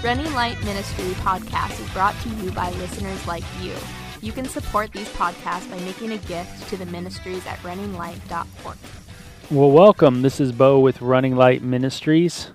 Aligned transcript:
Running 0.00 0.32
Light 0.32 0.62
Ministry 0.64 1.06
podcast 1.24 1.80
is 1.80 1.90
brought 1.90 2.14
to 2.20 2.28
you 2.28 2.52
by 2.52 2.70
listeners 2.70 3.26
like 3.26 3.42
you. 3.60 3.74
You 4.22 4.30
can 4.30 4.44
support 4.44 4.92
these 4.92 5.08
podcasts 5.08 5.68
by 5.68 5.80
making 5.80 6.12
a 6.12 6.18
gift 6.18 6.68
to 6.68 6.76
the 6.76 6.86
ministries 6.86 7.44
at 7.48 7.58
runninglight.org. 7.62 8.76
Well, 9.50 9.72
welcome. 9.72 10.22
This 10.22 10.38
is 10.38 10.52
Bo 10.52 10.78
with 10.78 11.02
Running 11.02 11.34
Light 11.34 11.62
Ministries. 11.62 12.52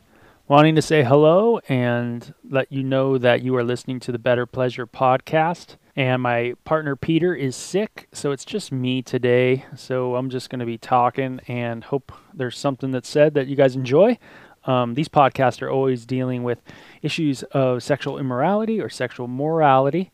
Wanting 0.47 0.75
to 0.75 0.81
say 0.81 1.03
hello 1.03 1.59
and 1.67 2.33
let 2.49 2.71
you 2.71 2.81
know 2.81 3.17
that 3.17 3.41
you 3.41 3.57
are 3.57 3.63
listening 3.65 3.99
to 4.01 4.13
the 4.13 4.19
Better 4.19 4.45
Pleasure 4.45 4.87
podcast. 4.87 5.75
And 5.97 6.21
my 6.21 6.53
partner 6.63 6.95
Peter 6.95 7.35
is 7.35 7.57
sick, 7.57 8.07
so 8.13 8.31
it's 8.31 8.45
just 8.45 8.71
me 8.71 9.01
today. 9.01 9.65
So 9.75 10.15
I'm 10.15 10.29
just 10.29 10.49
going 10.49 10.61
to 10.61 10.65
be 10.65 10.77
talking 10.77 11.41
and 11.49 11.83
hope 11.83 12.13
there's 12.33 12.57
something 12.57 12.91
that's 12.91 13.09
said 13.09 13.33
that 13.33 13.47
you 13.47 13.57
guys 13.57 13.75
enjoy. 13.75 14.17
Um, 14.65 14.93
these 14.93 15.09
podcasts 15.09 15.61
are 15.61 15.69
always 15.69 16.05
dealing 16.05 16.43
with 16.43 16.61
issues 17.03 17.43
of 17.51 17.83
sexual 17.83 18.17
immorality 18.17 18.81
or 18.81 18.89
sexual 18.89 19.27
morality 19.27 20.09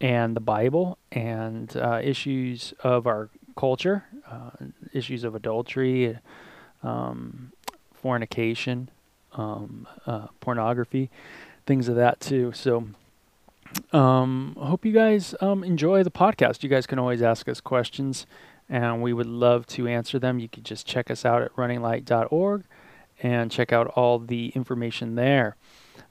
and 0.00 0.36
the 0.36 0.40
Bible 0.40 0.98
and 1.10 1.76
uh, 1.76 2.00
issues 2.02 2.74
of 2.80 3.06
our 3.06 3.30
culture, 3.56 4.04
uh, 4.30 4.50
issues 4.92 5.24
of 5.24 5.34
adultery, 5.34 6.18
um, 6.82 7.52
fornication, 7.94 8.90
um, 9.32 9.88
uh, 10.06 10.26
pornography, 10.40 11.10
things 11.66 11.88
of 11.88 11.96
that 11.96 12.20
too. 12.20 12.52
So, 12.54 12.86
um, 13.92 14.56
hope 14.58 14.84
you 14.84 14.92
guys 14.92 15.34
um, 15.40 15.64
enjoy 15.64 16.02
the 16.02 16.10
podcast. 16.10 16.62
You 16.62 16.68
guys 16.68 16.86
can 16.86 16.98
always 16.98 17.22
ask 17.22 17.48
us 17.48 17.60
questions, 17.60 18.26
and 18.68 19.02
we 19.02 19.12
would 19.12 19.26
love 19.26 19.66
to 19.68 19.88
answer 19.88 20.18
them. 20.18 20.38
You 20.38 20.48
can 20.48 20.62
just 20.62 20.86
check 20.86 21.10
us 21.10 21.24
out 21.24 21.42
at 21.42 21.54
runninglight.org 21.56 22.64
and 23.22 23.50
check 23.50 23.72
out 23.72 23.86
all 23.88 24.18
the 24.18 24.48
information 24.48 25.14
there. 25.14 25.56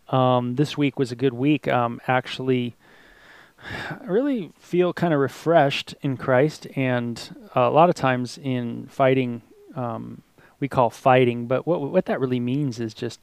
Um, 0.10 0.56
this 0.56 0.78
week 0.78 1.00
was 1.00 1.12
a 1.12 1.16
good 1.16 1.34
week. 1.34 1.68
Um, 1.68 2.00
actually, 2.08 2.76
I 3.90 4.06
really 4.06 4.52
feel 4.60 4.94
kind 4.94 5.14
of 5.14 5.20
refreshed 5.20 5.96
in 6.02 6.18
Christ, 6.18 6.68
and 6.76 7.50
a 7.56 7.70
lot 7.70 7.90
of 7.90 7.96
times 7.96 8.38
in 8.38 8.88
fighting, 8.88 9.42
um, 9.76 10.22
we 10.60 10.68
call 10.68 10.90
fighting, 10.90 11.48
but 11.48 11.66
what 11.66 11.82
what 11.82 12.06
that 12.06 12.20
really 12.20 12.40
means 12.40 12.80
is 12.80 12.94
just 12.94 13.20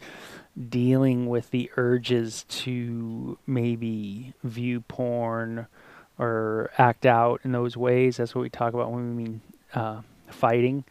dealing 0.69 1.29
with 1.29 1.51
the 1.51 1.71
urges 1.77 2.45
to 2.49 3.39
maybe 3.47 4.35
view 4.43 4.81
porn 4.83 5.67
or 6.19 6.71
act 6.77 7.07
out 7.07 7.41
in 7.45 7.53
those 7.53 7.77
ways. 7.77 8.17
That's 8.17 8.35
what 8.35 8.43
we 8.43 8.51
talk 8.51 8.75
about 8.75 8.91
when 8.91 9.17
we 9.17 9.23
mean 9.23 9.41
uh, 9.75 10.03
fighting 10.29 10.85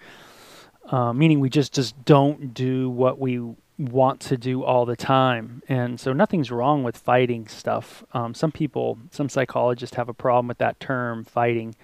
uh, 0.89 1.13
meaning 1.13 1.39
we 1.39 1.49
just 1.49 1.73
just 1.73 2.03
don't 2.05 2.53
do 2.53 2.89
what 2.89 3.19
we 3.19 3.41
want 3.89 4.19
to 4.21 4.37
do 4.37 4.63
all 4.63 4.85
the 4.85 4.95
time. 4.95 5.63
And 5.67 5.99
so 5.99 6.13
nothing's 6.13 6.51
wrong 6.51 6.83
with 6.83 6.97
fighting 6.97 7.47
stuff. 7.47 8.03
Um, 8.13 8.33
some 8.33 8.51
people, 8.51 8.99
some 9.11 9.29
psychologists 9.29 9.95
have 9.95 10.09
a 10.09 10.13
problem 10.13 10.47
with 10.47 10.59
that 10.59 10.79
term, 10.79 11.23
fighting 11.23 11.75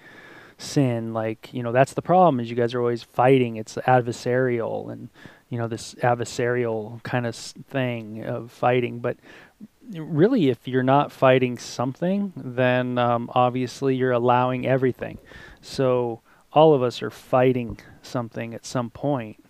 sin. 0.56 1.12
Like 1.12 1.52
you 1.52 1.62
know, 1.62 1.72
that's 1.72 1.94
the 1.94 2.02
problem 2.02 2.40
is 2.40 2.50
you 2.50 2.56
guys 2.56 2.74
are 2.74 2.80
always 2.80 3.02
fighting. 3.02 3.56
It's 3.56 3.76
adversarial 3.76 4.90
and 4.92 5.08
you 5.48 5.58
know 5.58 5.68
this 5.68 5.94
adversarial 5.96 7.02
kind 7.02 7.26
of 7.26 7.34
thing 7.34 8.24
of 8.24 8.50
fighting, 8.52 9.00
but 9.00 9.16
really 9.90 10.50
if 10.50 10.68
you're 10.68 10.82
not 10.82 11.10
fighting 11.10 11.56
something 11.56 12.30
then 12.36 12.98
um, 12.98 13.30
obviously 13.34 13.96
you're 13.96 14.12
allowing 14.12 14.66
everything 14.66 15.16
so 15.62 16.20
all 16.52 16.74
of 16.74 16.82
us 16.82 17.02
are 17.02 17.10
fighting 17.10 17.78
something 18.02 18.54
at 18.54 18.64
some 18.64 18.90
point. 18.90 19.44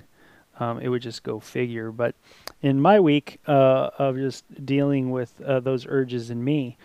Um, 0.60 0.80
it 0.80 0.88
would 0.88 1.02
just 1.02 1.22
go 1.22 1.40
figure. 1.40 1.90
But 1.90 2.14
in 2.62 2.80
my 2.80 3.00
week 3.00 3.40
uh, 3.46 3.90
of 3.98 4.16
just 4.16 4.44
dealing 4.64 5.10
with 5.10 5.40
uh, 5.40 5.60
those 5.60 5.86
urges 5.86 6.30
in 6.30 6.42
me, 6.42 6.76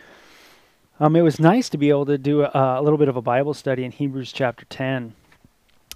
um, 0.99 1.15
it 1.15 1.21
was 1.21 1.39
nice 1.39 1.69
to 1.69 1.77
be 1.77 1.89
able 1.89 2.05
to 2.05 2.17
do 2.17 2.43
a, 2.43 2.51
a, 2.53 2.81
little 2.81 2.99
bit 2.99 3.07
of 3.07 3.17
a 3.17 3.21
Bible 3.21 3.53
study 3.53 3.83
in 3.83 3.91
Hebrews 3.91 4.31
chapter 4.31 4.65
10. 4.65 5.13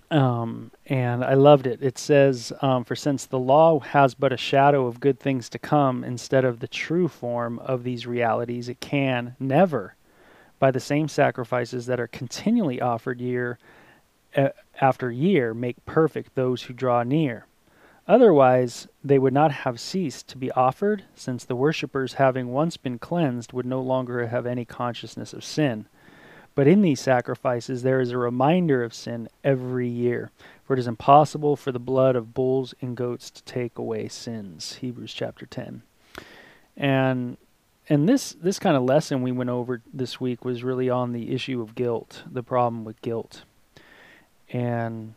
Um, 0.09 0.71
and 0.85 1.23
I 1.23 1.33
loved 1.33 1.67
it. 1.67 1.83
It 1.83 1.97
says, 1.97 2.51
um, 2.61 2.83
For 2.83 2.95
since 2.95 3.25
the 3.25 3.39
law 3.39 3.79
has 3.79 4.15
but 4.15 4.33
a 4.33 4.37
shadow 4.37 4.87
of 4.87 4.99
good 4.99 5.19
things 5.19 5.49
to 5.49 5.59
come 5.59 6.03
instead 6.03 6.45
of 6.45 6.59
the 6.59 6.67
true 6.67 7.07
form 7.07 7.59
of 7.59 7.83
these 7.83 8.07
realities, 8.07 8.69
it 8.69 8.79
can 8.79 9.35
never, 9.39 9.95
by 10.59 10.71
the 10.71 10.79
same 10.79 11.07
sacrifices 11.07 11.85
that 11.85 11.99
are 11.99 12.07
continually 12.07 12.81
offered 12.81 13.19
year 13.21 13.59
after 14.81 15.11
year 15.11 15.53
make 15.53 15.83
perfect 15.85 16.35
those 16.35 16.63
who 16.63 16.73
draw 16.73 17.03
near. 17.03 17.45
Otherwise, 18.07 18.87
they 19.03 19.19
would 19.19 19.33
not 19.33 19.51
have 19.51 19.79
ceased 19.79 20.27
to 20.29 20.37
be 20.37 20.51
offered, 20.51 21.03
since 21.13 21.43
the 21.43 21.55
worshippers, 21.55 22.13
having 22.13 22.47
once 22.47 22.77
been 22.77 22.97
cleansed, 22.97 23.51
would 23.51 23.65
no 23.65 23.81
longer 23.81 24.27
have 24.27 24.45
any 24.45 24.63
consciousness 24.63 25.33
of 25.33 25.43
sin. 25.43 25.85
But 26.55 26.67
in 26.67 26.81
these 26.81 27.01
sacrifices 27.01 27.83
there 27.83 27.99
is 27.99 28.11
a 28.11 28.17
reminder 28.17 28.83
of 28.83 28.93
sin 28.93 29.27
every 29.43 29.87
year, 29.87 30.31
for 30.63 30.73
it 30.73 30.79
is 30.79 30.87
impossible 30.87 31.55
for 31.55 31.71
the 31.71 31.79
blood 31.79 32.15
of 32.15 32.33
bulls 32.33 32.73
and 32.81 32.97
goats 32.97 33.29
to 33.29 33.43
take 33.43 33.77
away 33.77 34.07
sins. 34.07 34.75
Hebrews 34.75 35.13
chapter 35.13 35.45
10. 35.45 35.83
And 36.75 37.37
and 37.89 38.09
this 38.09 38.35
this 38.41 38.57
kind 38.57 38.75
of 38.75 38.83
lesson 38.83 39.21
we 39.21 39.31
went 39.31 39.49
over 39.49 39.81
this 39.93 40.19
week 40.19 40.43
was 40.43 40.63
really 40.63 40.89
on 40.89 41.11
the 41.11 41.31
issue 41.31 41.61
of 41.61 41.75
guilt, 41.75 42.23
the 42.29 42.43
problem 42.43 42.83
with 42.83 43.01
guilt 43.01 43.43
and 44.49 45.13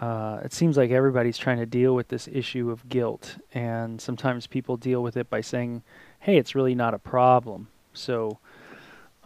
uh, 0.00 0.40
it 0.42 0.52
seems 0.52 0.78
like 0.78 0.90
everybody's 0.90 1.36
trying 1.36 1.58
to 1.58 1.66
deal 1.66 1.94
with 1.94 2.08
this 2.08 2.26
issue 2.32 2.70
of 2.70 2.88
guilt, 2.88 3.36
and 3.52 4.00
sometimes 4.00 4.46
people 4.46 4.76
deal 4.78 5.02
with 5.02 5.16
it 5.16 5.28
by 5.28 5.42
saying, 5.42 5.82
"Hey, 6.20 6.38
it's 6.38 6.54
really 6.54 6.74
not 6.74 6.94
a 6.94 6.98
problem." 6.98 7.68
So 7.92 8.38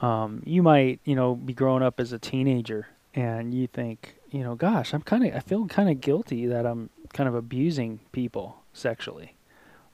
um, 0.02 0.42
you 0.44 0.62
might, 0.62 1.00
you 1.04 1.14
know, 1.14 1.36
be 1.36 1.54
growing 1.54 1.82
up 1.82 2.00
as 2.00 2.12
a 2.12 2.18
teenager, 2.18 2.88
and 3.14 3.54
you 3.54 3.68
think, 3.68 4.16
you 4.32 4.42
know, 4.42 4.56
"Gosh, 4.56 4.92
I'm 4.92 5.02
kind 5.02 5.24
of, 5.24 5.34
I 5.34 5.38
feel 5.38 5.66
kind 5.66 5.88
of 5.88 6.00
guilty 6.00 6.46
that 6.46 6.66
I'm 6.66 6.90
kind 7.12 7.28
of 7.28 7.36
abusing 7.36 8.00
people 8.10 8.56
sexually," 8.72 9.34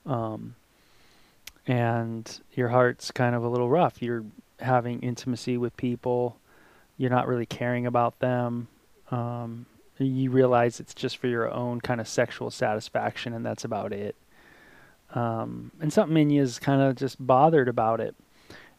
um, 0.06 0.54
and 1.66 2.40
your 2.54 2.68
heart's 2.68 3.10
kind 3.10 3.34
of 3.34 3.44
a 3.44 3.48
little 3.48 3.68
rough. 3.68 4.00
You're 4.00 4.24
having 4.60 5.00
intimacy 5.00 5.58
with 5.58 5.76
people, 5.76 6.38
you're 6.96 7.10
not 7.10 7.26
really 7.28 7.46
caring 7.46 7.86
about 7.86 8.18
them 8.20 8.68
um, 9.10 9.66
you 10.06 10.30
realize 10.30 10.80
it's 10.80 10.94
just 10.94 11.18
for 11.18 11.26
your 11.26 11.50
own 11.50 11.80
kind 11.80 12.00
of 12.00 12.08
sexual 12.08 12.50
satisfaction, 12.50 13.32
and 13.32 13.44
that's 13.44 13.64
about 13.64 13.92
it. 13.92 14.16
Um, 15.14 15.72
and 15.80 15.92
something 15.92 16.16
in 16.16 16.30
you 16.30 16.42
is 16.42 16.58
kind 16.58 16.80
of 16.80 16.96
just 16.96 17.24
bothered 17.24 17.68
about 17.68 18.00
it. 18.00 18.14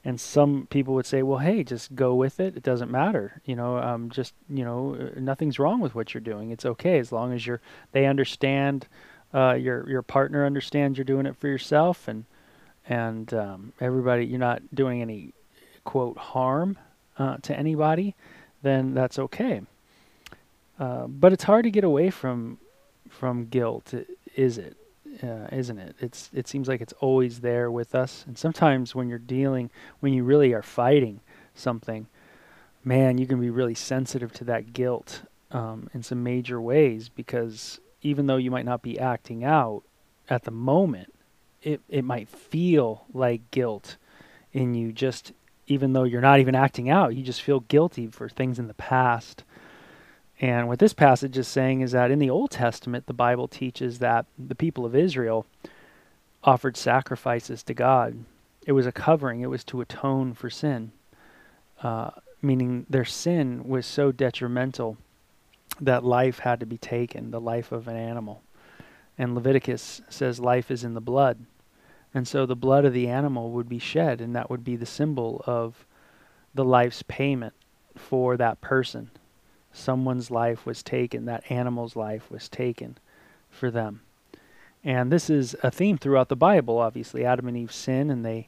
And 0.04 0.20
some 0.20 0.68
people 0.72 0.96
would 0.96 1.06
say, 1.06 1.22
"Well, 1.22 1.40
hey, 1.40 1.64
just 1.64 1.94
go 1.94 2.16
with 2.16 2.40
it. 2.40 2.58
It 2.58 2.64
doesn't 2.64 2.90
matter. 2.90 3.40
You 3.46 3.56
know, 3.56 3.78
um, 3.78 4.10
just 4.10 4.34
you 4.50 4.66
know, 4.66 4.96
uh, 4.96 5.20
nothing's 5.20 5.60
wrong 5.60 5.80
with 5.80 5.94
what 5.94 6.14
you're 6.14 6.22
doing. 6.22 6.50
It's 6.50 6.66
okay 6.66 6.98
as 6.98 7.12
long 7.12 7.34
as 7.34 7.46
you're 7.46 7.62
they 7.92 8.08
understand, 8.08 8.88
uh, 9.34 9.54
your 9.54 9.88
your 9.88 10.02
partner 10.02 10.46
understands 10.46 10.98
you're 10.98 11.06
doing 11.06 11.28
it 11.28 11.36
for 11.36 11.48
yourself, 11.48 12.08
and 12.08 12.26
and 12.88 13.32
um, 13.34 13.74
everybody, 13.80 14.26
you're 14.26 14.40
not 14.40 14.74
doing 14.74 15.02
any 15.04 15.34
quote 15.84 16.18
harm 16.18 16.80
uh, 17.20 17.38
to 17.44 17.56
anybody. 17.56 18.16
Then 18.64 18.96
that's 18.96 19.20
okay." 19.20 19.62
Uh, 20.82 21.06
but 21.06 21.32
it's 21.32 21.44
hard 21.44 21.64
to 21.64 21.70
get 21.70 21.84
away 21.84 22.10
from 22.10 22.58
from 23.08 23.46
guilt, 23.46 23.94
is 24.36 24.58
it? 24.58 24.76
Uh, 25.22 25.48
isn't 25.52 25.78
it? 25.78 25.96
It's 26.00 26.32
it 26.34 26.48
seems 26.48 26.68
like 26.68 26.82
it's 26.82 26.94
always 26.94 27.42
there 27.42 27.70
with 27.70 27.94
us. 27.94 28.24
And 28.26 28.36
sometimes 28.36 28.96
when 28.96 29.08
you're 29.08 29.20
dealing, 29.20 29.70
when 30.00 30.12
you 30.12 30.24
really 30.24 30.54
are 30.54 30.64
fighting 30.64 31.20
something, 31.54 32.08
man, 32.84 33.20
you 33.20 33.28
can 33.28 33.40
be 33.40 33.52
really 33.52 33.76
sensitive 33.76 34.34
to 34.34 34.44
that 34.46 34.74
guilt 34.74 35.22
um, 35.52 35.88
in 35.94 36.02
some 36.02 36.24
major 36.24 36.60
ways 36.60 37.10
because 37.10 37.80
even 38.02 38.26
though 38.26 38.38
you 38.38 38.50
might 38.50 38.66
not 38.66 38.82
be 38.82 38.98
acting 38.98 39.44
out 39.44 39.84
at 40.30 40.46
the 40.46 40.52
moment, 40.52 41.14
it 41.62 41.82
it 41.90 42.04
might 42.04 42.28
feel 42.28 43.06
like 43.14 43.52
guilt 43.52 43.98
in 44.52 44.74
you. 44.74 44.92
Just 44.92 45.32
even 45.68 45.94
though 45.94 46.06
you're 46.06 46.22
not 46.22 46.40
even 46.40 46.56
acting 46.56 46.90
out, 46.90 47.16
you 47.16 47.22
just 47.22 47.44
feel 47.44 47.60
guilty 47.60 48.08
for 48.08 48.28
things 48.28 48.58
in 48.58 48.68
the 48.68 48.74
past 48.74 49.44
and 50.42 50.68
what 50.68 50.80
this 50.80 50.94
passage 50.94 51.38
is 51.38 51.48
saying 51.48 51.82
is 51.82 51.92
that 51.92 52.10
in 52.10 52.18
the 52.18 52.32
Old 52.32 52.50
Testament, 52.50 53.06
the 53.06 53.14
Bible 53.14 53.48
teaches 53.48 54.00
that 54.00 54.26
the 54.40 54.56
people 54.56 54.88
of 54.88 54.96
Israel 54.96 55.46
offered 56.44 56.76
sacrifices 56.76 57.62
to 57.62 57.76
God. 57.76 58.26
It 58.66 58.72
was 58.72 58.88
a 58.88 58.92
covering, 58.92 59.42
it 59.42 59.52
was 59.52 59.64
to 59.66 59.82
atone 59.82 60.34
for 60.34 60.50
sin, 60.50 60.94
uh, 61.84 62.10
meaning 62.42 62.88
their 62.90 63.06
sin 63.06 63.68
was 63.68 63.86
so 63.86 64.12
detrimental 64.12 64.98
that 65.80 66.04
life 66.04 66.40
had 66.40 66.60
to 66.60 66.66
be 66.66 66.78
taken, 66.78 67.30
the 67.30 67.40
life 67.40 67.72
of 67.72 67.88
an 67.88 67.96
animal. 67.96 68.42
And 69.20 69.36
Leviticus 69.36 70.02
says 70.10 70.40
life 70.40 70.72
is 70.72 70.84
in 70.84 70.96
the 70.96 71.02
blood. 71.02 71.46
And 72.16 72.28
so 72.28 72.48
the 72.48 72.56
blood 72.56 72.84
of 72.84 72.94
the 72.94 73.08
animal 73.08 73.52
would 73.52 73.70
be 73.70 73.80
shed, 73.80 74.20
and 74.20 74.36
that 74.36 74.50
would 74.50 74.64
be 74.64 74.76
the 74.76 74.88
symbol 74.88 75.44
of 75.46 75.86
the 76.56 76.66
life's 76.66 77.04
payment 77.04 77.54
for 77.96 78.38
that 78.38 78.60
person 78.60 79.12
someone's 79.74 80.32
life 80.32 80.66
was 80.66 80.84
taken, 80.84 81.26
that 81.26 81.50
animal's 81.50 81.96
life 81.96 82.30
was 82.30 82.50
taken 82.50 82.98
for 83.50 83.72
them. 83.72 84.02
And 84.84 85.12
this 85.12 85.30
is 85.30 85.56
a 85.62 85.70
theme 85.72 85.98
throughout 85.98 86.30
the 86.30 86.36
Bible. 86.36 86.80
Obviously, 86.80 87.24
Adam 87.24 87.48
and 87.48 87.58
Eve 87.58 87.72
sin, 87.72 88.10
and 88.10 88.26
they 88.26 88.48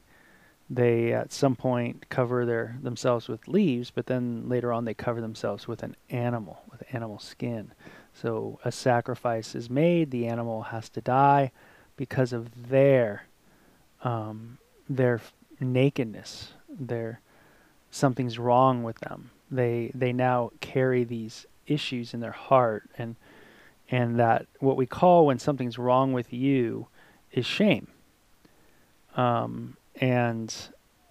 they 0.68 1.12
at 1.12 1.32
some 1.32 1.54
point 1.54 2.08
cover 2.08 2.46
their 2.46 2.78
themselves 2.82 3.28
with 3.28 3.46
leaves, 3.46 3.90
but 3.90 4.06
then 4.06 4.48
later 4.48 4.72
on 4.72 4.84
they 4.84 4.94
cover 4.94 5.20
themselves 5.20 5.68
with 5.68 5.82
an 5.82 5.94
animal, 6.10 6.62
with 6.70 6.82
animal 6.92 7.18
skin. 7.18 7.72
So 8.14 8.58
a 8.64 8.72
sacrifice 8.72 9.54
is 9.54 9.68
made. 9.68 10.10
The 10.10 10.26
animal 10.26 10.62
has 10.62 10.88
to 10.90 11.00
die 11.00 11.52
because 11.96 12.32
of 12.32 12.68
their 12.70 13.26
um, 14.02 14.58
their 14.88 15.20
nakedness. 15.60 16.54
Their 16.68 17.20
something's 17.90 18.38
wrong 18.38 18.82
with 18.82 18.98
them. 19.00 19.30
They 19.54 19.90
they 19.94 20.12
now 20.12 20.50
carry 20.60 21.04
these 21.04 21.46
issues 21.66 22.12
in 22.14 22.20
their 22.20 22.32
heart, 22.32 22.90
and 22.98 23.16
and 23.90 24.18
that 24.18 24.46
what 24.58 24.76
we 24.76 24.86
call 24.86 25.26
when 25.26 25.38
something's 25.38 25.78
wrong 25.78 26.12
with 26.12 26.32
you 26.32 26.88
is 27.32 27.46
shame. 27.46 27.88
Um, 29.16 29.76
and 30.00 30.54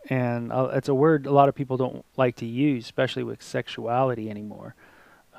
and 0.09 0.51
uh, 0.51 0.71
it's 0.73 0.89
a 0.89 0.93
word 0.93 1.25
a 1.25 1.31
lot 1.31 1.47
of 1.47 1.55
people 1.55 1.77
don't 1.77 2.03
like 2.17 2.35
to 2.37 2.45
use, 2.45 2.85
especially 2.85 3.23
with 3.23 3.41
sexuality 3.41 4.29
anymore. 4.29 4.75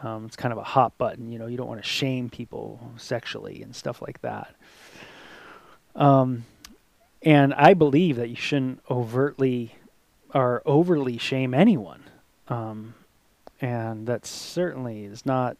Um, 0.02 0.26
it's 0.26 0.36
kind 0.36 0.52
of 0.52 0.58
a 0.58 0.64
hot 0.64 0.96
button, 0.98 1.30
you 1.30 1.38
know. 1.38 1.46
You 1.46 1.56
don't 1.56 1.68
want 1.68 1.82
to 1.82 1.88
shame 1.88 2.30
people 2.30 2.92
sexually 2.96 3.62
and 3.62 3.76
stuff 3.76 4.00
like 4.00 4.20
that. 4.22 4.54
Um, 5.94 6.44
and 7.22 7.54
I 7.54 7.74
believe 7.74 8.16
that 8.16 8.28
you 8.28 8.36
shouldn't 8.36 8.80
overtly 8.90 9.76
or 10.34 10.62
overly 10.66 11.16
shame 11.16 11.54
anyone. 11.54 12.03
Um, 12.48 12.94
and 13.60 14.06
that 14.06 14.26
certainly 14.26 15.04
is 15.04 15.24
not 15.24 15.56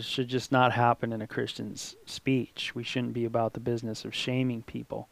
should 0.00 0.26
just 0.26 0.50
not 0.50 0.72
happen 0.72 1.12
in 1.12 1.22
a 1.22 1.26
Christian's 1.26 1.94
speech. 2.06 2.72
We 2.74 2.82
shouldn't 2.82 3.12
be 3.12 3.24
about 3.24 3.52
the 3.52 3.60
business 3.60 4.04
of 4.04 4.14
shaming 4.14 4.62
people. 4.62 5.08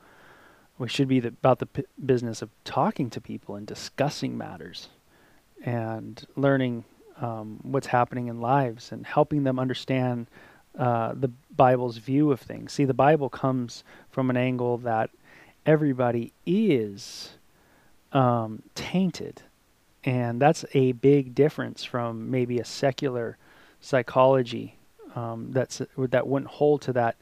We 0.78 0.88
should 0.88 1.06
be 1.06 1.20
the, 1.20 1.28
about 1.28 1.60
the 1.60 1.66
p- 1.66 1.84
business 2.04 2.42
of 2.42 2.50
talking 2.64 3.08
to 3.10 3.20
people 3.20 3.54
and 3.54 3.66
discussing 3.66 4.36
matters 4.36 4.88
and 5.64 6.26
learning 6.34 6.84
um, 7.20 7.60
what's 7.62 7.87
happening 7.87 8.26
in 8.26 8.40
lives 8.40 8.90
and 8.90 9.06
helping 9.06 9.44
them 9.44 9.60
understand 9.60 10.26
uh, 10.76 11.12
the 11.14 11.30
Bible's 11.56 11.98
view 11.98 12.32
of 12.32 12.40
things. 12.40 12.72
See, 12.72 12.84
the 12.84 12.94
Bible 12.94 13.28
comes 13.28 13.84
from 14.10 14.28
an 14.30 14.37
angle 14.37 14.78
that 14.78 15.10
everybody 15.64 16.32
is 16.44 17.34
um, 18.12 18.62
tainted. 18.75 19.42
And 20.04 20.40
that's 20.40 20.64
a 20.74 20.92
big 20.92 21.34
difference 21.34 21.84
from 21.84 22.30
maybe 22.30 22.58
a 22.58 22.64
secular 22.64 23.38
psychology 23.80 24.78
um, 25.14 25.52
that's 25.52 25.80
that 25.96 26.26
wouldn't 26.26 26.50
hold 26.50 26.82
to 26.82 26.92
that 26.92 27.16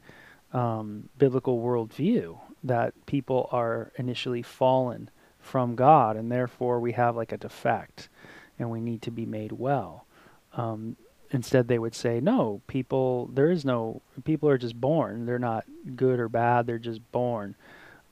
um, 0.51 1.09
biblical 1.17 1.59
worldview 1.59 2.37
that 2.63 2.93
people 3.05 3.49
are 3.51 3.91
initially 3.97 4.41
fallen 4.41 5.09
from 5.39 5.75
God, 5.75 6.15
and 6.15 6.31
therefore 6.31 6.79
we 6.79 6.93
have 6.93 7.15
like 7.15 7.31
a 7.31 7.37
defect, 7.37 8.09
and 8.57 8.71
we 8.71 8.79
need 8.79 9.01
to 9.03 9.11
be 9.11 9.25
made 9.25 9.51
well. 9.51 10.05
Um, 10.53 10.95
instead, 11.31 11.67
they 11.67 11.79
would 11.79 11.95
say, 11.95 12.21
no, 12.21 12.61
people, 12.67 13.29
there 13.33 13.51
is 13.51 13.65
no, 13.65 14.01
people 14.23 14.47
are 14.47 14.57
just 14.57 14.79
born. 14.79 15.25
They're 15.25 15.39
not 15.39 15.65
good 15.95 16.19
or 16.19 16.29
bad. 16.29 16.65
They're 16.65 16.79
just 16.79 17.11
born. 17.11 17.55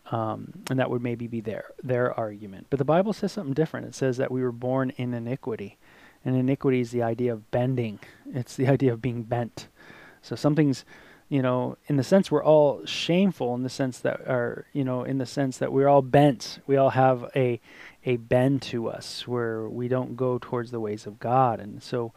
Um, 0.09 0.53
and 0.69 0.79
that 0.79 0.89
would 0.89 1.01
maybe 1.01 1.27
be 1.27 1.41
their 1.41 1.65
their 1.83 2.13
argument. 2.17 2.67
But 2.69 2.79
the 2.79 2.85
Bible 2.85 3.13
says 3.13 3.31
something 3.31 3.53
different. 3.53 3.87
It 3.87 3.95
says 3.95 4.17
that 4.17 4.31
we 4.31 4.41
were 4.41 4.51
born 4.51 4.91
in 4.97 5.13
iniquity, 5.13 5.77
and 6.25 6.35
iniquity 6.35 6.81
is 6.81 6.91
the 6.91 7.03
idea 7.03 7.33
of 7.33 7.49
bending. 7.51 7.99
It's 8.33 8.55
the 8.55 8.67
idea 8.75 8.93
of 8.93 9.01
being 9.01 9.23
bent. 9.23 9.67
So 10.21 10.35
something's, 10.35 10.85
you 11.29 11.41
know, 11.41 11.77
in 11.87 11.95
the 11.95 12.03
sense 12.03 12.29
we're 12.29 12.43
all 12.43 12.85
shameful 12.85 13.55
in 13.55 13.63
the 13.63 13.69
sense 13.69 13.99
that 13.99 14.21
are, 14.21 14.65
you 14.73 14.83
know, 14.83 15.03
in 15.03 15.17
the 15.17 15.25
sense 15.25 15.57
that 15.59 15.71
we're 15.71 15.87
all 15.87 16.01
bent. 16.01 16.59
We 16.67 16.77
all 16.77 16.91
have 16.91 17.29
a 17.35 17.61
a 18.03 18.17
bend 18.17 18.61
to 18.63 18.87
us 18.87 19.27
where 19.27 19.69
we 19.69 19.87
don't 19.87 20.15
go 20.15 20.39
towards 20.39 20.71
the 20.71 20.79
ways 20.79 21.05
of 21.05 21.19
God. 21.19 21.59
And 21.59 21.81
so 21.81 22.13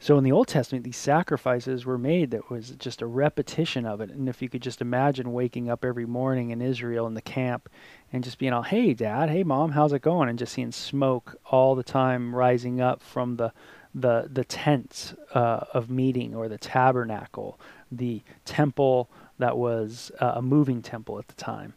so 0.00 0.18
in 0.18 0.24
the 0.24 0.32
Old 0.32 0.48
Testament, 0.48 0.84
these 0.84 0.96
sacrifices 0.96 1.86
were 1.86 1.96
made 1.96 2.30
that 2.32 2.50
was 2.50 2.70
just 2.70 3.00
a 3.00 3.06
repetition 3.06 3.86
of 3.86 4.00
it. 4.00 4.10
And 4.10 4.28
if 4.28 4.42
you 4.42 4.48
could 4.48 4.60
just 4.60 4.82
imagine 4.82 5.32
waking 5.32 5.70
up 5.70 5.84
every 5.84 6.04
morning 6.04 6.50
in 6.50 6.60
Israel 6.60 7.06
in 7.06 7.14
the 7.14 7.22
camp 7.22 7.70
and 8.12 8.22
just 8.22 8.38
being 8.38 8.52
all, 8.52 8.62
hey, 8.62 8.92
dad, 8.92 9.30
hey, 9.30 9.44
mom, 9.44 9.72
how's 9.72 9.92
it 9.92 10.02
going? 10.02 10.28
And 10.28 10.38
just 10.38 10.52
seeing 10.52 10.72
smoke 10.72 11.36
all 11.46 11.74
the 11.74 11.82
time 11.82 12.34
rising 12.34 12.80
up 12.80 13.02
from 13.02 13.36
the 13.36 13.52
the 13.94 14.28
the 14.30 14.44
tents 14.44 15.14
uh, 15.34 15.60
of 15.72 15.88
meeting 15.88 16.34
or 16.34 16.48
the 16.48 16.58
tabernacle, 16.58 17.58
the 17.92 18.22
temple 18.44 19.08
that 19.38 19.56
was 19.56 20.10
uh, 20.20 20.32
a 20.34 20.42
moving 20.42 20.82
temple 20.82 21.18
at 21.18 21.28
the 21.28 21.34
time, 21.34 21.74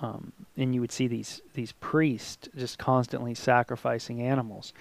um, 0.00 0.32
and 0.56 0.74
you 0.74 0.80
would 0.80 0.92
see 0.92 1.06
these 1.06 1.40
these 1.54 1.72
priests 1.72 2.48
just 2.56 2.78
constantly 2.78 3.34
sacrificing 3.34 4.20
animals. 4.20 4.74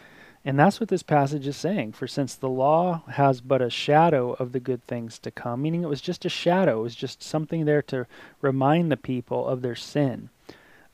And 0.45 0.59
that's 0.59 0.79
what 0.79 0.89
this 0.89 1.03
passage 1.03 1.47
is 1.47 1.55
saying. 1.55 1.93
For 1.93 2.05
since 2.05 2.35
the 2.35 2.49
law 2.49 3.03
has 3.11 3.39
but 3.39 3.61
a 3.61 3.69
shadow 3.69 4.33
of 4.33 4.51
the 4.51 4.59
good 4.59 4.85
things 4.85 5.17
to 5.19 5.31
come, 5.31 5.61
meaning 5.61 5.83
it 5.83 5.89
was 5.89 6.01
just 6.01 6.25
a 6.25 6.29
shadow, 6.29 6.79
it 6.79 6.83
was 6.83 6.95
just 6.95 7.23
something 7.23 7.65
there 7.65 7.81
to 7.83 8.05
remind 8.41 8.91
the 8.91 8.97
people 8.97 9.47
of 9.47 9.61
their 9.61 9.75
sin. 9.75 10.29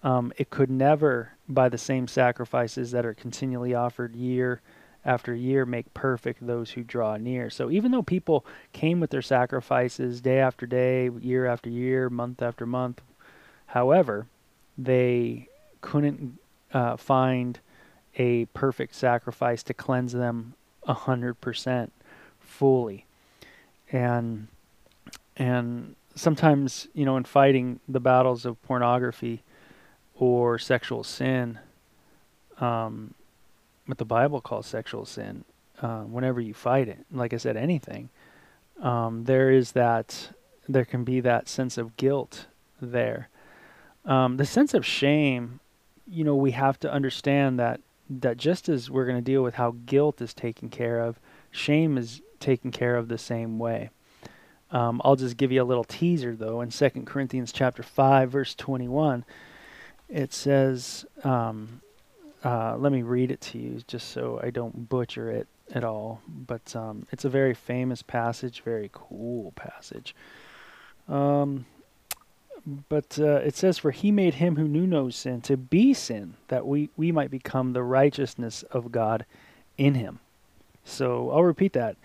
Um, 0.03 0.31
it 0.37 0.49
could 0.49 0.69
never, 0.69 1.33
by 1.47 1.67
the 1.67 1.77
same 1.77 2.07
sacrifices 2.07 2.91
that 2.91 3.05
are 3.05 3.13
continually 3.13 3.73
offered 3.73 4.15
year 4.15 4.61
after 5.03 5.33
year, 5.33 5.65
make 5.65 5.93
perfect 5.93 6.45
those 6.45 6.71
who 6.71 6.83
draw 6.83 7.17
near. 7.17 7.49
So 7.49 7.71
even 7.71 7.91
though 7.91 8.03
people 8.03 8.45
came 8.71 8.99
with 8.99 9.09
their 9.09 9.21
sacrifices 9.21 10.21
day 10.21 10.39
after 10.39 10.65
day, 10.65 11.09
year 11.19 11.45
after 11.47 11.69
year, 11.69 12.09
month 12.09 12.41
after 12.41 12.65
month, 12.65 13.01
however, 13.67 14.27
they 14.77 15.47
couldn't 15.81 16.37
uh, 16.73 16.97
find 16.97 17.59
a 18.17 18.45
perfect 18.45 18.95
sacrifice 18.95 19.63
to 19.63 19.73
cleanse 19.73 20.13
them 20.13 20.53
a 20.83 20.93
hundred 20.93 21.39
percent 21.41 21.91
fully. 22.39 23.05
And 23.91 24.47
and 25.37 25.95
sometimes, 26.15 26.87
you 26.93 27.05
know, 27.05 27.17
in 27.17 27.23
fighting 27.23 27.79
the 27.87 27.99
battles 27.99 28.45
of 28.45 28.61
pornography 28.63 29.41
or 30.15 30.59
sexual 30.59 31.03
sin, 31.03 31.59
um, 32.59 33.13
what 33.85 33.97
the 33.97 34.05
Bible 34.05 34.41
calls 34.41 34.67
sexual 34.67 35.05
sin, 35.05 35.45
uh, 35.81 36.01
whenever 36.01 36.41
you 36.41 36.53
fight 36.53 36.89
it, 36.89 37.05
like 37.11 37.33
I 37.33 37.37
said, 37.37 37.55
anything, 37.55 38.09
um, 38.81 39.23
there 39.23 39.49
is 39.49 39.71
that, 39.71 40.31
there 40.67 40.85
can 40.85 41.05
be 41.05 41.21
that 41.21 41.47
sense 41.47 41.77
of 41.77 41.95
guilt 41.95 42.47
there. 42.81 43.29
Um, 44.05 44.37
the 44.37 44.45
sense 44.45 44.73
of 44.73 44.85
shame, 44.85 45.61
you 46.05 46.23
know, 46.23 46.35
we 46.35 46.51
have 46.51 46.79
to 46.81 46.91
understand 46.91 47.59
that 47.59 47.79
that 48.09 48.37
just 48.37 48.69
as 48.69 48.89
we're 48.89 49.05
going 49.05 49.17
to 49.17 49.21
deal 49.21 49.43
with 49.43 49.55
how 49.55 49.75
guilt 49.85 50.21
is 50.21 50.33
taken 50.33 50.69
care 50.69 50.99
of, 50.99 51.19
shame 51.51 51.97
is 51.97 52.21
taken 52.39 52.71
care 52.71 52.95
of 52.95 53.07
the 53.07 53.17
same 53.17 53.59
way. 53.59 53.89
Um, 54.71 55.01
I'll 55.03 55.15
just 55.15 55.37
give 55.37 55.51
you 55.51 55.61
a 55.61 55.65
little 55.65 55.83
teaser 55.83 56.35
though. 56.35 56.61
In 56.61 56.69
2 56.69 56.89
Corinthians 57.05 57.51
chapter 57.51 57.83
5, 57.83 58.31
verse 58.31 58.55
21, 58.55 59.25
it 60.09 60.33
says, 60.33 61.05
um, 61.23 61.81
uh, 62.43 62.77
let 62.77 62.91
me 62.91 63.01
read 63.01 63.31
it 63.31 63.41
to 63.41 63.57
you 63.57 63.81
just 63.87 64.09
so 64.11 64.39
I 64.41 64.49
don't 64.49 64.89
butcher 64.89 65.29
it 65.29 65.47
at 65.73 65.83
all. 65.83 66.21
But 66.27 66.75
um, 66.75 67.07
it's 67.11 67.25
a 67.25 67.29
very 67.29 67.53
famous 67.53 68.01
passage, 68.01 68.61
very 68.61 68.89
cool 68.93 69.51
passage. 69.53 70.15
Um, 71.07 71.65
but 72.65 73.17
uh, 73.19 73.37
it 73.37 73.55
says, 73.55 73.77
For 73.77 73.91
he 73.91 74.11
made 74.11 74.35
him 74.35 74.55
who 74.55 74.67
knew 74.67 74.87
no 74.87 75.09
sin 75.09 75.41
to 75.41 75.57
be 75.57 75.93
sin, 75.93 76.35
that 76.47 76.65
we, 76.65 76.89
we 76.97 77.11
might 77.11 77.31
become 77.31 77.73
the 77.73 77.83
righteousness 77.83 78.63
of 78.71 78.91
God 78.91 79.25
in 79.77 79.95
him. 79.95 80.19
So 80.83 81.31
I'll 81.31 81.43
repeat 81.43 81.73
that. 81.73 81.97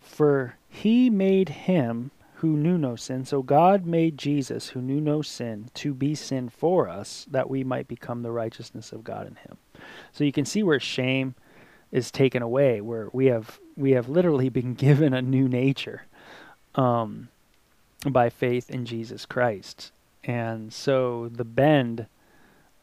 For 0.00 0.56
he 0.68 1.10
made 1.10 1.48
him 1.48 2.10
who 2.36 2.56
knew 2.56 2.76
no 2.76 2.96
sin. 2.96 3.24
So 3.24 3.42
God 3.42 3.86
made 3.86 4.18
Jesus, 4.18 4.68
who 4.68 4.82
knew 4.82 5.00
no 5.00 5.22
sin, 5.22 5.70
to 5.74 5.94
be 5.94 6.14
sin 6.14 6.48
for 6.48 6.88
us, 6.88 7.26
that 7.30 7.48
we 7.48 7.64
might 7.64 7.88
become 7.88 8.22
the 8.22 8.32
righteousness 8.32 8.92
of 8.92 9.02
God 9.02 9.26
in 9.26 9.36
him. 9.36 9.56
So 10.12 10.24
you 10.24 10.32
can 10.32 10.44
see 10.44 10.62
where 10.62 10.80
shame 10.80 11.34
is 11.90 12.10
taken 12.10 12.42
away, 12.42 12.80
where 12.80 13.08
we 13.12 13.26
have 13.26 13.60
we 13.76 13.92
have 13.92 14.08
literally 14.08 14.48
been 14.48 14.74
given 14.86 15.14
a 15.14 15.22
new 15.22 15.48
nature 15.48 16.02
um, 16.74 17.28
by 18.12 18.30
faith 18.30 18.70
in 18.70 18.84
Jesus 18.84 19.26
Christ. 19.26 19.92
And 20.22 20.72
so 20.72 21.28
the 21.28 21.44
bend 21.44 22.06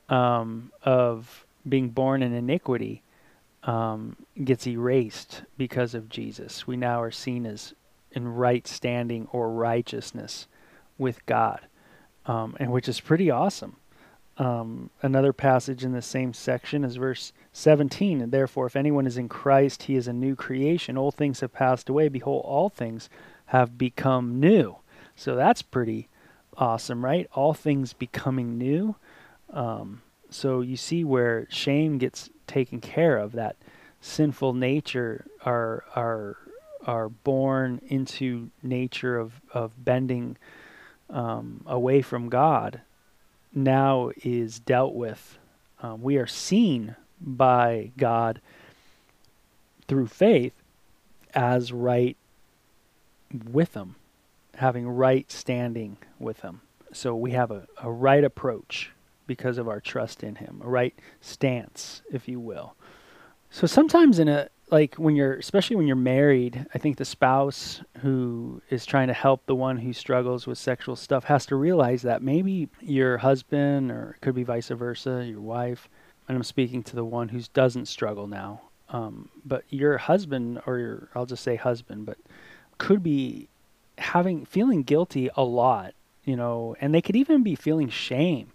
um, 0.10 0.72
of 0.84 1.46
being 1.68 1.90
born 1.90 2.22
in 2.22 2.34
iniquity 2.34 3.04
um, 3.64 4.16
gets 4.44 4.68
erased 4.68 5.44
because 5.58 5.94
of 5.94 6.10
Jesus. 6.10 6.66
We 6.68 6.78
now 6.78 7.02
are 7.02 7.12
seen 7.12 7.46
as 7.46 7.74
in 8.12 8.28
right 8.28 8.68
standing 8.68 9.28
or 9.32 9.52
righteousness 9.52 10.48
with 10.98 11.26
God, 11.26 11.62
um, 12.26 12.58
and 12.60 12.72
which 12.72 12.90
is 12.90 13.00
pretty 13.00 13.32
awesome. 13.32 13.78
Um, 14.38 14.90
another 15.02 15.34
passage 15.34 15.84
in 15.84 15.92
the 15.92 16.02
same 16.02 16.34
section 16.34 16.84
is 16.84 16.96
verse 16.96 17.32
17. 17.54 18.22
And 18.22 18.32
therefore, 18.32 18.66
if 18.66 18.76
anyone 18.76 19.06
is 19.06 19.18
in 19.18 19.30
Christ, 19.30 19.84
he 19.84 19.96
is 19.96 20.08
a 20.08 20.14
new 20.14 20.36
creation. 20.36 20.98
Old 20.98 21.16
things 21.16 21.42
have 21.42 21.54
passed 21.54 21.90
away. 21.90 22.10
Behold, 22.10 22.44
all 22.46 22.70
things 22.70 23.10
have 23.48 23.78
become 23.78 24.40
new. 24.40 24.78
So 25.22 25.36
that's 25.36 25.62
pretty 25.62 26.08
awesome, 26.58 27.06
right? 27.06 27.30
All 27.36 27.54
things 27.54 27.94
becoming 27.94 28.58
new. 28.58 28.96
Um, 29.54 30.02
so 30.32 30.62
you 30.62 30.76
see 30.76 31.04
where 31.04 31.46
shame 31.52 32.00
gets 32.00 32.32
taken 32.48 32.82
care 32.82 33.20
of. 33.20 33.34
That 33.34 33.56
sinful 34.02 34.54
nature 34.56 35.28
are 35.46 35.84
are 35.96 36.38
are 36.88 37.10
born 37.10 37.82
into 37.88 38.50
nature 38.64 39.16
of 39.20 39.40
of 39.54 39.86
bending 39.86 40.38
um, 41.08 41.62
away 41.68 42.02
from 42.02 42.28
God. 42.28 42.82
Now 43.54 44.10
is 44.24 44.60
dealt 44.60 44.96
with. 44.96 45.38
Um, 45.84 46.02
we 46.02 46.18
are 46.18 46.26
seen 46.26 46.96
by 47.20 47.92
God 47.96 48.42
through 49.88 50.08
faith 50.08 50.54
as 51.36 51.72
right 51.72 52.18
with 53.52 53.76
Him, 53.76 53.98
having 54.62 54.88
right 54.88 55.30
standing 55.32 55.98
with 56.20 56.40
Him. 56.42 56.62
So 56.94 57.16
we 57.16 57.32
have 57.32 57.52
a, 57.52 57.68
a 57.82 57.92
right 57.92 58.24
approach 58.24 58.92
because 59.28 59.58
of 59.58 59.68
our 59.68 59.80
trust 59.80 60.24
in 60.24 60.36
Him, 60.36 60.62
a 60.64 60.70
right 60.70 60.94
stance, 61.20 62.02
if 62.12 62.28
you 62.28 62.40
will. 62.40 62.76
So 63.50 63.68
sometimes 63.68 64.20
in 64.20 64.28
a 64.30 64.50
like 64.70 64.96
when 64.96 65.16
you're 65.16 65.36
especially 65.36 65.76
when 65.76 65.88
you're 65.88 65.96
married, 65.98 66.66
I 66.74 66.78
think 66.78 66.98
the 66.98 67.06
spouse 67.06 67.82
who 68.00 68.62
is 68.70 68.86
trying 68.86 69.08
to 69.08 69.14
help 69.14 69.46
the 69.46 69.56
one 69.56 69.78
who 69.78 69.94
struggles 69.94 70.48
with 70.48 70.58
sexual 70.58 70.96
stuff 70.96 71.26
has 71.26 71.46
to 71.48 71.56
realize 71.56 72.04
that 72.04 72.22
maybe 72.22 72.70
your 72.80 73.18
husband 73.18 73.92
or 73.92 74.16
it 74.16 74.22
could 74.22 74.36
be 74.36 74.44
vice 74.44 74.70
versa, 74.70 75.26
your 75.28 75.42
wife, 75.42 75.90
and 76.28 76.38
I'm 76.38 76.44
speaking 76.44 76.84
to 76.84 76.96
the 76.96 77.04
one 77.04 77.30
who 77.30 77.42
doesn't 77.54 77.88
struggle 77.88 78.28
now. 78.28 78.62
Um, 78.90 79.30
but 79.44 79.64
your 79.70 79.98
husband 79.98 80.62
or 80.66 80.78
your 80.78 81.10
I'll 81.16 81.26
just 81.26 81.44
say 81.44 81.56
husband, 81.58 82.06
but 82.06 82.18
could 82.78 83.04
be 83.04 83.50
having 84.02 84.46
feeling 84.46 84.84
guilty 84.84 85.30
a 85.36 85.44
lot, 85.44 85.94
you 86.26 86.36
know, 86.36 86.76
and 86.82 86.94
they 86.94 87.02
could 87.02 87.16
even 87.16 87.44
be 87.44 87.56
feeling 87.56 87.90
shame 87.90 88.52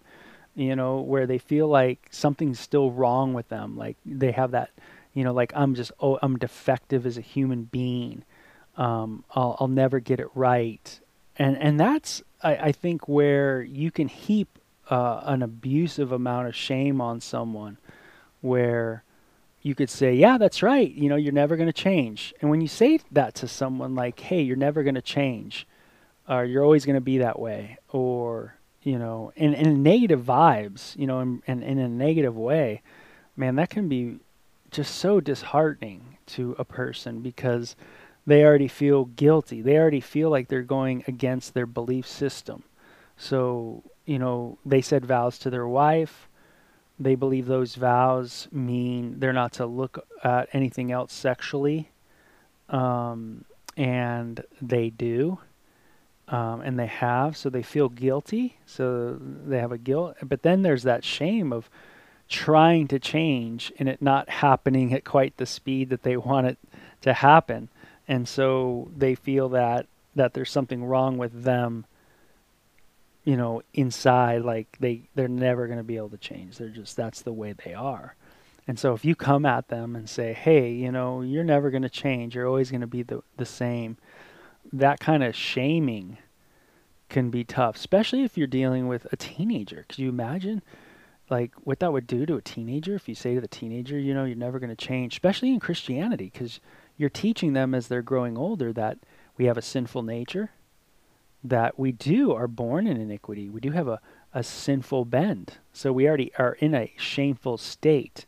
you 0.57 0.75
know, 0.75 1.01
where 1.01 1.27
they 1.27 1.37
feel 1.37 1.67
like 1.67 2.07
something's 2.09 2.59
still 2.59 2.89
wrong 2.89 3.33
with 3.33 3.47
them. 3.47 3.77
Like 3.77 3.95
they 4.03 4.31
have 4.31 4.51
that, 4.51 4.71
you 5.13 5.23
know, 5.23 5.31
like 5.31 5.53
I'm 5.55 5.75
just, 5.75 5.91
oh, 5.99 6.17
I'm 6.19 6.35
defective 6.35 7.05
as 7.05 7.15
a 7.15 7.21
human 7.21 7.65
being. 7.65 8.23
Um, 8.75 9.23
I'll, 9.35 9.55
I'll 9.59 9.67
never 9.67 9.99
get 9.99 10.19
it 10.19 10.29
right. 10.33 10.99
And, 11.37 11.55
and 11.59 11.79
that's, 11.79 12.23
I, 12.41 12.55
I 12.55 12.71
think, 12.71 13.07
where 13.07 13.61
you 13.61 13.91
can 13.91 14.07
heap 14.07 14.57
uh, 14.89 15.21
an 15.25 15.43
abusive 15.43 16.11
amount 16.11 16.47
of 16.47 16.55
shame 16.55 17.01
on 17.01 17.21
someone 17.21 17.77
where 18.41 19.03
you 19.67 19.75
could 19.75 19.89
say, 19.89 20.13
yeah, 20.13 20.37
that's 20.37 20.63
right. 20.63 20.89
You 20.89 21.09
know, 21.09 21.17
you're 21.17 21.33
never 21.33 21.57
going 21.57 21.67
to 21.67 21.73
change. 21.73 22.33
And 22.39 22.49
when 22.49 22.61
you 22.61 22.69
say 22.69 23.01
that 23.11 23.35
to 23.35 23.47
someone 23.49 23.95
like, 23.95 24.17
hey, 24.19 24.41
you're 24.41 24.55
never 24.55 24.81
going 24.81 24.95
to 24.95 25.01
change, 25.01 25.67
or 26.27 26.45
you're 26.45 26.63
always 26.63 26.85
going 26.85 26.95
to 26.95 27.01
be 27.01 27.17
that 27.17 27.37
way, 27.37 27.77
or 27.89 28.55
you 28.83 28.97
know, 28.97 29.33
in, 29.35 29.53
in 29.53 29.83
negative 29.83 30.21
vibes, 30.21 30.97
you 30.97 31.05
know, 31.05 31.19
in, 31.19 31.43
in, 31.45 31.61
in 31.61 31.79
a 31.79 31.89
negative 31.89 32.37
way, 32.37 32.81
man, 33.35 33.57
that 33.57 33.69
can 33.69 33.89
be 33.89 34.19
just 34.71 34.95
so 34.95 35.19
disheartening 35.19 36.17
to 36.27 36.55
a 36.57 36.63
person 36.63 37.19
because 37.19 37.75
they 38.25 38.45
already 38.45 38.69
feel 38.69 39.03
guilty. 39.03 39.61
They 39.61 39.77
already 39.77 39.99
feel 39.99 40.29
like 40.29 40.47
they're 40.47 40.61
going 40.61 41.03
against 41.07 41.53
their 41.53 41.65
belief 41.65 42.07
system. 42.07 42.63
So, 43.17 43.83
you 44.05 44.19
know, 44.19 44.57
they 44.65 44.81
said 44.81 45.05
vows 45.05 45.37
to 45.39 45.49
their 45.49 45.67
wife. 45.67 46.29
They 46.99 47.15
believe 47.15 47.45
those 47.45 47.75
vows 47.75 48.47
mean 48.51 49.19
they're 49.19 49.33
not 49.33 49.53
to 49.53 49.65
look 49.65 50.05
at 50.23 50.49
anything 50.53 50.91
else 50.91 51.13
sexually. 51.13 51.91
Um, 52.69 53.45
and 53.75 54.43
they 54.61 54.89
do 54.89 55.39
um, 56.29 56.61
and 56.61 56.77
they 56.77 56.87
have, 56.87 57.37
so 57.37 57.49
they 57.49 57.63
feel 57.63 57.87
guilty, 57.87 58.57
so 58.65 59.17
they 59.19 59.59
have 59.59 59.71
a 59.71 59.77
guilt. 59.77 60.17
But 60.21 60.41
then 60.41 60.61
there's 60.61 60.83
that 60.83 61.03
shame 61.03 61.53
of 61.53 61.69
trying 62.27 62.87
to 62.89 62.99
change 62.99 63.71
and 63.79 63.87
it 63.87 64.01
not 64.01 64.29
happening 64.29 64.93
at 64.93 65.05
quite 65.05 65.37
the 65.37 65.45
speed 65.45 65.89
that 65.89 66.03
they 66.03 66.17
want 66.17 66.47
it 66.47 66.57
to 67.01 67.13
happen, 67.13 67.69
and 68.07 68.27
so 68.27 68.91
they 68.95 69.15
feel 69.15 69.49
that 69.49 69.87
that 70.15 70.33
there's 70.33 70.51
something 70.51 70.83
wrong 70.83 71.17
with 71.17 71.43
them. 71.43 71.85
You 73.27 73.35
know, 73.35 73.61
inside, 73.73 74.43
like 74.43 74.77
they 74.79 75.09
they're 75.15 75.27
never 75.27 75.67
going 75.67 75.79
to 75.79 75.83
be 75.83 75.97
able 75.97 76.09
to 76.09 76.17
change. 76.17 76.57
They're 76.57 76.69
just 76.69 76.95
that's 76.95 77.21
the 77.21 77.33
way 77.33 77.53
they 77.53 77.73
are. 77.73 78.15
And 78.69 78.77
so 78.77 78.93
if 78.93 79.05
you 79.05 79.15
come 79.15 79.45
at 79.45 79.67
them 79.67 79.95
and 79.95 80.09
say, 80.09 80.33
"Hey, 80.33 80.71
you 80.71 80.91
know, 80.91 81.21
you're 81.21 81.43
never 81.43 81.69
going 81.69 81.83
to 81.83 81.89
change. 81.89 82.35
You're 82.35 82.47
always 82.47 82.71
going 82.71 82.81
to 82.81 82.87
be 82.87 83.03
the 83.03 83.21
the 83.37 83.45
same." 83.45 83.97
that 84.73 84.99
kind 84.99 85.23
of 85.23 85.35
shaming 85.35 86.17
can 87.09 87.29
be 87.29 87.43
tough, 87.43 87.75
especially 87.75 88.23
if 88.23 88.37
you're 88.37 88.47
dealing 88.47 88.87
with 88.87 89.07
a 89.11 89.15
teenager. 89.15 89.85
Could 89.87 89.99
you 89.99 90.09
imagine 90.09 90.61
like 91.29 91.53
what 91.63 91.79
that 91.79 91.93
would 91.93 92.07
do 92.07 92.25
to 92.25 92.35
a 92.35 92.41
teenager 92.41 92.95
if 92.95 93.07
you 93.07 93.15
say 93.15 93.35
to 93.35 93.41
the 93.41 93.47
teenager, 93.47 93.97
you 93.97 94.13
know, 94.13 94.25
you're 94.25 94.35
never 94.35 94.59
going 94.59 94.69
to 94.69 94.75
change, 94.75 95.13
especially 95.13 95.51
in 95.51 95.59
Christianity 95.59 96.29
because 96.31 96.59
you're 96.97 97.09
teaching 97.09 97.53
them 97.53 97.73
as 97.73 97.87
they're 97.87 98.01
growing 98.01 98.37
older 98.37 98.73
that 98.73 98.97
we 99.37 99.45
have 99.45 99.57
a 99.57 99.61
sinful 99.61 100.03
nature, 100.03 100.51
that 101.49 101.77
we 101.77 101.91
do 101.91 102.33
are 102.33 102.47
born 102.47 102.87
in 102.87 102.99
iniquity. 102.99 103.49
We 103.49 103.61
do 103.61 103.71
have 103.71 103.87
a, 103.87 103.99
a 104.33 104.43
sinful 104.43 105.05
bend. 105.05 105.53
So 105.73 105.91
we 105.91 106.07
already 106.07 106.31
are 106.37 106.53
in 106.53 106.73
a 106.73 106.93
shameful 106.97 107.57
state 107.57 108.25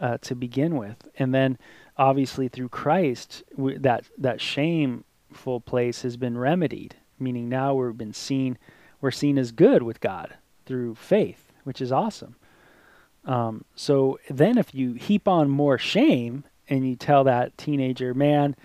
uh, 0.00 0.18
to 0.22 0.34
begin 0.34 0.76
with. 0.76 1.08
And 1.18 1.34
then 1.34 1.58
obviously 1.96 2.48
through 2.48 2.68
Christ, 2.68 3.42
we, 3.56 3.76
that, 3.78 4.04
that 4.18 4.40
shame 4.40 5.04
full 5.32 5.60
place 5.60 6.02
has 6.02 6.16
been 6.16 6.38
remedied, 6.38 6.96
meaning 7.18 7.48
now 7.48 7.74
we've 7.74 7.96
been 7.96 8.14
seen, 8.14 8.58
we're 9.00 9.10
seen 9.10 9.38
as 9.38 9.52
good 9.52 9.82
with 9.82 10.00
God 10.00 10.34
through 10.66 10.94
faith, 10.94 11.52
which 11.64 11.80
is 11.80 11.92
awesome. 11.92 12.36
Um, 13.24 13.64
so 13.74 14.18
then, 14.30 14.56
if 14.56 14.74
you 14.74 14.94
heap 14.94 15.28
on 15.28 15.50
more 15.50 15.76
shame 15.76 16.44
and 16.68 16.88
you 16.88 16.96
tell 16.96 17.24
that 17.24 17.58
teenager, 17.58 18.14
man, 18.14 18.56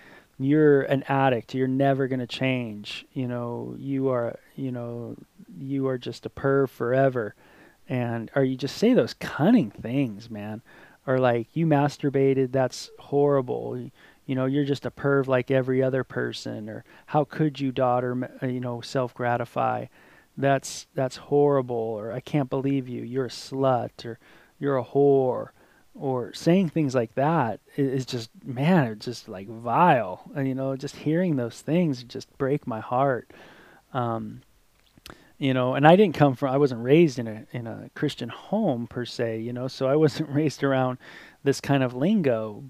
you're 0.46 0.82
an 0.84 1.04
addict, 1.08 1.54
you're 1.54 1.68
never 1.68 2.08
going 2.08 2.20
to 2.20 2.28
change, 2.28 3.06
you 3.14 3.28
know, 3.28 3.76
you 3.78 4.10
are, 4.10 4.40
you 4.56 4.72
know, 4.72 5.16
you 5.58 5.88
are 5.88 5.98
just 5.98 6.26
a 6.26 6.30
perv 6.30 6.70
forever. 6.70 7.36
And, 7.90 8.32
or 8.36 8.44
you 8.44 8.56
just 8.56 8.78
say 8.78 8.94
those 8.94 9.14
cunning 9.14 9.72
things, 9.72 10.30
man. 10.30 10.62
Or 11.06 11.20
like, 11.20 11.48
you 11.54 11.66
masturbated, 11.66 12.52
that's 12.52 12.90
horrible. 12.98 13.90
You 14.26 14.36
know 14.36 14.46
you're 14.46 14.64
just 14.64 14.86
a 14.86 14.92
perv 14.92 15.28
like 15.28 15.52
every 15.52 15.84
other 15.84 16.04
person. 16.04 16.70
Or 16.70 16.86
how 17.08 17.26
could 17.26 17.60
you 17.60 17.72
daughter 17.72 18.30
uh, 18.42 18.48
you 18.48 18.60
know 18.60 18.82
self 18.82 19.14
gratify 19.14 19.88
that's 20.38 20.88
that's 20.96 21.18
horrible. 21.18 21.76
Or 21.76 22.12
i 22.12 22.20
can't 22.20 22.50
believe 22.50 22.88
you. 22.88 23.04
You're 23.04 23.26
a 23.26 23.30
slut. 23.30 24.06
Or 24.06 24.20
you're 24.60 24.78
a 24.78 24.84
whore 24.84 25.50
or 25.96 26.34
saying 26.34 26.70
things 26.70 26.96
like 26.96 27.14
that 27.16 27.60
is 27.78 28.06
just 28.06 28.30
man 28.44 28.88
it's 28.88 29.06
just 29.06 29.30
like 29.30 29.48
vile. 29.48 30.30
And 30.36 30.48
you 30.48 30.56
know 30.56 30.76
just 30.76 30.96
hearing 30.96 31.36
those 31.36 31.62
things 31.62 32.04
just 32.04 32.36
break 32.38 32.68
my 32.68 32.80
heart. 32.80 33.32
Um, 33.94 34.42
you 35.40 35.54
know 35.54 35.74
and 35.74 35.86
i 35.86 35.96
didn't 35.96 36.16
come 36.16 36.36
from 36.36 36.54
i 36.54 36.58
wasn't 36.58 36.82
raised 36.82 37.18
in 37.18 37.28
a 37.28 37.46
in 37.52 37.66
a 37.66 37.90
christian 37.96 38.30
home 38.30 38.86
per 38.86 39.04
se 39.04 39.40
you 39.40 39.52
know 39.52 39.68
so 39.68 39.88
i 39.88 39.96
wasn't 40.04 40.30
raised 40.30 40.64
around 40.64 40.98
this 41.44 41.62
kind 41.62 41.84
of 41.84 41.94
lingo. 41.94 42.64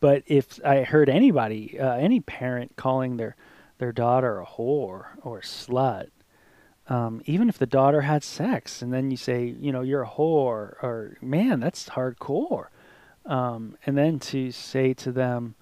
But 0.00 0.22
if 0.26 0.58
I 0.64 0.82
heard 0.82 1.10
anybody, 1.10 1.78
uh, 1.78 1.94
any 1.96 2.20
parent 2.20 2.76
calling 2.76 3.16
their 3.16 3.36
their 3.78 3.92
daughter 3.92 4.40
a 4.40 4.46
whore 4.46 5.06
or 5.22 5.38
a 5.38 5.42
slut, 5.42 6.08
um, 6.90 7.22
even 7.24 7.48
if 7.48 7.56
the 7.56 7.66
daughter 7.66 8.00
had 8.00 8.24
sex, 8.24 8.82
and 8.82 8.92
then 8.92 9.12
you 9.12 9.16
say, 9.16 9.54
you 9.58 9.70
know, 9.70 9.80
you're 9.80 10.02
a 10.02 10.08
whore, 10.08 10.74
or 10.82 11.16
man, 11.22 11.60
that's 11.60 11.88
hardcore. 11.90 12.66
Um, 13.24 13.76
and 13.86 13.96
then 13.96 14.18
to 14.18 14.50
say 14.50 14.92
to 14.94 15.12
them, 15.12 15.54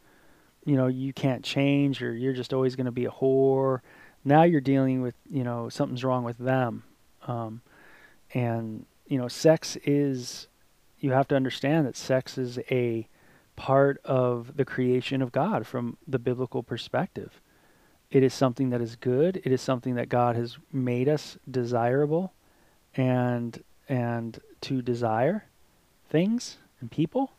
you 0.65 0.75
know, 0.75 0.87
you 0.87 1.13
can't 1.13 1.45
change, 1.45 2.03
or 2.03 2.15
you're 2.15 2.33
just 2.33 2.55
always 2.55 2.77
going 2.77 2.87
to 2.87 2.93
be 2.93 3.05
a 3.05 3.11
whore. 3.11 3.81
Now 4.25 4.43
you're 4.45 4.63
dealing 4.63 5.03
with, 5.03 5.15
you 5.31 5.45
know, 5.45 5.69
something's 5.69 6.03
wrong 6.03 6.25
with 6.25 6.39
them. 6.39 6.85
Um, 7.27 7.61
and 8.33 8.87
you 9.07 9.19
know, 9.19 9.29
sex 9.29 9.77
is. 9.85 10.49
You 11.01 11.13
have 11.13 11.29
to 11.29 11.37
understand 11.37 11.87
that 11.87 11.97
sex 11.97 12.37
is 12.37 12.59
a 12.73 13.07
part 13.55 14.01
of 14.05 14.57
the 14.57 14.65
creation 14.65 15.23
of 15.23 15.31
God 15.31 15.65
from 15.65 15.97
the 16.09 16.19
biblical 16.19 16.65
perspective. 16.65 17.41
It 18.11 18.23
is 18.23 18.33
something 18.33 18.71
that 18.71 18.81
is 18.81 18.97
good. 18.97 19.41
It 19.45 19.53
is 19.53 19.61
something 19.61 19.95
that 19.97 20.09
God 20.09 20.37
has 20.37 20.57
made 20.73 21.09
us 21.09 21.37
desirable 21.51 22.33
and 22.95 23.63
and 23.89 24.39
to 24.63 24.83
desire 24.83 25.45
things 26.09 26.59
and 26.81 26.91
people. 26.91 27.33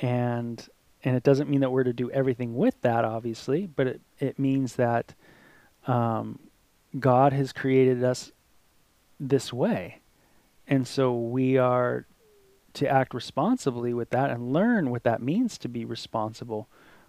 And 0.00 0.66
and 1.02 1.16
it 1.16 1.22
doesn't 1.22 1.48
mean 1.48 1.60
that 1.60 1.70
we're 1.70 1.84
to 1.84 1.94
do 1.94 2.10
everything 2.10 2.56
with 2.56 2.80
that 2.82 3.04
obviously, 3.04 3.66
but 3.66 3.86
it, 3.86 4.00
it 4.18 4.38
means 4.38 4.76
that 4.76 5.14
um, 5.86 6.38
God 6.98 7.32
has 7.32 7.52
created 7.52 8.04
us 8.04 8.32
this 9.18 9.52
way. 9.52 10.00
And 10.68 10.86
so 10.86 11.14
we 11.16 11.56
are 11.56 12.06
to 12.74 12.86
act 12.86 13.14
responsibly 13.14 13.94
with 13.94 14.10
that 14.10 14.30
and 14.30 14.52
learn 14.52 14.90
what 14.90 15.04
that 15.04 15.22
means 15.22 15.58
to 15.58 15.68
be 15.68 15.84
responsible 15.84 16.68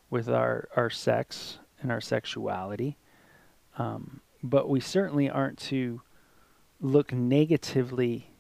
with 0.10 0.30
our, 0.30 0.68
our 0.76 0.90
sex 0.90 1.60
and 1.82 1.92
our 1.92 2.02
sexuality. 2.02 2.98
Um, 3.78 4.22
but 4.44 4.70
we 4.70 4.80
certainly 4.80 5.30
aren't 5.30 5.58
to 5.60 6.02
look 6.80 7.14
negatively 7.14 8.32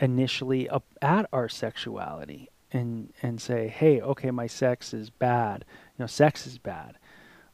initially 0.00 0.68
up 0.68 0.84
at 1.02 1.26
our 1.32 1.48
sexuality 1.48 2.48
and 2.72 3.12
and 3.22 3.40
say, 3.40 3.68
hey, 3.68 4.00
okay, 4.00 4.30
my 4.30 4.46
sex 4.46 4.92
is 4.92 5.10
bad. 5.10 5.64
You 5.96 6.02
know, 6.02 6.06
sex 6.06 6.46
is 6.46 6.58
bad. 6.58 6.98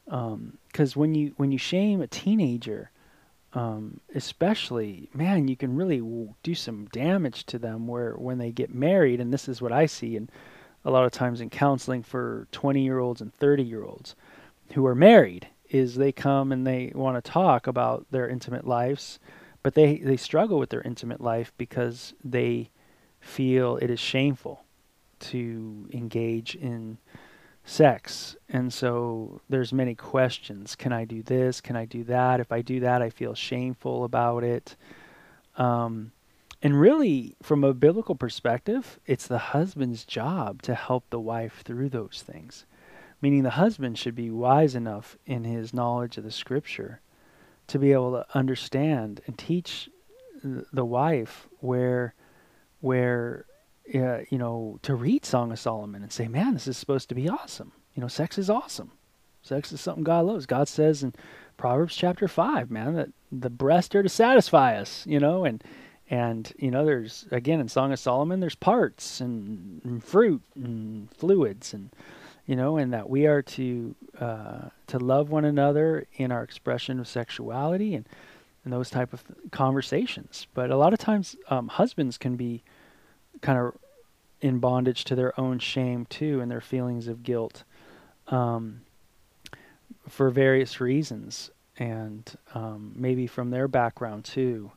Because 0.05 0.95
um, 0.95 0.99
when 0.99 1.15
you 1.15 1.33
when 1.37 1.51
you 1.51 1.57
shame 1.57 2.01
a 2.01 2.07
teenager, 2.07 2.91
um, 3.53 3.99
especially, 4.15 5.09
man, 5.13 5.47
you 5.47 5.55
can 5.55 5.75
really 5.75 5.99
w- 5.99 6.33
do 6.43 6.55
some 6.55 6.85
damage 6.87 7.45
to 7.47 7.59
them. 7.59 7.87
Where 7.87 8.13
when 8.13 8.39
they 8.39 8.51
get 8.51 8.73
married, 8.73 9.19
and 9.19 9.31
this 9.31 9.47
is 9.47 9.61
what 9.61 9.71
I 9.71 9.85
see, 9.85 10.17
and 10.17 10.31
a 10.83 10.91
lot 10.91 11.05
of 11.05 11.11
times 11.11 11.41
in 11.41 11.49
counseling 11.49 12.01
for 12.03 12.47
20 12.51 12.83
year 12.83 12.99
olds 12.99 13.21
and 13.21 13.33
30 13.33 13.63
year 13.63 13.83
olds 13.83 14.15
who 14.73 14.85
are 14.85 14.95
married, 14.95 15.47
is 15.69 15.95
they 15.95 16.11
come 16.11 16.51
and 16.51 16.67
they 16.67 16.91
want 16.93 17.23
to 17.23 17.31
talk 17.31 17.67
about 17.67 18.05
their 18.11 18.27
intimate 18.27 18.67
lives, 18.67 19.19
but 19.63 19.73
they 19.73 19.97
they 19.97 20.17
struggle 20.17 20.59
with 20.59 20.69
their 20.69 20.81
intimate 20.81 21.21
life 21.21 21.53
because 21.57 22.13
they 22.23 22.69
feel 23.19 23.77
it 23.77 23.89
is 23.89 23.99
shameful 23.99 24.65
to 25.19 25.87
engage 25.93 26.55
in 26.55 26.97
sex. 27.63 28.35
And 28.49 28.73
so 28.73 29.39
there's 29.49 29.71
many 29.71 29.95
questions. 29.95 30.75
Can 30.75 30.91
i 30.91 31.05
do 31.05 31.21
this? 31.21 31.61
Can 31.61 31.75
i 31.75 31.85
do 31.85 32.03
that? 32.05 32.39
If 32.39 32.51
i 32.51 32.61
do 32.61 32.79
that 32.81 33.01
i 33.01 33.09
feel 33.09 33.35
shameful 33.35 34.03
about 34.03 34.43
it. 34.43 34.75
Um, 35.57 36.11
and 36.63 36.79
really 36.79 37.35
from 37.41 37.63
a 37.63 37.73
biblical 37.73 38.15
perspective 38.15 38.99
it's 39.05 39.27
the 39.27 39.37
husband's 39.37 40.05
job 40.05 40.61
to 40.63 40.75
help 40.75 41.09
the 41.09 41.19
wife 41.19 41.61
through 41.63 41.89
those 41.89 42.23
things 42.25 42.65
meaning 43.21 43.43
the 43.43 43.51
husband 43.51 43.97
should 43.97 44.15
be 44.15 44.29
wise 44.29 44.75
enough 44.75 45.17
in 45.25 45.43
his 45.43 45.73
knowledge 45.73 46.17
of 46.17 46.23
the 46.23 46.31
scripture 46.31 47.01
to 47.67 47.79
be 47.79 47.91
able 47.91 48.11
to 48.11 48.25
understand 48.37 49.21
and 49.27 49.37
teach 49.37 49.89
the 50.43 50.85
wife 50.85 51.47
where 51.59 52.13
where 52.79 53.45
uh, 53.93 54.19
you 54.29 54.37
know, 54.37 54.79
to 54.83 54.95
read 54.95 55.25
Song 55.25 55.51
of 55.51 55.59
Solomon 55.59 56.01
and 56.01 56.11
say, 56.11 56.27
man, 56.27 56.53
this 56.53 56.67
is 56.67 56.77
supposed 56.77 57.09
to 57.09 57.15
be 57.15 57.27
awesome. 57.27 57.71
You 57.93 58.01
know, 58.01 58.07
sex 58.07 58.37
is 58.37 58.49
awesome. 58.49 58.91
Sex 59.41 59.71
is 59.71 59.81
something 59.81 60.03
God 60.03 60.25
loves. 60.25 60.45
God 60.45 60.67
says 60.67 61.03
in 61.03 61.13
Proverbs 61.57 61.95
chapter 61.95 62.27
five, 62.27 62.69
man, 62.69 62.93
that 62.95 63.09
the 63.31 63.49
breasts 63.49 63.93
are 63.95 64.03
to 64.03 64.09
satisfy 64.09 64.77
us. 64.77 65.05
You 65.07 65.19
know, 65.19 65.45
and 65.45 65.63
and 66.09 66.53
you 66.57 66.71
know, 66.71 66.85
there's 66.85 67.25
again 67.31 67.59
in 67.59 67.67
Song 67.67 67.91
of 67.91 67.99
Solomon, 67.99 68.39
there's 68.39 68.55
parts 68.55 69.19
and, 69.19 69.81
and 69.83 70.03
fruit 70.03 70.41
and 70.55 71.11
fluids 71.11 71.73
and 71.73 71.89
you 72.51 72.57
know, 72.57 72.75
and 72.75 72.91
that 72.91 73.09
we 73.09 73.27
are 73.27 73.41
to 73.41 73.95
uh, 74.19 74.67
to 74.87 74.99
love 74.99 75.29
one 75.29 75.45
another 75.45 76.05
in 76.15 76.33
our 76.33 76.43
expression 76.43 76.99
of 76.99 77.07
sexuality 77.07 77.95
and 77.95 78.05
and 78.65 78.73
those 78.73 78.89
type 78.89 79.13
of 79.13 79.23
conversations. 79.51 80.47
But 80.53 80.69
a 80.69 80.75
lot 80.75 80.91
of 80.91 80.99
times, 80.99 81.37
um, 81.49 81.69
husbands 81.69 82.17
can 82.17 82.35
be 82.35 82.61
kind 83.39 83.57
of 83.57 83.77
in 84.41 84.59
bondage 84.59 85.05
to 85.05 85.15
their 85.15 85.39
own 85.39 85.59
shame 85.59 86.05
too 86.07 86.41
and 86.41 86.51
their 86.51 86.59
feelings 86.59 87.07
of 87.07 87.23
guilt 87.23 87.63
um, 88.27 88.81
for 90.09 90.29
various 90.29 90.81
reasons 90.81 91.51
and 91.77 92.35
um, 92.53 92.91
maybe 92.97 93.27
from 93.27 93.51
their 93.51 93.69
background 93.69 94.25
too 94.25 94.73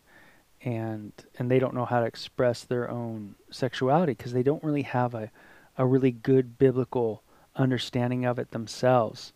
and 0.63 1.11
and 1.41 1.51
they 1.51 1.59
don't 1.59 1.75
know 1.75 1.87
how 1.87 1.99
to 1.99 2.07
express 2.07 2.63
their 2.63 2.89
own 2.89 3.35
sexuality 3.51 4.13
because 4.13 4.33
they 4.33 4.45
don't 4.45 4.63
really 4.63 4.83
have 4.83 5.13
a, 5.13 5.29
a 5.77 5.85
really 5.85 6.13
good 6.13 6.57
biblical 6.57 7.25
understanding 7.57 8.25
of 8.25 8.39
it 8.39 8.51
themselves 8.51 9.33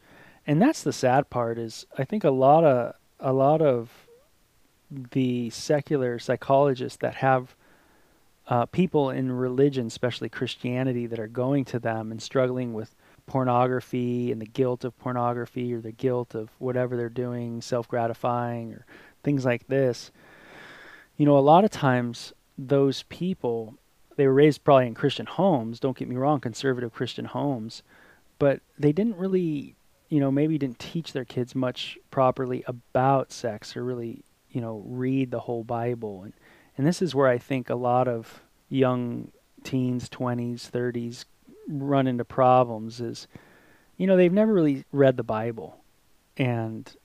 and 0.47 0.61
that's 0.61 0.83
the 0.83 0.93
sad 0.93 1.29
part 1.31 1.59
is 1.59 1.87
i 1.97 2.05
think 2.05 2.25
a 2.25 2.31
lot 2.31 2.65
of 2.65 2.95
a 3.21 3.33
lot 3.33 3.61
of 3.61 3.91
the 4.91 5.51
secular 5.51 6.19
psychologists 6.19 6.97
that 6.99 7.17
have 7.17 7.55
uh, 8.49 8.65
people 8.67 9.11
in 9.11 9.31
religion, 9.31 9.87
especially 9.87 10.29
Christianity, 10.29 11.07
that 11.07 11.19
are 11.19 11.29
going 11.29 11.65
to 11.67 11.79
them 11.79 12.11
and 12.11 12.23
struggling 12.23 12.73
with 12.73 12.95
pornography 13.27 14.33
and 14.33 14.41
the 14.41 14.47
guilt 14.47 14.85
of 14.85 14.99
pornography 14.99 15.75
or 15.75 15.81
the 15.81 15.93
guilt 15.93 16.35
of 16.35 16.49
whatever 16.59 16.97
they're 16.97 17.11
doing, 17.11 17.61
self 17.61 17.87
gratifying 17.87 18.73
or 18.73 18.87
things 19.23 19.45
like 19.45 19.67
this. 19.69 20.11
You 21.19 21.27
know, 21.27 21.37
a 21.37 21.41
lot 21.41 21.65
of 21.65 21.71
times 21.71 22.33
those 22.57 23.03
people, 23.05 23.75
they 24.17 24.27
were 24.27 24.33
raised 24.33 24.65
probably 24.65 24.87
in 24.87 24.95
Christian 24.95 25.27
homes, 25.27 25.79
don't 25.79 25.97
get 25.97 26.09
me 26.09 26.17
wrong, 26.17 26.41
conservative 26.41 26.95
Christian 26.95 27.27
homes, 27.27 27.83
but 28.39 28.61
they 28.79 28.93
didn't 28.93 29.17
really, 29.17 29.77
you 30.09 30.21
know, 30.21 30.31
maybe 30.31 30.59
didn't 30.59 30.79
teach 30.79 31.13
their 31.13 31.25
kids 31.25 31.55
much 31.55 31.99
properly 32.11 32.65
about 32.67 33.33
sex 33.33 33.77
or 33.77 33.85
really, 33.85 34.25
you 34.51 34.61
know, 34.61 34.83
read 34.87 35.31
the 35.31 35.41
whole 35.41 35.65
Bible. 35.65 36.23
And 36.23 36.33
and 36.77 36.87
this 36.87 37.03
is 37.03 37.15
where 37.15 37.29
I 37.29 37.39
think 37.39 37.69
a 37.69 37.75
lot 37.75 38.07
of 38.07 38.43
young 38.69 39.33
teens, 39.65 40.09
20s, 40.09 40.71
30s 40.71 41.25
run 41.69 42.07
into 42.07 42.25
problems 42.25 43.01
is, 43.01 43.27
you 43.97 44.07
know, 44.07 44.17
they've 44.17 44.33
never 44.33 44.53
really 44.53 44.85
read 44.93 45.17
the 45.17 45.23
Bible 45.23 45.77
and 46.37 46.97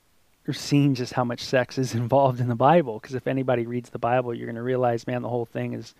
or 0.47 0.53
seen 0.53 0.93
just 0.93 1.13
how 1.13 1.23
much 1.23 1.41
sex 1.41 1.77
is 1.77 1.95
involved 1.95 2.39
in 2.39 2.49
the 2.49 2.55
Bible. 2.55 2.99
Because 2.99 3.15
if 3.15 3.27
anybody 3.27 3.65
reads 3.65 3.89
the 3.89 3.99
Bible, 3.99 4.33
you're 4.33 4.47
going 4.47 4.55
to 4.55 4.61
realize, 4.61 5.07
man, 5.07 5.21
the 5.21 5.29
whole 5.29 5.45
thing 5.45 5.73
is 5.73 5.95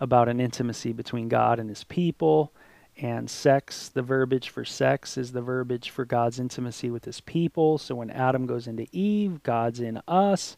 about 0.00 0.28
an 0.28 0.40
intimacy 0.40 0.92
between 0.92 1.28
God 1.28 1.58
and 1.58 1.68
his 1.68 1.84
people. 1.84 2.52
And 3.00 3.30
sex, 3.30 3.88
the 3.88 4.02
verbiage 4.02 4.48
for 4.48 4.64
sex 4.64 5.16
is 5.16 5.32
the 5.32 5.40
verbiage 5.40 5.90
for 5.90 6.04
God's 6.04 6.40
intimacy 6.40 6.90
with 6.90 7.04
his 7.04 7.20
people. 7.20 7.78
So 7.78 7.94
when 7.94 8.10
Adam 8.10 8.46
goes 8.46 8.66
into 8.66 8.86
Eve, 8.90 9.42
God's 9.44 9.80
in 9.80 10.02
us. 10.08 10.56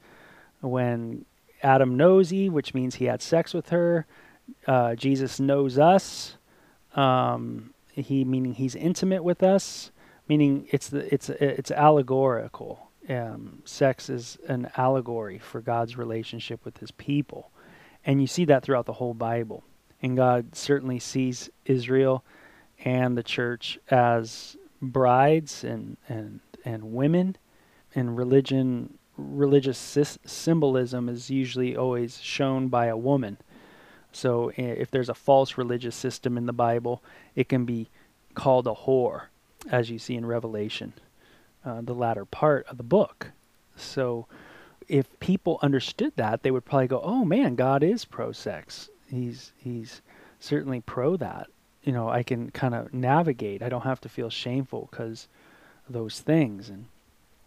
When 0.60 1.26
Adam 1.62 1.96
knows 1.96 2.32
Eve, 2.32 2.52
which 2.52 2.74
means 2.74 2.94
he 2.96 3.04
had 3.04 3.20
sex 3.22 3.52
with 3.52 3.68
her. 3.68 4.06
Uh, 4.66 4.94
Jesus 4.94 5.38
knows 5.38 5.78
us. 5.78 6.36
Um, 6.94 7.74
he 7.92 8.24
meaning 8.24 8.54
he's 8.54 8.74
intimate 8.74 9.22
with 9.22 9.42
us. 9.42 9.90
Meaning 10.28 10.68
it's 10.70 10.88
the 10.88 11.12
it's 11.12 11.28
it's 11.28 11.70
allegorical. 11.70 12.90
Um, 13.08 13.62
sex 13.64 14.08
is 14.08 14.38
an 14.46 14.70
allegory 14.76 15.38
for 15.38 15.60
God's 15.60 15.96
relationship 15.96 16.64
with 16.64 16.78
His 16.78 16.92
people, 16.92 17.50
and 18.06 18.20
you 18.20 18.28
see 18.28 18.44
that 18.44 18.62
throughout 18.62 18.86
the 18.86 18.92
whole 18.92 19.14
Bible. 19.14 19.64
And 20.02 20.16
God 20.16 20.56
certainly 20.56 20.98
sees 20.98 21.50
Israel 21.66 22.24
and 22.84 23.16
the 23.16 23.22
church 23.22 23.78
as 23.90 24.56
brides 24.80 25.64
and 25.64 25.96
and 26.08 26.40
and 26.64 26.92
women, 26.92 27.36
and 27.94 28.16
religion 28.16 28.98
religious 29.16 29.78
symbolism 30.24 31.08
is 31.08 31.30
usually 31.30 31.76
always 31.76 32.20
shown 32.20 32.68
by 32.68 32.86
a 32.86 32.96
woman. 32.96 33.36
So 34.12 34.50
if 34.56 34.90
there's 34.90 35.08
a 35.08 35.14
false 35.14 35.58
religious 35.58 35.94
system 35.94 36.36
in 36.38 36.46
the 36.46 36.52
Bible, 36.52 37.02
it 37.34 37.48
can 37.48 37.64
be 37.64 37.90
called 38.34 38.66
a 38.66 38.74
whore, 38.74 39.24
as 39.70 39.90
you 39.90 39.98
see 39.98 40.16
in 40.16 40.26
Revelation, 40.26 40.94
uh, 41.64 41.82
the 41.82 41.94
latter 41.94 42.24
part 42.24 42.66
of 42.66 42.76
the 42.76 42.82
book. 42.82 43.32
So 43.76 44.26
if 44.88 45.06
people 45.20 45.58
understood 45.62 46.12
that, 46.16 46.42
they 46.42 46.50
would 46.50 46.64
probably 46.64 46.88
go, 46.88 47.00
"Oh 47.02 47.24
man, 47.24 47.54
God 47.54 47.82
is 47.82 48.04
pro-sex. 48.04 48.88
He's 49.10 49.52
he's 49.56 50.02
certainly 50.38 50.80
pro 50.80 51.16
that. 51.16 51.48
You 51.82 51.92
know, 51.92 52.08
I 52.08 52.22
can 52.22 52.50
kind 52.50 52.74
of 52.74 52.92
navigate. 52.92 53.62
I 53.62 53.68
don't 53.68 53.82
have 53.82 54.00
to 54.02 54.08
feel 54.08 54.30
shameful 54.30 54.88
because 54.90 55.28
those 55.88 56.20
things." 56.20 56.68
And 56.68 56.86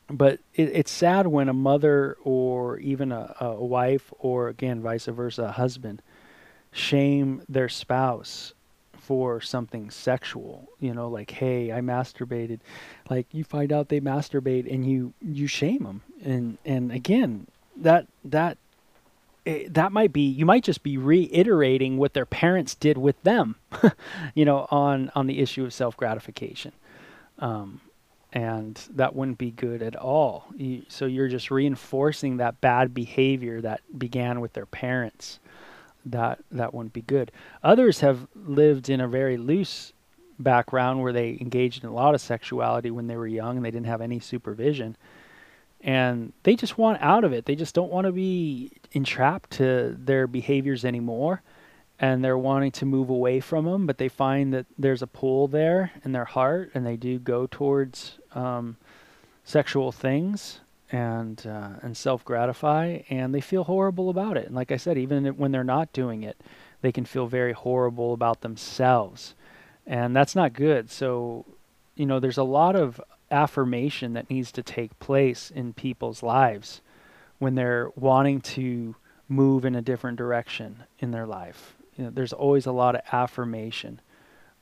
but 0.10 0.40
it, 0.54 0.70
it's 0.74 0.92
sad 0.92 1.28
when 1.28 1.50
a 1.50 1.54
mother 1.54 2.18
or 2.24 2.78
even 2.80 3.12
a, 3.12 3.36
a 3.40 3.64
wife 3.64 4.14
or 4.20 4.48
again 4.48 4.82
vice 4.82 5.06
versa 5.06 5.44
a 5.44 5.52
husband 5.52 6.02
shame 6.72 7.42
their 7.48 7.70
spouse 7.70 8.54
for 8.98 9.42
something 9.42 9.90
sexual 9.90 10.70
you 10.80 10.94
know 10.94 11.10
like 11.10 11.32
hey 11.32 11.72
i 11.72 11.80
masturbated 11.82 12.60
like 13.10 13.28
you 13.32 13.44
find 13.44 13.72
out 13.72 13.90
they 13.90 14.00
masturbate 14.00 14.72
and 14.72 14.90
you 14.90 15.14
you 15.22 15.46
shame 15.48 15.84
them 15.84 16.02
and 16.24 16.58
and 16.66 16.92
again 16.92 17.48
that 17.76 18.08
that 18.24 18.58
eh, 19.46 19.68
that 19.70 19.92
might 19.92 20.14
be 20.14 20.22
you 20.22 20.46
might 20.46 20.64
just 20.64 20.84
be 20.84 20.98
reiterating 20.98 21.98
what 21.98 22.14
their 22.14 22.26
parents 22.26 22.76
did 22.76 22.98
with 22.98 23.22
them 23.24 23.56
you 24.36 24.46
know 24.46 24.68
on 24.72 25.12
on 25.16 25.28
the 25.28 25.40
issue 25.40 25.64
of 25.64 25.74
self 25.74 25.96
gratification 25.98 26.72
um, 27.40 27.82
and 28.34 28.80
that 28.96 29.16
wouldn't 29.16 29.38
be 29.38 29.52
good 29.52 29.84
at 29.84 29.96
all. 29.96 30.48
You, 30.56 30.84
so 30.90 31.06
you're 31.06 31.28
just 31.28 31.52
reinforcing 31.52 32.38
that 32.38 32.60
bad 32.62 32.94
behavior 32.94 33.62
that 33.62 33.82
began 33.98 34.42
with 34.42 34.54
their 34.54 34.66
parents. 34.66 35.40
That 36.06 36.40
that 36.52 36.74
wouldn't 36.74 36.94
be 36.94 37.04
good. 37.04 37.32
Others 37.64 38.02
have 38.02 38.28
lived 38.36 38.90
in 38.90 39.00
a 39.00 39.08
very 39.08 39.38
loose 39.38 39.94
background 40.40 41.02
where 41.02 41.14
they 41.14 41.38
engaged 41.40 41.84
in 41.84 41.90
a 41.90 41.94
lot 41.94 42.16
of 42.16 42.20
sexuality 42.20 42.92
when 42.92 43.08
they 43.08 43.16
were 43.16 43.28
young 43.28 43.56
and 43.56 43.66
they 43.66 43.72
didn't 43.72 43.86
have 43.86 44.02
any 44.02 44.20
supervision. 44.20 44.98
And 45.84 46.34
they 46.44 46.56
just 46.56 46.78
want 46.78 47.02
out 47.02 47.24
of 47.26 47.34
it. 47.34 47.46
They 47.46 47.56
just 47.56 47.76
don't 47.76 47.92
want 47.92 48.08
to 48.08 48.12
be 48.14 48.72
entrapped 48.94 49.52
to 49.52 49.96
their 50.00 50.28
behaviors 50.28 50.86
anymore 50.86 51.42
and 52.00 52.24
they're 52.24 52.38
wanting 52.38 52.72
to 52.72 52.86
move 52.86 53.10
away 53.10 53.40
from 53.40 53.66
them, 53.66 53.86
but 53.86 53.98
they 53.98 54.10
find 54.10 54.54
that 54.54 54.66
there's 54.78 55.02
a 55.02 55.08
pull 55.08 55.48
there 55.48 55.92
in 56.04 56.12
their 56.12 56.26
heart, 56.26 56.72
and 56.74 56.86
they 56.86 56.98
do 56.98 57.20
go 57.20 57.48
towards 57.48 58.18
um, 58.36 58.76
sexual 59.46 59.92
things. 59.92 60.60
and 60.92 61.48
uh, 61.48 61.70
and 61.82 61.98
self 61.98 62.24
gratify, 62.24 63.00
and 63.10 63.34
they 63.34 63.42
feel 63.42 63.64
horrible 63.64 64.10
about 64.10 64.38
it. 64.38 64.46
And 64.46 64.56
like 64.56 64.72
I 64.72 64.78
said, 64.78 64.98
even 64.98 65.26
when 65.38 65.52
they're 65.52 65.64
not 65.64 65.92
doing 65.94 66.24
it, 66.24 66.38
they 66.82 66.92
can 66.92 67.06
feel 67.06 67.26
very 67.28 67.54
horrible 67.54 68.14
about 68.14 68.42
themselves, 68.42 69.34
and 69.88 70.16
that's 70.16 70.36
not 70.36 70.54
good. 70.54 70.92
So, 70.92 71.46
you 71.96 72.06
know, 72.06 72.20
there's 72.20 72.38
a 72.38 72.44
lot 72.44 72.76
of 72.76 73.02
affirmation 73.34 74.14
that 74.14 74.30
needs 74.30 74.52
to 74.54 74.64
take 74.64 74.98
place 75.00 75.52
in 75.52 75.74
people's 75.74 76.24
lives 76.24 76.82
when 77.40 77.56
they're 77.56 77.90
wanting 77.96 78.40
to 78.40 78.96
move 79.28 79.66
in 79.66 79.76
a 79.76 79.82
different 79.82 80.18
direction 80.18 80.84
in 81.00 81.12
their 81.12 81.26
life. 81.26 81.76
You 81.98 82.06
know, 82.06 82.10
there's 82.12 82.34
always 82.34 82.66
a 82.66 82.72
lot 82.72 82.96
of 82.96 83.02
affirmation. 83.12 84.00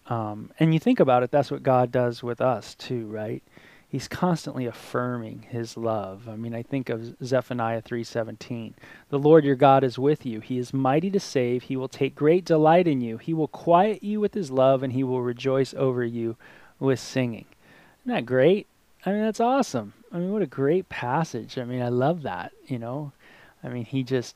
Um, 0.07 0.51
and 0.59 0.73
you 0.73 0.79
think 0.79 0.99
about 0.99 1.23
it, 1.23 1.31
that's 1.31 1.51
what 1.51 1.63
God 1.63 1.91
does 1.91 2.23
with 2.23 2.41
us 2.41 2.75
too, 2.75 3.07
right? 3.07 3.43
He's 3.87 4.07
constantly 4.07 4.65
affirming 4.65 5.47
his 5.49 5.75
love. 5.75 6.29
I 6.29 6.37
mean, 6.37 6.55
I 6.55 6.63
think 6.63 6.87
of 6.89 7.13
Zephaniah 7.23 7.81
3:17. 7.81 8.73
The 9.09 9.19
Lord 9.19 9.43
your 9.43 9.57
God 9.57 9.83
is 9.83 9.99
with 9.99 10.25
you. 10.25 10.39
He 10.39 10.57
is 10.57 10.73
mighty 10.73 11.11
to 11.11 11.19
save. 11.19 11.63
He 11.63 11.75
will 11.75 11.89
take 11.89 12.15
great 12.15 12.45
delight 12.45 12.87
in 12.87 13.01
you. 13.01 13.17
He 13.17 13.33
will 13.33 13.49
quiet 13.49 14.01
you 14.01 14.21
with 14.21 14.33
his 14.33 14.49
love 14.49 14.81
and 14.81 14.93
he 14.93 15.03
will 15.03 15.21
rejoice 15.21 15.73
over 15.73 16.05
you 16.05 16.37
with 16.79 17.01
singing. 17.01 17.45
Isn't 18.01 18.15
that 18.15 18.25
great? 18.25 18.67
I 19.05 19.11
mean, 19.11 19.21
that's 19.21 19.39
awesome. 19.39 19.93
I 20.11 20.17
mean, 20.17 20.31
what 20.31 20.41
a 20.41 20.47
great 20.47 20.89
passage. 20.89 21.57
I 21.57 21.63
mean, 21.63 21.81
I 21.81 21.89
love 21.89 22.23
that, 22.23 22.51
you 22.67 22.79
know. 22.79 23.13
I 23.63 23.69
mean, 23.69 23.85
he 23.85 24.03
just 24.03 24.35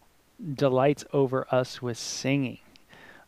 delights 0.54 1.04
over 1.14 1.48
us 1.50 1.82
with 1.82 1.98
singing. 1.98 2.60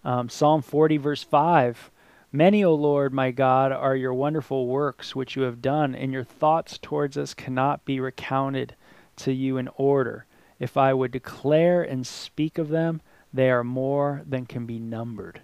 Um, 0.03 0.29
Psalm 0.29 0.61
40, 0.61 0.97
verse 0.97 1.23
5 1.23 1.91
Many, 2.31 2.63
O 2.63 2.75
Lord, 2.75 3.13
my 3.13 3.31
God, 3.31 3.71
are 3.71 3.95
your 3.95 4.13
wonderful 4.13 4.67
works 4.67 5.15
which 5.15 5.35
you 5.35 5.43
have 5.43 5.61
done, 5.61 5.95
and 5.95 6.11
your 6.11 6.25
thoughts 6.25 6.77
towards 6.77 7.17
us 7.17 7.33
cannot 7.33 7.85
be 7.85 7.99
recounted 7.99 8.75
to 9.17 9.31
you 9.31 9.57
in 9.57 9.69
order. 9.75 10.25
If 10.59 10.75
I 10.75 10.93
would 10.93 11.11
declare 11.11 11.81
and 11.81 12.05
speak 12.05 12.57
of 12.57 12.69
them, 12.69 13.01
they 13.33 13.49
are 13.49 13.63
more 13.63 14.23
than 14.27 14.45
can 14.45 14.65
be 14.65 14.77
numbered. 14.77 15.41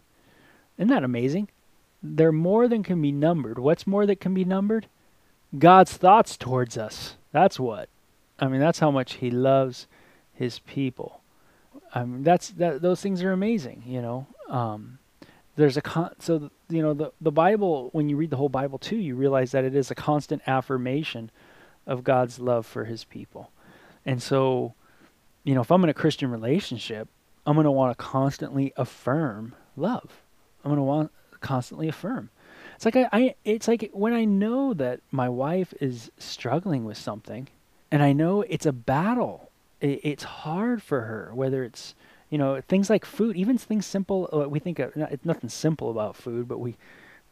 Isn't 0.78 0.90
that 0.90 1.04
amazing? 1.04 1.50
They're 2.04 2.34
more 2.34 2.68
than 2.68 2.84
can 2.84 3.02
be 3.02 3.14
numbered. 3.14 3.58
What's 3.58 3.88
more 3.88 4.06
that 4.06 4.20
can 4.20 4.34
be 4.34 4.44
numbered? 4.44 4.88
God's 5.58 5.94
thoughts 5.96 6.36
towards 6.36 6.78
us. 6.78 7.16
That's 7.32 7.60
what. 7.60 7.88
I 8.40 8.48
mean, 8.48 8.60
that's 8.60 8.80
how 8.80 8.92
much 8.92 9.16
He 9.16 9.32
loves 9.32 9.88
His 10.34 10.60
people. 10.60 11.22
I 11.96 12.04
mean, 12.04 12.24
that's 12.24 12.50
that. 12.52 12.82
Those 12.82 13.02
things 13.02 13.24
are 13.24 13.32
amazing. 13.32 13.84
You 13.86 14.02
know, 14.02 14.28
um, 14.50 15.00
there's 15.56 15.78
a 15.78 15.82
con- 15.82 16.16
so 16.20 16.50
you 16.70 16.82
know 16.82 16.94
the 16.94 17.12
the 17.22 17.32
Bible. 17.32 17.90
When 17.94 18.10
you 18.10 18.18
read 18.18 18.32
the 18.32 18.38
whole 18.38 18.50
Bible 18.50 18.80
too, 18.80 18.98
you 18.98 19.16
realize 19.16 19.52
that 19.52 19.64
it 19.64 19.76
is 19.76 19.90
a 19.90 19.96
constant 19.96 20.42
affirmation 20.48 21.32
of 21.86 22.04
God's 22.04 22.40
love 22.40 22.66
for 22.66 22.86
His 22.86 23.04
people. 23.04 23.52
And 24.06 24.22
so, 24.22 24.74
you 25.44 25.56
know, 25.56 25.62
if 25.62 25.72
I'm 25.72 25.84
in 25.84 25.90
a 25.90 25.94
Christian 25.94 26.30
relationship, 26.32 27.08
I'm 27.46 27.56
going 27.56 27.66
to 27.66 27.72
want 27.72 27.98
to 27.98 28.04
constantly 28.04 28.74
affirm 28.76 29.56
love. 29.78 30.22
I'm 30.64 30.70
going 30.70 30.78
to 30.78 30.84
want 30.84 31.12
constantly 31.44 31.88
affirm. 31.88 32.32
It's 32.76 32.86
like 32.86 32.96
I, 32.96 33.08
I 33.12 33.36
it's 33.46 33.68
like 33.68 33.92
when 33.94 34.14
I 34.14 34.26
know 34.26 34.74
that 34.74 35.02
my 35.12 35.30
wife 35.30 35.74
is 35.80 36.10
struggling 36.18 36.86
with 36.86 36.98
something 36.98 37.48
and 37.92 38.02
I 38.02 38.14
know 38.14 38.42
it's 38.42 38.66
a 38.66 38.72
battle. 38.74 39.52
It, 39.80 40.00
it's 40.04 40.24
hard 40.24 40.82
for 40.82 41.02
her 41.02 41.32
whether 41.36 41.64
it's 41.64 41.94
you 42.32 42.40
know 42.40 42.60
things 42.62 42.90
like 42.90 43.06
food, 43.06 43.36
even 43.36 43.60
things 43.60 43.86
simple 43.86 44.30
uh, 44.34 44.50
we 44.50 44.60
think 44.60 44.80
it's 44.80 45.26
nothing 45.26 45.50
simple 45.50 45.92
about 45.92 46.16
food, 46.16 46.48
but 46.48 46.58
we 46.58 46.76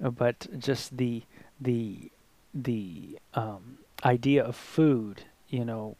uh, 0.03 0.11
but 0.11 0.47
just 0.59 0.97
the 0.97 1.23
the 1.59 2.11
the 2.53 3.17
um, 3.33 3.79
idea 4.03 4.43
of 4.43 4.55
food, 4.55 5.23
you 5.47 5.65
know, 5.65 5.95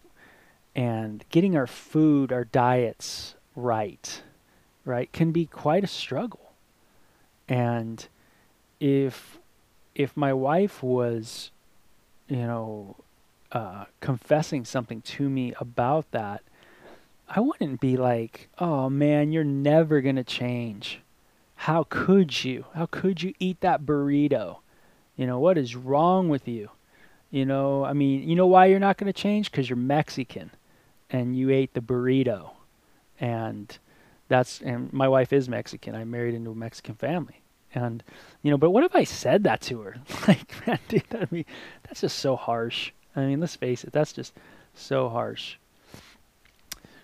and 0.75 1.23
getting 1.29 1.55
our 1.55 1.67
food, 1.67 2.31
our 2.31 2.43
diets 2.43 3.35
right, 3.55 4.21
right, 4.85 5.11
can 5.11 5.31
be 5.31 5.45
quite 5.45 5.83
a 5.83 5.87
struggle. 5.87 6.40
And 7.51 8.07
if 8.79 9.37
if 9.93 10.15
my 10.15 10.31
wife 10.31 10.81
was, 10.81 11.51
you 12.29 12.37
know, 12.37 12.95
uh, 13.51 13.85
confessing 13.99 14.63
something 14.63 15.01
to 15.01 15.29
me 15.29 15.53
about 15.59 16.09
that, 16.11 16.43
I 17.27 17.41
wouldn't 17.41 17.81
be 17.81 17.97
like, 17.97 18.47
"Oh 18.57 18.89
man, 18.89 19.33
you're 19.33 19.43
never 19.43 19.99
gonna 19.99 20.23
change. 20.23 21.01
How 21.67 21.83
could 21.89 22.45
you? 22.45 22.67
How 22.73 22.85
could 22.85 23.21
you 23.21 23.33
eat 23.37 23.59
that 23.59 23.81
burrito? 23.81 24.59
You 25.17 25.27
know 25.27 25.37
what 25.37 25.57
is 25.57 25.75
wrong 25.75 26.29
with 26.29 26.47
you? 26.47 26.69
You 27.31 27.45
know, 27.45 27.83
I 27.83 27.91
mean, 27.91 28.29
you 28.29 28.35
know 28.37 28.47
why 28.47 28.67
you're 28.67 28.79
not 28.79 28.95
gonna 28.97 29.11
change? 29.11 29.51
Because 29.51 29.69
you're 29.69 29.75
Mexican, 29.75 30.51
and 31.09 31.35
you 31.35 31.49
ate 31.49 31.73
the 31.73 31.81
burrito, 31.81 32.51
and 33.19 33.77
that's 34.29 34.61
and 34.61 34.91
my 34.93 35.09
wife 35.09 35.33
is 35.33 35.49
Mexican. 35.49 35.93
I 35.95 36.05
married 36.05 36.33
into 36.33 36.51
a 36.51 36.55
Mexican 36.55 36.95
family, 36.95 37.40
and 37.73 38.03
you 38.41 38.51
know, 38.51 38.57
but 38.57 38.71
what 38.71 38.83
if 38.83 38.95
I 38.95 39.03
said 39.03 39.43
that 39.43 39.61
to 39.61 39.81
her? 39.81 39.95
like, 40.27 40.67
man, 40.67 40.79
dude, 40.87 41.03
that 41.09 41.29
be 41.29 41.45
that's 41.83 42.01
just 42.01 42.19
so 42.19 42.35
harsh. 42.35 42.91
I 43.15 43.21
mean, 43.21 43.39
let's 43.39 43.55
face 43.55 43.83
it, 43.83 43.91
that's 43.91 44.13
just 44.13 44.33
so 44.73 45.09
harsh. 45.09 45.55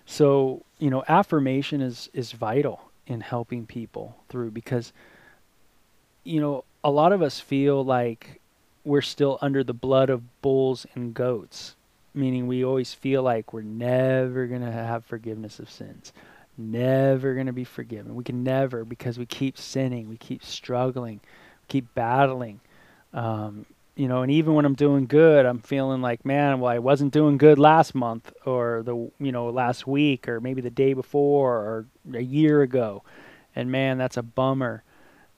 So, 0.06 0.62
you 0.78 0.90
know, 0.90 1.04
affirmation 1.08 1.80
is 1.80 2.08
is 2.12 2.32
vital 2.32 2.90
in 3.06 3.20
helping 3.20 3.66
people 3.66 4.16
through 4.28 4.50
because 4.50 4.92
you 6.24 6.40
know, 6.40 6.64
a 6.84 6.90
lot 6.90 7.12
of 7.12 7.22
us 7.22 7.40
feel 7.40 7.82
like 7.84 8.40
we're 8.84 9.00
still 9.02 9.38
under 9.40 9.64
the 9.64 9.72
blood 9.72 10.10
of 10.10 10.42
bulls 10.42 10.86
and 10.94 11.14
goats, 11.14 11.74
meaning 12.14 12.46
we 12.46 12.64
always 12.64 12.92
feel 12.92 13.22
like 13.22 13.52
we're 13.52 13.62
never 13.62 14.46
going 14.46 14.60
to 14.60 14.72
have 14.72 15.04
forgiveness 15.04 15.58
of 15.58 15.70
sins 15.70 16.12
never 16.58 17.34
going 17.34 17.46
to 17.46 17.52
be 17.52 17.64
forgiven. 17.64 18.14
We 18.14 18.24
can 18.24 18.42
never 18.42 18.84
because 18.84 19.18
we 19.18 19.26
keep 19.26 19.56
sinning, 19.56 20.08
we 20.08 20.16
keep 20.16 20.44
struggling, 20.44 21.20
we 21.22 21.66
keep 21.68 21.94
battling. 21.94 22.60
Um, 23.12 23.66
you 23.96 24.06
know, 24.06 24.22
and 24.22 24.30
even 24.30 24.54
when 24.54 24.64
I'm 24.64 24.74
doing 24.74 25.06
good, 25.06 25.44
I'm 25.44 25.58
feeling 25.58 26.00
like, 26.00 26.24
man, 26.24 26.60
well, 26.60 26.70
I 26.70 26.78
wasn't 26.78 27.12
doing 27.12 27.36
good 27.36 27.58
last 27.58 27.96
month 27.96 28.32
or 28.46 28.82
the, 28.84 28.94
you 29.18 29.32
know, 29.32 29.48
last 29.48 29.88
week 29.88 30.28
or 30.28 30.40
maybe 30.40 30.60
the 30.60 30.70
day 30.70 30.92
before 30.92 31.56
or 31.56 31.86
a 32.14 32.22
year 32.22 32.62
ago. 32.62 33.02
And 33.56 33.72
man, 33.72 33.98
that's 33.98 34.16
a 34.16 34.22
bummer. 34.22 34.84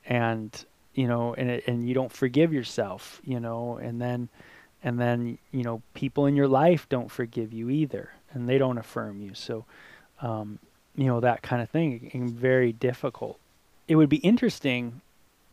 And, 0.04 0.52
you 0.94 1.08
know, 1.08 1.34
and 1.34 1.50
it, 1.50 1.64
and 1.66 1.88
you 1.88 1.94
don't 1.94 2.12
forgive 2.12 2.52
yourself, 2.52 3.22
you 3.24 3.40
know, 3.40 3.78
and 3.78 4.00
then 4.00 4.28
and 4.82 4.98
then, 4.98 5.38
you 5.52 5.62
know, 5.62 5.82
people 5.94 6.26
in 6.26 6.36
your 6.36 6.48
life 6.48 6.86
don't 6.88 7.10
forgive 7.10 7.52
you 7.52 7.70
either 7.70 8.10
and 8.32 8.48
they 8.48 8.58
don't 8.58 8.78
affirm 8.78 9.20
you. 9.20 9.34
So 9.34 9.64
um, 10.20 10.58
you 11.00 11.06
know 11.06 11.20
that 11.20 11.42
kind 11.42 11.62
of 11.62 11.70
thing 11.70 12.32
very 12.34 12.72
difficult. 12.72 13.38
It 13.88 13.96
would 13.96 14.08
be 14.08 14.18
interesting 14.18 15.00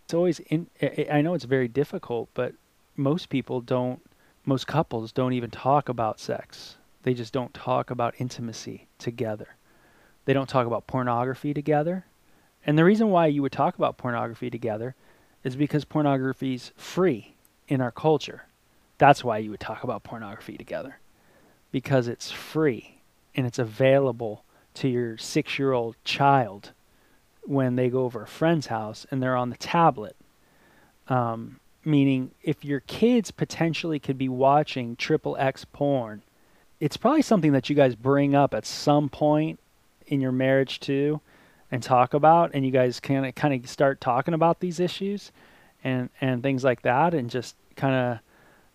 it's 0.06 0.14
always 0.14 0.40
in 0.40 0.68
i 1.12 1.22
know 1.22 1.34
it's 1.34 1.44
very 1.44 1.68
difficult 1.68 2.30
but 2.34 2.54
most 2.96 3.28
people 3.28 3.60
don't 3.60 4.00
most 4.48 4.66
couples 4.66 5.12
don't 5.12 5.34
even 5.34 5.52
talk 5.52 5.90
about 5.90 6.22
sex. 6.22 6.78
They 7.04 7.14
just 7.14 7.34
don't 7.34 7.54
talk 7.54 7.92
about 7.92 8.16
intimacy 8.18 8.88
together. 8.98 9.50
They 10.24 10.32
don't 10.32 10.48
talk 10.48 10.66
about 10.66 10.88
pornography 10.88 11.54
together. 11.54 12.06
And 12.66 12.78
the 12.78 12.86
reason 12.86 13.10
why 13.10 13.28
you 13.28 13.42
would 13.42 13.52
talk 13.52 13.78
about 13.78 13.98
pornography 13.98 14.50
together 14.50 14.96
is 15.44 15.58
because 15.58 15.84
pornography's 15.84 16.72
free 16.78 17.36
in 17.68 17.82
our 17.82 17.92
culture. 17.92 18.44
That's 18.98 19.22
why 19.22 19.40
you 19.40 19.52
would 19.52 19.60
talk 19.60 19.84
about 19.84 20.04
pornography 20.04 20.58
together 20.58 20.98
because 21.72 22.08
it's 22.08 22.32
free 22.32 23.02
and 23.36 23.46
it's 23.46 23.60
available 23.60 24.46
to 24.78 24.88
your 24.88 25.18
six 25.18 25.58
year 25.60 25.74
old 25.74 25.96
child 26.04 26.72
when 27.44 27.76
they 27.76 27.90
go 27.90 28.04
over 28.04 28.24
a 28.24 28.28
friend's 28.28 28.68
house 28.68 29.06
and 29.10 29.22
they're 29.22 29.36
on 29.36 29.50
the 29.50 29.58
tablet. 29.58 30.16
Um, 31.08 31.60
meaning, 31.86 32.32
if 32.44 32.66
your 32.66 32.82
kids 32.82 33.32
potentially 33.32 34.00
could 34.00 34.18
be 34.18 34.30
watching 34.30 34.96
triple 34.96 35.38
X 35.38 35.66
porn, 35.66 36.22
it's 36.80 36.98
probably 36.98 37.22
something 37.22 37.54
that 37.54 37.70
you 37.70 37.76
guys 37.76 37.96
bring 37.96 38.36
up 38.36 38.54
at 38.54 38.66
some 38.66 39.10
point 39.10 39.60
in 40.06 40.22
your 40.22 40.32
marriage 40.32 40.80
too 40.80 41.22
and 41.72 41.82
talk 41.82 42.14
about 42.14 42.52
and 42.54 42.66
you 42.66 42.72
guys 42.72 43.00
kind 43.00 43.26
of 43.26 43.36
kind 43.36 43.54
of 43.54 43.70
start 43.70 44.00
talking 44.00 44.34
about 44.34 44.60
these 44.60 44.80
issues 44.80 45.32
and 45.84 46.10
and 46.22 46.44
things 46.44 46.64
like 46.64 46.82
that 46.84 47.14
and 47.14 47.30
just 47.30 47.56
kind 47.76 47.96
of 47.96 48.20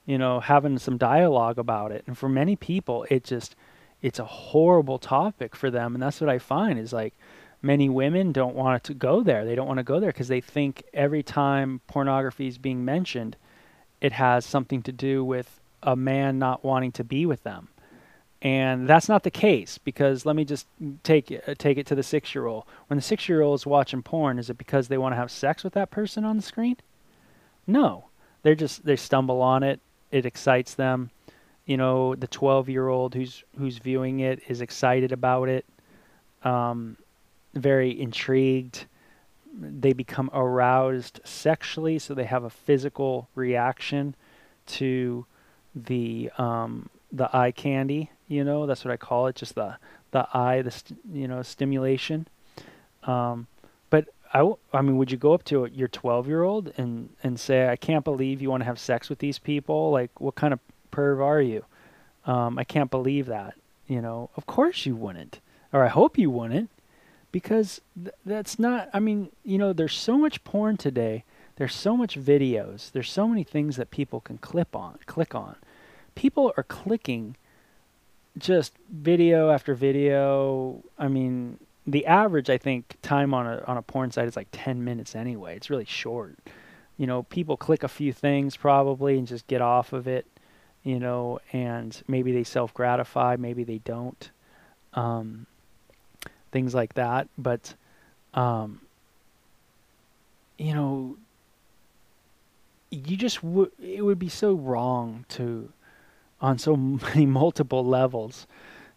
you 0.05 0.19
know 0.19 0.41
having 0.41 0.79
some 0.79 0.99
dialogue 0.99 1.59
about 1.59 1.91
it 1.91 2.05
and 2.07 2.19
for 2.19 2.29
many 2.29 2.55
people 2.57 3.07
it 3.09 3.25
just 3.25 3.55
it's 4.03 4.19
a 4.19 4.25
horrible 4.25 4.99
topic 4.99 5.57
for 5.57 5.71
them. 5.71 5.95
And 5.95 6.03
that's 6.03 6.21
what 6.21 6.29
i 6.29 6.39
find 6.39 6.79
is 6.79 6.93
like 6.93 7.15
many 7.63 7.89
women 7.89 8.33
don't 8.33 8.57
want 8.57 8.83
to 8.85 8.95
go 8.95 9.23
there. 9.23 9.45
They 9.45 9.55
don't 9.55 9.69
want 9.69 9.79
to 9.79 9.85
go 9.85 10.01
there 10.01 10.11
because 10.11 10.29
they 10.29 10.41
think 10.41 10.83
every 10.93 11.23
time 11.23 11.81
pornography 11.87 12.49
is 12.49 12.59
being 12.59 12.85
mentioned 12.85 13.37
it 14.01 14.13
has 14.13 14.45
something 14.45 14.83
to 14.83 14.91
do 14.93 15.25
with 15.25 15.61
a 15.83 15.95
man 15.95 16.39
not 16.39 16.65
wanting 16.65 16.91
to 16.93 17.05
be 17.05 17.25
with 17.25 17.45
them. 17.45 17.69
And 18.43 18.89
that's 18.89 19.09
not 19.09 19.23
the 19.23 19.31
case 19.31 19.79
because 19.79 20.27
let 20.27 20.35
me 20.35 20.45
just 20.45 20.67
take 21.05 21.31
it, 21.31 21.57
take 21.61 21.79
it 21.79 21.87
to 21.87 21.95
the 21.95 22.03
6-year-old 22.03 22.65
when 22.89 22.99
the 22.99 23.03
6-year-old 23.03 23.61
is 23.61 23.65
watching 23.67 24.03
porn 24.03 24.41
is 24.41 24.51
it 24.51 24.59
because 24.59 24.89
they 24.89 24.99
want 24.99 25.13
to 25.13 25.17
have 25.17 25.31
sex 25.31 25.63
with 25.63 25.75
that 25.75 25.93
person 25.93 26.25
on 26.25 26.37
the 26.37 26.43
screen? 26.43 26.77
No. 27.69 28.07
They're 28.43 28.57
just 28.57 28.85
they 28.85 28.97
stumble 28.97 29.41
on 29.41 29.63
it. 29.63 29.79
It 30.11 30.27
excites 30.27 30.75
them 30.75 31.11
you 31.73 31.79
know 31.79 32.15
the 32.15 32.27
12 32.27 32.69
year 32.69 32.89
old 32.89 33.15
who's 33.15 33.45
who's 33.59 33.79
viewing 33.79 34.21
it 34.21 34.43
is 34.47 34.61
excited 34.61 35.11
about 35.11 35.49
it 35.49 35.65
um, 36.45 36.99
very 37.55 37.99
intrigued 37.99 38.85
they 39.59 39.95
become 39.95 40.29
aroused 40.35 41.21
sexually 41.25 41.99
so 41.99 42.13
they 42.13 42.25
have 42.25 42.45
a 42.45 42.51
physical 42.51 43.27
reaction 43.35 44.15
to 44.67 45.25
the 45.75 46.31
um, 46.37 46.91
the 47.11 47.35
eye 47.35 47.51
candy 47.51 48.11
you 48.29 48.45
know 48.45 48.67
that's 48.67 48.85
what 48.85 48.93
i 48.93 48.99
call 48.99 49.27
it 49.27 49.35
just 49.35 49.55
the 49.55 49.75
the 50.11 50.29
eye 50.35 50.61
the 50.61 50.71
st- 50.71 51.01
you 51.11 51.27
know 51.27 51.41
stimulation 51.41 52.29
um, 53.05 53.47
but 53.89 54.09
I, 54.35 54.51
I 54.73 54.81
mean, 54.81 54.97
would 54.99 55.11
you 55.11 55.19
go 55.19 55.35
up 55.35 55.45
to 55.47 55.69
your 55.73 55.89
12 55.89 56.29
year 56.29 56.43
old 56.43 56.73
and, 56.77 57.11
and 57.23 57.39
say, 57.39 57.69
I 57.69 57.77
can't 57.77 58.05
believe 58.05 58.41
you 58.41 58.49
want 58.49 58.63
to 58.63 58.65
have 58.65 58.79
sex 58.79 59.11
with 59.11 59.19
these 59.19 59.39
people? 59.39 59.91
Like, 59.91 60.21
what 60.21 60.37
kind 60.37 60.55
of 60.55 60.61
perv 60.93 61.21
are 61.21 61.41
you? 61.41 61.65
Um, 62.25 62.59
I 62.59 62.65
can't 62.65 62.91
believe 62.91 63.27
that. 63.27 63.55
You 63.89 64.01
know, 64.01 64.31
of 64.37 64.47
course 64.47 64.87
you 64.87 64.95
wouldn't, 64.95 65.41
or 65.73 65.85
I 65.85 65.89
hope 65.89 66.17
you 66.17 66.31
wouldn't, 66.31 66.71
because 67.33 67.81
th- 67.97 68.15
that's 68.25 68.59
not. 68.59 68.89
I 68.93 69.01
mean, 69.01 69.31
you 69.45 69.59
know, 69.59 69.73
there's 69.73 69.97
so 69.97 70.17
much 70.17 70.45
porn 70.45 70.77
today. 70.77 71.25
There's 71.57 71.75
so 71.75 71.97
much 71.97 72.19
videos. 72.19 72.91
There's 72.93 73.11
so 73.11 73.27
many 73.27 73.45
things 73.45 73.77
that 73.77 73.91
people 73.91 74.21
can 74.21 74.39
clip 74.39 74.75
on, 74.75 74.99
click 75.07 75.35
on. 75.35 75.57
People 76.15 76.53
are 76.57 76.63
clicking 76.63 77.37
just 78.39 78.75
video 78.91 79.51
after 79.51 79.75
video. 79.75 80.83
I 80.99 81.09
mean, 81.09 81.59
the 81.87 82.07
average 82.07 82.49
I 82.49 82.59
think 82.59 82.97
time 83.03 83.35
on 83.35 83.47
a 83.47 83.63
on 83.67 83.77
a 83.77 83.83
porn 83.83 84.11
site 84.11 84.29
is 84.29 84.37
like 84.37 84.49
10 84.53 84.85
minutes 84.85 85.15
anyway. 85.15 85.57
It's 85.57 85.71
really 85.71 85.85
short. 85.85 86.39
You 86.97 87.07
know, 87.07 87.25
people 87.25 87.57
click 87.57 87.83
a 87.83 87.89
few 87.89 88.13
things 88.13 88.57
probably 88.57 89.19
and 89.19 89.27
just 89.27 89.47
get 89.47 89.61
off 89.61 89.93
of 89.93 90.07
it 90.07 90.27
you 90.85 90.99
know, 90.99 91.41
and 91.53 92.03
maybe 92.09 92.33
they 92.33 92.45
self 92.45 92.75
gratify, 92.75 93.37
maybe 93.39 93.65
they 93.65 93.79
don't, 93.79 94.31
um, 94.95 95.47
things 96.51 96.75
like 96.75 96.95
that. 96.95 97.29
But, 97.39 97.75
um, 98.35 98.81
you 100.59 100.75
know, 100.75 101.17
you 102.91 103.17
just 103.17 103.43
would, 103.43 103.71
it 103.81 104.05
would 104.05 104.19
be 104.19 104.29
so 104.29 104.55
wrong 104.55 105.25
to, 105.31 105.73
on 106.41 106.59
so 106.59 106.77
many 106.77 107.27
multiple 107.27 107.85
levels, 107.85 108.47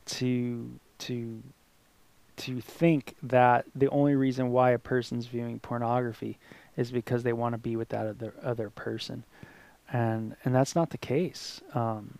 to, 0.06 0.80
to, 1.00 1.42
to 2.38 2.62
think 2.62 3.16
that 3.24 3.66
the 3.76 3.90
only 3.90 4.16
reason 4.16 4.52
why 4.52 4.72
a 4.72 4.80
person's 4.80 5.28
viewing 5.28 5.60
pornography 5.60 6.38
is 6.76 6.92
because 6.92 7.24
they 7.24 7.32
want 7.32 7.54
to 7.54 7.58
be 7.58 7.76
with 7.76 7.90
that 7.90 8.06
other 8.06 8.34
other 8.44 8.70
person 8.70 9.24
and 9.92 10.36
and 10.44 10.54
that's 10.56 10.76
not 10.76 10.90
the 10.90 10.98
case 10.98 11.62
um, 11.74 12.18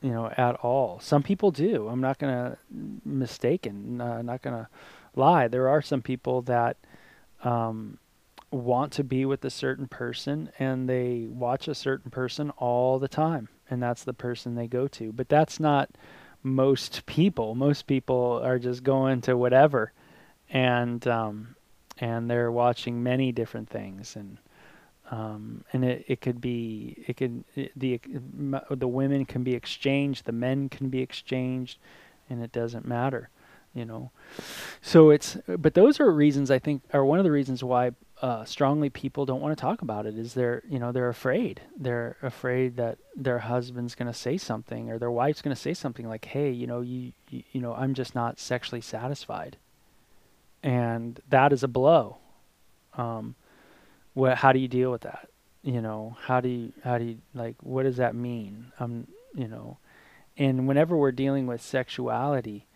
you 0.00 0.10
know 0.10 0.32
at 0.36 0.56
all. 0.56 1.00
Some 1.00 1.22
people 1.22 1.50
do. 1.50 1.88
I'm 1.88 2.00
not 2.00 2.18
to 2.32 2.58
mistaken 3.04 4.00
uh, 4.00 4.22
not 4.22 4.42
to 4.54 4.68
lie. 5.16 5.48
There 5.48 5.68
are 5.68 5.82
some 5.82 6.02
people 6.02 6.42
that 6.42 6.76
um, 7.42 7.98
want 8.50 8.92
to 8.92 9.04
be 9.04 9.24
with 9.24 9.44
a 9.44 9.50
certain 9.50 9.86
person 9.86 10.50
and 10.58 10.88
they 10.88 11.26
watch 11.28 11.68
a 11.68 11.74
certain 11.74 12.10
person 12.10 12.50
all 12.58 12.98
the 12.98 13.08
time 13.08 13.48
and 13.68 13.82
that's 13.82 14.04
the 14.04 14.14
person 14.14 14.54
they 14.54 14.66
go 14.66 14.88
to. 14.88 15.12
But 15.12 15.28
that's 15.28 15.60
not 15.60 15.90
most 16.42 17.04
people. 17.06 17.54
Most 17.54 17.86
people 17.86 18.40
are 18.42 18.58
just 18.58 18.82
going 18.82 19.20
to 19.22 19.36
whatever 19.36 19.92
and 20.50 21.06
um, 21.06 21.56
and 21.98 22.30
they're 22.30 22.52
watching 22.52 23.02
many 23.02 23.32
different 23.32 23.68
things. 23.68 24.16
And 24.16 24.38
um, 25.10 25.64
and 25.72 25.84
it, 25.84 26.04
it 26.08 26.20
could 26.20 26.40
be 26.40 27.04
it 27.06 27.16
could 27.16 27.44
it, 27.54 27.72
the 27.76 28.00
the 28.70 28.88
women 28.88 29.24
can 29.24 29.42
be 29.42 29.54
exchanged 29.54 30.24
the 30.24 30.32
men 30.32 30.68
can 30.68 30.88
be 30.88 31.00
exchanged 31.00 31.78
and 32.28 32.42
it 32.42 32.52
doesn't 32.52 32.86
matter 32.86 33.30
you 33.74 33.84
know? 33.84 34.10
So 34.80 35.10
it's 35.10 35.36
but 35.46 35.74
those 35.74 36.00
are 36.00 36.10
reasons 36.10 36.50
i 36.50 36.58
think 36.58 36.82
are 36.92 37.04
one 37.04 37.18
of 37.18 37.24
the 37.24 37.30
reasons 37.30 37.62
why 37.62 37.92
uh, 38.20 38.44
strongly 38.44 38.90
people 38.90 39.24
don't 39.24 39.40
want 39.40 39.56
to 39.56 39.60
talk 39.60 39.82
about 39.82 40.04
it 40.04 40.18
is 40.18 40.34
they're 40.34 40.62
you 40.68 40.78
know 40.78 40.90
they're 40.90 41.08
afraid. 41.08 41.60
They're 41.76 42.16
afraid 42.22 42.76
that 42.76 42.98
their 43.14 43.38
husband's 43.38 43.94
going 43.94 44.10
to 44.10 44.18
say 44.18 44.36
something 44.36 44.90
or 44.90 44.98
their 44.98 45.10
wife's 45.10 45.40
going 45.40 45.54
to 45.54 45.60
say 45.60 45.72
something 45.74 46.08
like 46.08 46.24
hey 46.24 46.50
you 46.50 46.66
know 46.66 46.80
you, 46.80 47.12
you 47.30 47.42
you 47.52 47.60
know 47.60 47.74
i'm 47.74 47.94
just 47.94 48.14
not 48.14 48.38
sexually 48.38 48.80
satisfied. 48.80 49.56
And 50.60 51.20
that 51.28 51.52
is 51.52 51.62
a 51.62 51.68
blow. 51.68 52.16
Um, 52.96 53.36
what 54.18 54.36
how 54.36 54.52
do 54.52 54.58
you 54.58 54.68
deal 54.68 54.90
with 54.90 55.02
that? 55.02 55.28
You 55.62 55.80
know 55.80 56.16
how 56.22 56.40
do 56.40 56.48
you 56.48 56.72
how 56.82 56.98
do 56.98 57.04
you 57.04 57.18
like 57.34 57.56
what 57.62 57.84
does 57.84 57.98
that 57.98 58.14
mean? 58.14 58.72
Um 58.80 59.06
you 59.34 59.46
know 59.46 59.78
and 60.36 60.66
whenever 60.66 60.96
we're 60.96 61.12
dealing 61.12 61.46
with 61.46 61.60
sexuality 61.62 62.66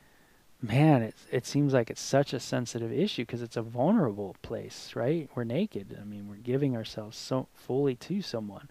man 0.61 1.03
it 1.03 1.17
it 1.33 1.45
seems 1.45 1.73
like 1.73 1.91
it's 1.91 2.01
such 2.01 2.33
a 2.33 2.39
sensitive 2.39 2.93
issue 2.93 3.23
because 3.23 3.43
it's 3.43 3.57
a 3.57 3.63
vulnerable 3.63 4.37
place 4.43 4.93
right? 4.95 5.29
We're 5.35 5.45
naked. 5.45 5.99
I 6.01 6.05
mean 6.05 6.29
we're 6.29 6.37
giving 6.37 6.77
ourselves 6.77 7.19
so 7.19 7.49
fully 7.55 7.97
to 7.97 8.23
someone. 8.23 8.71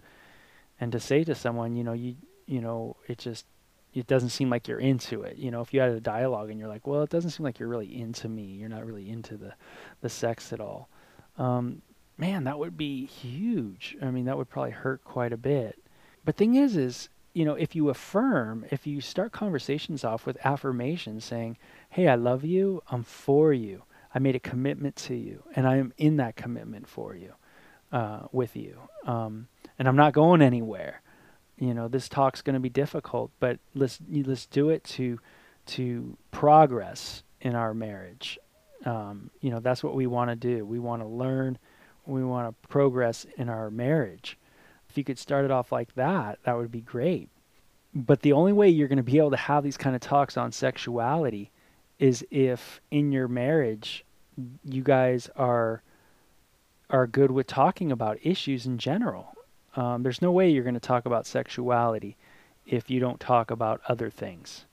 And 0.80 0.90
to 0.92 1.00
say 1.00 1.24
to 1.24 1.34
someone 1.34 1.76
you 1.76 1.84
know 1.84 1.92
you 1.92 2.16
you 2.46 2.62
know 2.62 2.96
it 3.06 3.18
just 3.18 3.44
it 3.92 4.06
doesn't 4.06 4.30
seem 4.30 4.48
like 4.48 4.66
you're 4.66 4.80
into 4.80 5.20
it. 5.22 5.36
You 5.36 5.50
know 5.50 5.60
if 5.60 5.74
you 5.74 5.80
had 5.80 5.90
a 5.90 6.00
dialogue 6.00 6.48
and 6.48 6.58
you're 6.58 6.70
like 6.70 6.86
well 6.86 7.02
it 7.02 7.10
doesn't 7.10 7.32
seem 7.32 7.44
like 7.44 7.58
you're 7.58 7.68
really 7.68 8.00
into 8.00 8.30
me. 8.30 8.44
You're 8.44 8.70
not 8.70 8.86
really 8.86 9.10
into 9.10 9.36
the 9.36 9.52
the 10.00 10.08
sex 10.08 10.54
at 10.54 10.60
all. 10.60 10.88
Um, 11.36 11.82
man, 12.16 12.44
that 12.44 12.58
would 12.58 12.76
be 12.76 13.06
huge. 13.06 13.96
I 14.02 14.10
mean, 14.10 14.26
that 14.26 14.36
would 14.36 14.48
probably 14.50 14.72
hurt 14.72 15.04
quite 15.04 15.32
a 15.32 15.36
bit. 15.36 15.78
But 16.24 16.36
thing 16.36 16.54
is, 16.54 16.76
is 16.76 17.08
you 17.34 17.44
know, 17.44 17.54
if 17.54 17.74
you 17.74 17.88
affirm, 17.88 18.66
if 18.70 18.86
you 18.86 19.00
start 19.00 19.32
conversations 19.32 20.04
off 20.04 20.26
with 20.26 20.36
affirmations 20.44 21.24
saying, 21.24 21.56
"Hey, 21.90 22.08
I 22.08 22.14
love 22.14 22.44
you. 22.44 22.82
I'm 22.88 23.02
for 23.02 23.52
you. 23.52 23.84
I 24.14 24.18
made 24.18 24.36
a 24.36 24.40
commitment 24.40 24.96
to 24.96 25.14
you, 25.14 25.42
and 25.56 25.66
I 25.66 25.76
am 25.76 25.94
in 25.96 26.18
that 26.18 26.36
commitment 26.36 26.86
for 26.86 27.16
you, 27.16 27.32
uh, 27.90 28.26
with 28.32 28.54
you, 28.54 28.78
um, 29.06 29.48
and 29.78 29.88
I'm 29.88 29.96
not 29.96 30.12
going 30.12 30.42
anywhere." 30.42 31.00
You 31.58 31.74
know, 31.74 31.88
this 31.88 32.08
talk's 32.08 32.42
going 32.42 32.54
to 32.54 32.60
be 32.60 32.68
difficult, 32.68 33.30
but 33.40 33.58
let's 33.74 33.98
let's 34.10 34.46
do 34.46 34.68
it 34.68 34.84
to 34.84 35.18
to 35.66 36.18
progress 36.30 37.22
in 37.40 37.54
our 37.54 37.72
marriage. 37.72 38.38
Um, 38.84 39.30
you 39.40 39.50
know, 39.50 39.60
that's 39.60 39.82
what 39.82 39.94
we 39.94 40.06
want 40.06 40.30
to 40.30 40.36
do. 40.36 40.66
We 40.66 40.78
want 40.78 41.02
to 41.02 41.08
learn 41.08 41.58
we 42.06 42.24
want 42.24 42.48
to 42.48 42.68
progress 42.68 43.26
in 43.36 43.48
our 43.48 43.70
marriage. 43.70 44.38
If 44.88 44.98
you 44.98 45.04
could 45.04 45.18
start 45.18 45.44
it 45.44 45.50
off 45.50 45.72
like 45.72 45.94
that, 45.94 46.38
that 46.44 46.56
would 46.56 46.70
be 46.70 46.80
great. 46.80 47.28
But 47.94 48.22
the 48.22 48.32
only 48.32 48.52
way 48.52 48.68
you're 48.68 48.88
going 48.88 48.96
to 48.96 49.02
be 49.02 49.18
able 49.18 49.30
to 49.30 49.36
have 49.36 49.64
these 49.64 49.76
kind 49.76 49.94
of 49.94 50.00
talks 50.00 50.36
on 50.36 50.52
sexuality 50.52 51.50
is 51.98 52.26
if 52.30 52.80
in 52.90 53.12
your 53.12 53.28
marriage 53.28 54.04
you 54.64 54.82
guys 54.82 55.28
are 55.36 55.82
are 56.90 57.06
good 57.06 57.30
with 57.30 57.46
talking 57.46 57.90
about 57.90 58.18
issues 58.22 58.66
in 58.66 58.76
general. 58.76 59.34
Um, 59.76 60.02
there's 60.02 60.20
no 60.20 60.30
way 60.30 60.50
you're 60.50 60.64
going 60.64 60.74
to 60.74 60.80
talk 60.80 61.06
about 61.06 61.26
sexuality 61.26 62.16
if 62.66 62.90
you 62.90 63.00
don't 63.00 63.18
talk 63.18 63.50
about 63.50 63.80
other 63.88 64.10
things. 64.10 64.66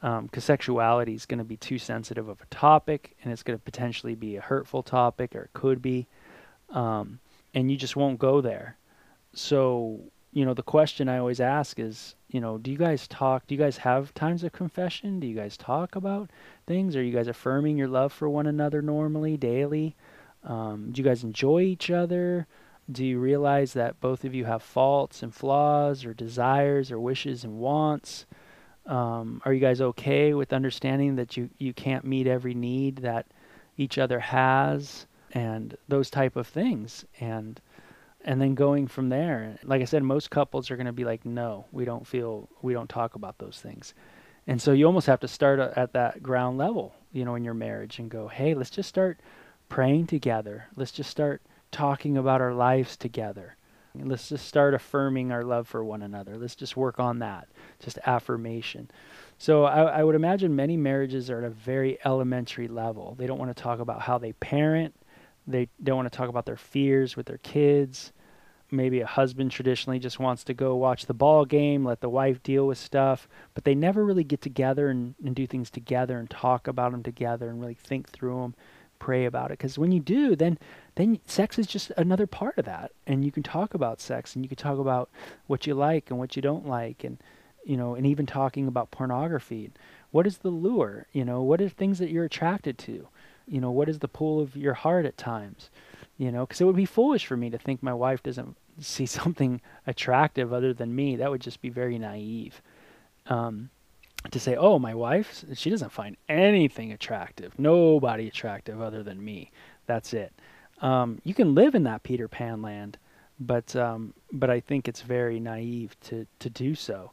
Because 0.00 0.18
um, 0.18 0.30
sexuality 0.40 1.14
is 1.14 1.26
going 1.26 1.38
to 1.38 1.44
be 1.44 1.56
too 1.56 1.78
sensitive 1.78 2.28
of 2.28 2.40
a 2.40 2.46
topic 2.46 3.14
and 3.22 3.32
it's 3.32 3.42
going 3.42 3.58
to 3.58 3.62
potentially 3.62 4.14
be 4.14 4.36
a 4.36 4.40
hurtful 4.40 4.82
topic 4.82 5.36
or 5.36 5.42
it 5.42 5.52
could 5.52 5.80
be 5.82 6.08
um, 6.70 7.20
and 7.54 7.70
you 7.70 7.76
just 7.76 7.96
won't 7.96 8.18
go 8.18 8.40
there. 8.40 8.76
So, 9.32 10.00
you 10.32 10.44
know, 10.44 10.54
the 10.54 10.62
question 10.62 11.08
I 11.08 11.18
always 11.18 11.40
ask 11.40 11.78
is, 11.78 12.14
you 12.28 12.40
know, 12.40 12.58
do 12.58 12.70
you 12.70 12.78
guys 12.78 13.08
talk? 13.08 13.46
Do 13.46 13.54
you 13.54 13.60
guys 13.60 13.78
have 13.78 14.14
times 14.14 14.44
of 14.44 14.52
confession? 14.52 15.20
Do 15.20 15.26
you 15.26 15.34
guys 15.34 15.56
talk 15.56 15.96
about 15.96 16.30
things? 16.66 16.96
Are 16.96 17.02
you 17.02 17.12
guys 17.12 17.28
affirming 17.28 17.76
your 17.76 17.88
love 17.88 18.12
for 18.12 18.28
one 18.28 18.46
another 18.46 18.82
normally, 18.82 19.36
daily? 19.36 19.96
Um, 20.44 20.90
do 20.92 21.00
you 21.00 21.04
guys 21.04 21.24
enjoy 21.24 21.62
each 21.62 21.90
other? 21.90 22.46
Do 22.90 23.04
you 23.04 23.18
realize 23.18 23.72
that 23.74 24.00
both 24.00 24.24
of 24.24 24.34
you 24.34 24.44
have 24.44 24.62
faults 24.62 25.22
and 25.22 25.34
flaws, 25.34 26.04
or 26.04 26.14
desires, 26.14 26.90
or 26.90 26.98
wishes 26.98 27.44
and 27.44 27.58
wants? 27.58 28.26
Um, 28.86 29.42
are 29.44 29.52
you 29.52 29.60
guys 29.60 29.80
okay 29.80 30.34
with 30.34 30.52
understanding 30.52 31.16
that 31.16 31.36
you, 31.36 31.50
you 31.58 31.72
can't 31.72 32.04
meet 32.04 32.26
every 32.26 32.54
need 32.54 32.96
that 32.96 33.26
each 33.76 33.98
other 33.98 34.18
has? 34.18 35.06
And 35.32 35.76
those 35.88 36.10
type 36.10 36.36
of 36.36 36.46
things. 36.46 37.04
And 37.20 37.60
and 38.22 38.40
then 38.40 38.54
going 38.54 38.86
from 38.86 39.08
there 39.08 39.58
like 39.64 39.80
i 39.80 39.84
said 39.86 40.02
most 40.02 40.30
couples 40.30 40.70
are 40.70 40.76
going 40.76 40.84
to 40.84 40.92
be 40.92 41.06
like 41.06 41.24
no 41.24 41.64
we 41.72 41.86
don't 41.86 42.06
feel 42.06 42.50
we 42.60 42.74
don't 42.74 42.90
talk 42.90 43.14
about 43.14 43.38
those 43.38 43.58
things. 43.62 43.94
And 44.46 44.60
so 44.60 44.72
you 44.72 44.84
almost 44.84 45.06
have 45.06 45.20
to 45.20 45.28
start 45.28 45.58
at 45.58 45.92
that 45.94 46.22
ground 46.22 46.58
level 46.58 46.94
you 47.12 47.24
know 47.24 47.34
in 47.34 47.44
your 47.44 47.54
marriage 47.54 47.98
and 47.98 48.10
go 48.10 48.28
hey 48.28 48.54
let's 48.54 48.70
just 48.70 48.88
start 48.88 49.18
praying 49.70 50.08
together. 50.08 50.66
Let's 50.76 50.92
just 50.92 51.08
start 51.08 51.40
talking 51.70 52.18
about 52.18 52.42
our 52.42 52.52
lives 52.52 52.98
together. 52.98 53.56
Let's 53.94 54.28
just 54.28 54.46
start 54.46 54.74
affirming 54.74 55.32
our 55.32 55.42
love 55.42 55.66
for 55.66 55.82
one 55.82 56.02
another. 56.02 56.36
Let's 56.36 56.54
just 56.54 56.76
work 56.76 57.00
on 57.00 57.20
that. 57.20 57.48
Just 57.80 57.98
affirmation. 58.04 58.90
So 59.38 59.64
I, 59.64 59.82
I 59.82 60.04
would 60.04 60.14
imagine 60.14 60.54
many 60.54 60.76
marriages 60.76 61.30
are 61.30 61.38
at 61.38 61.44
a 61.44 61.50
very 61.50 61.98
elementary 62.04 62.68
level. 62.68 63.16
They 63.18 63.26
don't 63.26 63.38
want 63.38 63.56
to 63.56 63.60
talk 63.60 63.80
about 63.80 64.02
how 64.02 64.18
they 64.18 64.32
parent 64.34 64.94
they 65.46 65.68
don't 65.82 65.96
want 65.96 66.10
to 66.10 66.16
talk 66.16 66.28
about 66.28 66.46
their 66.46 66.56
fears 66.56 67.16
with 67.16 67.26
their 67.26 67.38
kids. 67.38 68.12
maybe 68.72 69.00
a 69.00 69.06
husband 69.06 69.50
traditionally 69.50 69.98
just 69.98 70.18
wants 70.18 70.44
to 70.44 70.54
go 70.54 70.76
watch 70.76 71.06
the 71.06 71.14
ball 71.14 71.44
game, 71.44 71.84
let 71.84 72.00
the 72.00 72.08
wife 72.08 72.42
deal 72.42 72.66
with 72.66 72.78
stuff, 72.78 73.28
but 73.54 73.64
they 73.64 73.74
never 73.74 74.04
really 74.04 74.24
get 74.24 74.40
together 74.40 74.88
and, 74.88 75.14
and 75.24 75.34
do 75.34 75.46
things 75.46 75.70
together 75.70 76.18
and 76.18 76.30
talk 76.30 76.68
about 76.68 76.92
them 76.92 77.02
together 77.02 77.48
and 77.48 77.60
really 77.60 77.74
think 77.74 78.08
through 78.08 78.40
them, 78.40 78.54
pray 78.98 79.24
about 79.24 79.50
it. 79.50 79.58
Because 79.58 79.78
when 79.78 79.92
you 79.92 80.00
do, 80.00 80.36
then 80.36 80.58
then 80.96 81.18
sex 81.24 81.58
is 81.58 81.66
just 81.66 81.90
another 81.96 82.26
part 82.26 82.58
of 82.58 82.64
that, 82.66 82.92
and 83.06 83.24
you 83.24 83.32
can 83.32 83.42
talk 83.42 83.74
about 83.74 84.00
sex 84.00 84.34
and 84.34 84.44
you 84.44 84.48
can 84.48 84.58
talk 84.58 84.78
about 84.78 85.10
what 85.46 85.66
you 85.66 85.74
like 85.74 86.10
and 86.10 86.18
what 86.18 86.36
you 86.36 86.42
don't 86.42 86.66
like, 86.66 87.04
and 87.04 87.18
you 87.64 87.76
know, 87.76 87.94
and 87.94 88.06
even 88.06 88.26
talking 88.26 88.66
about 88.66 88.90
pornography. 88.90 89.70
What 90.10 90.26
is 90.26 90.38
the 90.38 90.50
lure? 90.50 91.06
You 91.12 91.24
know, 91.24 91.42
what 91.42 91.60
are 91.60 91.68
things 91.68 91.98
that 91.98 92.10
you're 92.10 92.24
attracted 92.24 92.78
to? 92.78 93.08
You 93.50 93.60
know, 93.60 93.70
what 93.70 93.88
is 93.88 93.98
the 93.98 94.08
pull 94.08 94.40
of 94.40 94.56
your 94.56 94.74
heart 94.74 95.04
at 95.04 95.18
times? 95.18 95.70
You 96.16 96.30
know, 96.30 96.46
because 96.46 96.60
it 96.60 96.64
would 96.64 96.76
be 96.76 96.86
foolish 96.86 97.26
for 97.26 97.36
me 97.36 97.50
to 97.50 97.58
think 97.58 97.82
my 97.82 97.94
wife 97.94 98.22
doesn't 98.22 98.56
see 98.80 99.06
something 99.06 99.60
attractive 99.86 100.52
other 100.52 100.72
than 100.72 100.94
me. 100.94 101.16
That 101.16 101.30
would 101.30 101.40
just 101.40 101.60
be 101.60 101.68
very 101.68 101.98
naive. 101.98 102.62
Um, 103.26 103.70
to 104.30 104.38
say, 104.38 104.54
oh, 104.54 104.78
my 104.78 104.94
wife, 104.94 105.44
she 105.54 105.70
doesn't 105.70 105.92
find 105.92 106.16
anything 106.28 106.92
attractive, 106.92 107.58
nobody 107.58 108.28
attractive 108.28 108.80
other 108.80 109.02
than 109.02 109.24
me. 109.24 109.50
That's 109.86 110.12
it. 110.12 110.32
Um, 110.82 111.20
you 111.24 111.34
can 111.34 111.54
live 111.54 111.74
in 111.74 111.84
that 111.84 112.02
Peter 112.02 112.28
Pan 112.28 112.62
land, 112.62 112.98
but 113.38 113.74
um, 113.76 114.14
but 114.32 114.50
I 114.50 114.60
think 114.60 114.88
it's 114.88 115.02
very 115.02 115.40
naive 115.40 115.96
to 116.02 116.26
to 116.38 116.50
do 116.50 116.74
so. 116.74 117.12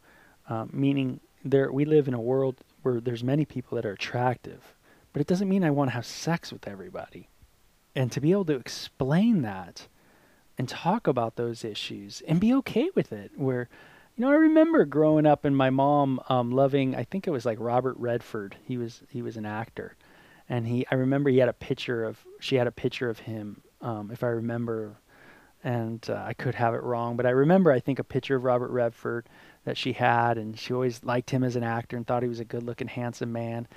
Um, 0.50 0.69
meaning, 0.73 1.19
there 1.43 1.71
we 1.71 1.86
live 1.86 2.08
in 2.08 2.13
a 2.13 2.21
world 2.21 2.58
where 2.82 3.00
there's 3.00 3.23
many 3.23 3.45
people 3.45 3.76
that 3.76 3.86
are 3.86 3.93
attractive, 3.93 4.73
but 5.13 5.21
it 5.21 5.27
doesn't 5.27 5.49
mean 5.49 5.63
I 5.63 5.71
want 5.71 5.89
to 5.89 5.95
have 5.95 6.05
sex 6.05 6.51
with 6.51 6.67
everybody. 6.67 7.29
And 7.95 8.11
to 8.11 8.21
be 8.21 8.31
able 8.31 8.45
to 8.45 8.55
explain 8.55 9.41
that 9.41 9.87
and 10.57 10.69
talk 10.69 11.07
about 11.07 11.35
those 11.35 11.63
issues 11.63 12.21
and 12.27 12.39
be 12.39 12.53
okay 12.53 12.89
with 12.95 13.11
it, 13.11 13.31
where 13.35 13.69
you 14.17 14.25
know, 14.25 14.31
I 14.31 14.35
remember 14.35 14.83
growing 14.85 15.27
up 15.27 15.45
and 15.45 15.55
my 15.55 15.69
mom 15.69 16.19
um, 16.27 16.51
loving. 16.51 16.95
I 16.95 17.03
think 17.03 17.27
it 17.27 17.31
was 17.31 17.45
like 17.45 17.59
Robert 17.61 17.95
Redford. 17.97 18.57
He 18.65 18.75
was 18.75 19.03
he 19.09 19.21
was 19.21 19.37
an 19.37 19.45
actor, 19.45 19.95
and 20.49 20.67
he. 20.67 20.87
I 20.89 20.95
remember 20.95 21.29
he 21.29 21.37
had 21.37 21.49
a 21.49 21.53
picture 21.53 22.03
of. 22.03 22.17
She 22.39 22.55
had 22.55 22.65
a 22.65 22.71
picture 22.71 23.11
of 23.11 23.19
him, 23.19 23.61
um, 23.79 24.09
if 24.11 24.23
I 24.23 24.27
remember, 24.29 24.97
and 25.63 26.03
uh, 26.09 26.23
I 26.25 26.33
could 26.33 26.55
have 26.55 26.73
it 26.73 26.81
wrong, 26.81 27.15
but 27.15 27.27
I 27.27 27.29
remember. 27.29 27.71
I 27.71 27.79
think 27.79 27.99
a 27.99 28.03
picture 28.03 28.35
of 28.35 28.43
Robert 28.43 28.71
Redford 28.71 29.29
that 29.65 29.77
she 29.77 29.93
had, 29.93 30.39
and 30.39 30.57
she 30.57 30.73
always 30.73 31.03
liked 31.03 31.29
him 31.29 31.43
as 31.43 31.55
an 31.55 31.63
actor 31.63 31.95
and 31.95 32.07
thought 32.07 32.23
he 32.23 32.29
was 32.29 32.39
a 32.39 32.45
good-looking, 32.45 32.87
handsome 32.87 33.31
man. 33.31 33.67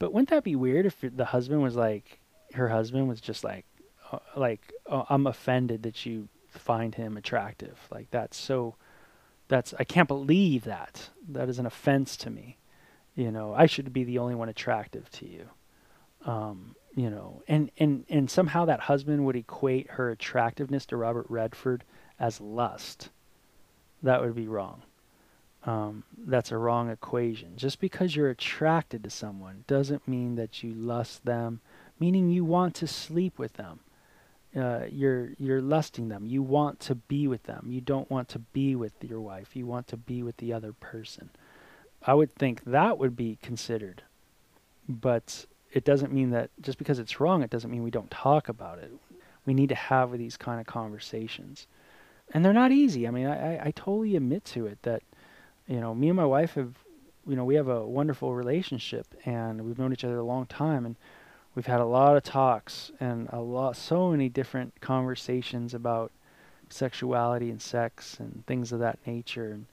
But 0.00 0.12
wouldn't 0.12 0.30
that 0.30 0.42
be 0.42 0.56
weird 0.56 0.86
if 0.86 0.96
the 1.00 1.26
husband 1.26 1.62
was 1.62 1.76
like, 1.76 2.18
her 2.54 2.68
husband 2.68 3.08
was 3.08 3.20
just 3.20 3.44
like, 3.44 3.66
uh, 4.10 4.18
like, 4.34 4.72
oh, 4.88 5.06
I'm 5.08 5.28
offended 5.28 5.84
that 5.84 6.04
you 6.04 6.28
find 6.48 6.94
him 6.94 7.16
attractive. 7.16 7.78
Like 7.92 8.10
that's 8.10 8.36
so 8.36 8.74
that's 9.46 9.72
I 9.78 9.84
can't 9.84 10.08
believe 10.08 10.64
that. 10.64 11.10
That 11.28 11.48
is 11.48 11.58
an 11.58 11.66
offense 11.66 12.16
to 12.18 12.30
me. 12.30 12.56
You 13.14 13.30
know, 13.30 13.54
I 13.54 13.66
should 13.66 13.92
be 13.92 14.04
the 14.04 14.18
only 14.18 14.34
one 14.34 14.48
attractive 14.48 15.10
to 15.12 15.28
you. 15.28 15.46
Um, 16.24 16.74
you 16.94 17.10
know, 17.10 17.42
and 17.46 17.70
and 17.78 18.04
and 18.08 18.30
somehow 18.30 18.64
that 18.64 18.80
husband 18.80 19.24
would 19.26 19.36
equate 19.36 19.90
her 19.90 20.10
attractiveness 20.10 20.86
to 20.86 20.96
Robert 20.96 21.26
Redford 21.28 21.84
as 22.18 22.40
lust. 22.40 23.10
That 24.02 24.22
would 24.22 24.34
be 24.34 24.48
wrong. 24.48 24.82
Um, 25.64 26.04
that's 26.16 26.52
a 26.52 26.56
wrong 26.56 26.90
equation. 26.90 27.56
Just 27.56 27.80
because 27.80 28.16
you're 28.16 28.30
attracted 28.30 29.04
to 29.04 29.10
someone 29.10 29.64
doesn't 29.66 30.08
mean 30.08 30.36
that 30.36 30.62
you 30.62 30.72
lust 30.72 31.24
them, 31.26 31.60
meaning 31.98 32.30
you 32.30 32.44
want 32.44 32.74
to 32.76 32.86
sleep 32.86 33.38
with 33.38 33.54
them 33.54 33.80
uh, 34.56 34.80
you're 34.90 35.30
you're 35.38 35.60
lusting 35.60 36.08
them. 36.08 36.26
You 36.26 36.42
want 36.42 36.80
to 36.80 36.94
be 36.94 37.26
with 37.28 37.44
them. 37.44 37.66
You 37.68 37.80
don't 37.80 38.10
want 38.10 38.28
to 38.30 38.38
be 38.38 38.74
with 38.74 38.92
your 39.02 39.20
wife. 39.20 39.54
You 39.54 39.66
want 39.66 39.86
to 39.88 39.96
be 39.96 40.22
with 40.22 40.38
the 40.38 40.52
other 40.52 40.72
person. 40.72 41.30
I 42.02 42.14
would 42.14 42.34
think 42.34 42.64
that 42.64 42.98
would 42.98 43.14
be 43.14 43.38
considered, 43.42 44.02
but 44.88 45.46
it 45.72 45.84
doesn't 45.84 46.12
mean 46.12 46.30
that 46.30 46.50
just 46.60 46.78
because 46.78 46.98
it's 46.98 47.20
wrong, 47.20 47.42
it 47.42 47.50
doesn't 47.50 47.70
mean 47.70 47.84
we 47.84 47.90
don't 47.90 48.10
talk 48.10 48.48
about 48.48 48.78
it. 48.78 48.90
We 49.46 49.54
need 49.54 49.68
to 49.68 49.74
have 49.74 50.12
these 50.12 50.36
kind 50.36 50.60
of 50.60 50.66
conversations, 50.66 51.66
and 52.32 52.44
they're 52.44 52.52
not 52.52 52.72
easy. 52.72 53.06
I 53.06 53.10
mean, 53.10 53.26
I, 53.26 53.56
I, 53.56 53.66
I 53.66 53.70
totally 53.70 54.16
admit 54.16 54.44
to 54.46 54.66
it 54.66 54.82
that 54.82 55.02
you 55.70 55.80
know 55.80 55.94
me 55.94 56.08
and 56.08 56.16
my 56.16 56.26
wife 56.26 56.54
have 56.54 56.74
you 57.26 57.36
know 57.36 57.44
we 57.44 57.54
have 57.54 57.68
a 57.68 57.86
wonderful 57.86 58.34
relationship 58.34 59.06
and 59.24 59.64
we've 59.64 59.78
known 59.78 59.92
each 59.92 60.04
other 60.04 60.18
a 60.18 60.24
long 60.24 60.44
time 60.46 60.84
and 60.84 60.96
we've 61.54 61.66
had 61.66 61.80
a 61.80 61.86
lot 61.86 62.16
of 62.16 62.22
talks 62.22 62.90
and 63.00 63.28
a 63.32 63.40
lot 63.40 63.76
so 63.76 64.10
many 64.10 64.28
different 64.28 64.78
conversations 64.82 65.72
about 65.72 66.12
sexuality 66.72 67.50
and 67.50 67.60
sex 67.60 68.18
and 68.18 68.44
things 68.46 68.72
of 68.72 68.80
that 68.80 68.98
nature. 69.06 69.52
And 69.52 69.66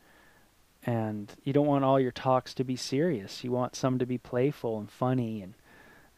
and 0.85 1.33
you 1.43 1.51
don't 1.51 1.67
want 1.67 1.83
all 1.83 1.99
your 1.99 2.11
talks 2.11 2.53
to 2.53 2.63
be 2.63 2.77
serious. 2.77 3.43
You 3.43 3.51
want 3.51 3.75
some 3.75 3.99
to 3.99 4.05
be 4.05 4.17
playful 4.17 4.79
and 4.79 4.89
funny 4.89 5.41
and 5.41 5.53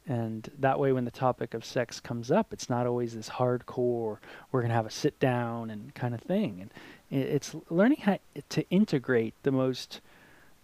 and 0.08 0.50
that 0.58 0.80
way 0.80 0.92
when 0.92 1.06
the 1.06 1.12
topic 1.12 1.54
of 1.54 1.64
sex 1.64 2.00
comes 2.00 2.32
up 2.32 2.52
it's 2.52 2.68
not 2.68 2.88
always 2.88 3.14
this 3.14 3.30
hardcore 3.30 4.18
we're 4.52 4.62
going 4.62 4.70
to 4.70 4.76
have 4.76 4.88
a 4.88 4.90
sit 4.90 5.20
down 5.20 5.70
and 5.70 5.94
kind 5.94 6.14
of 6.14 6.22
thing. 6.22 6.60
And 6.62 6.72
it's 7.10 7.56
learning 7.70 7.98
how 8.02 8.20
to 8.50 8.70
integrate 8.70 9.34
the 9.44 9.52
most 9.52 10.02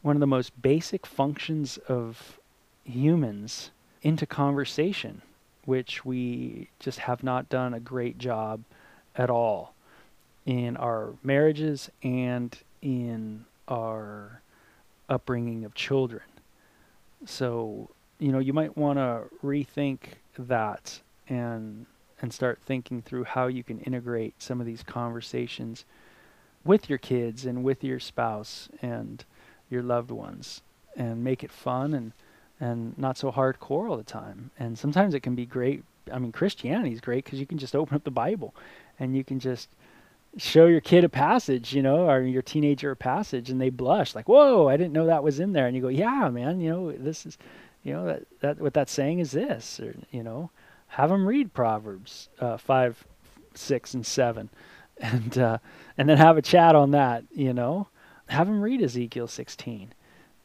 one 0.02 0.16
of 0.16 0.20
the 0.20 0.28
most 0.28 0.62
basic 0.62 1.06
functions 1.08 1.80
of 1.88 2.40
humans 2.84 3.72
into 4.04 4.28
conversation, 4.28 5.24
which 5.66 6.06
we 6.06 6.70
just 6.80 7.00
have 7.00 7.24
not 7.24 7.50
done 7.50 7.74
a 7.74 7.80
great 7.80 8.20
job 8.20 8.64
at 9.16 9.32
all 9.32 9.74
in 10.46 10.78
our 10.78 11.14
marriages 11.24 11.90
and 12.04 12.60
in 12.84 13.46
our 13.68 14.42
upbringing 15.10 15.66
of 15.66 15.74
children. 15.74 16.22
So, 17.26 17.90
you 18.20 18.32
know, 18.32 18.38
you 18.38 18.54
might 18.54 18.78
want 18.78 19.00
to 19.00 19.24
rethink 19.44 20.00
that 20.38 21.02
and 21.28 21.88
and 22.22 22.32
start 22.32 22.60
thinking 22.66 23.02
through 23.02 23.24
how 23.24 23.48
you 23.48 23.64
can 23.64 23.80
integrate 23.82 24.42
some 24.42 24.62
of 24.62 24.66
these 24.66 24.84
conversations 24.84 25.84
with 26.66 26.90
your 26.90 26.98
kids 26.98 27.46
and 27.46 27.64
with 27.64 27.84
your 27.84 28.00
spouse 28.00 28.68
and 28.82 29.24
your 29.70 29.84
loved 29.84 30.12
ones 30.12 30.62
and 30.96 31.24
make 31.24 31.44
it 31.44 31.52
fun 31.52 31.94
and 31.94 32.12
and 32.60 32.98
not 32.98 33.18
so 33.18 33.32
hardcore 33.32 33.90
all 33.90 33.98
the 33.98 34.04
time. 34.04 34.50
And 34.58 34.80
sometimes 34.80 35.14
it 35.14 35.20
can 35.20 35.36
be 35.36 35.46
great. 35.46 35.84
I 36.12 36.20
mean, 36.20 36.32
Christianity 36.32 36.94
is 36.94 37.02
great 37.02 37.26
because 37.26 37.38
you 37.40 37.46
can 37.46 37.58
just 37.58 37.76
open 37.76 37.96
up 37.96 38.06
the 38.06 38.12
Bible 38.12 38.56
and 38.98 39.16
you 39.16 39.26
can 39.26 39.40
just 39.40 39.68
show 40.38 40.66
your 40.66 40.82
kid 40.82 41.04
a 41.04 41.10
passage, 41.10 41.74
you 41.74 41.82
know, 41.82 42.10
or 42.10 42.22
your 42.22 42.42
teenager 42.42 42.92
a 42.92 42.96
passage, 42.96 43.50
and 43.50 43.60
they 43.60 43.70
blush 43.70 44.16
like, 44.16 44.28
"Whoa, 44.28 44.68
I 44.68 44.78
didn't 44.78 44.94
know 44.94 45.06
that 45.06 45.24
was 45.24 45.40
in 45.40 45.54
there." 45.54 45.68
And 45.68 45.76
you 45.76 45.82
go, 45.82 45.88
"Yeah, 45.88 46.30
man, 46.30 46.60
you 46.60 46.70
know, 46.70 46.92
this 46.92 47.26
is, 47.26 47.38
you 47.84 47.94
know, 47.94 48.06
that 48.06 48.24
that 48.42 48.60
what 48.60 48.74
that's 48.74 48.92
saying 48.92 49.20
is 49.20 49.32
this," 49.32 49.80
or 49.80 49.96
you 50.12 50.24
know, 50.24 50.52
have 50.88 51.10
them 51.10 51.26
read 51.28 51.54
Proverbs 51.54 52.30
uh, 52.40 52.58
five, 52.58 53.06
six, 53.54 53.94
and 53.94 54.06
seven, 54.06 54.50
and 55.02 55.38
uh, 55.38 55.58
and 55.98 56.08
then 56.08 56.18
have 56.18 56.38
a 56.38 56.42
chat 56.42 56.76
on 56.76 56.92
that, 56.92 57.24
you 57.32 57.54
know, 57.54 57.88
have 58.28 58.48
him 58.48 58.62
read 58.62 58.82
Ezekiel 58.82 59.28
sixteen 59.28 59.94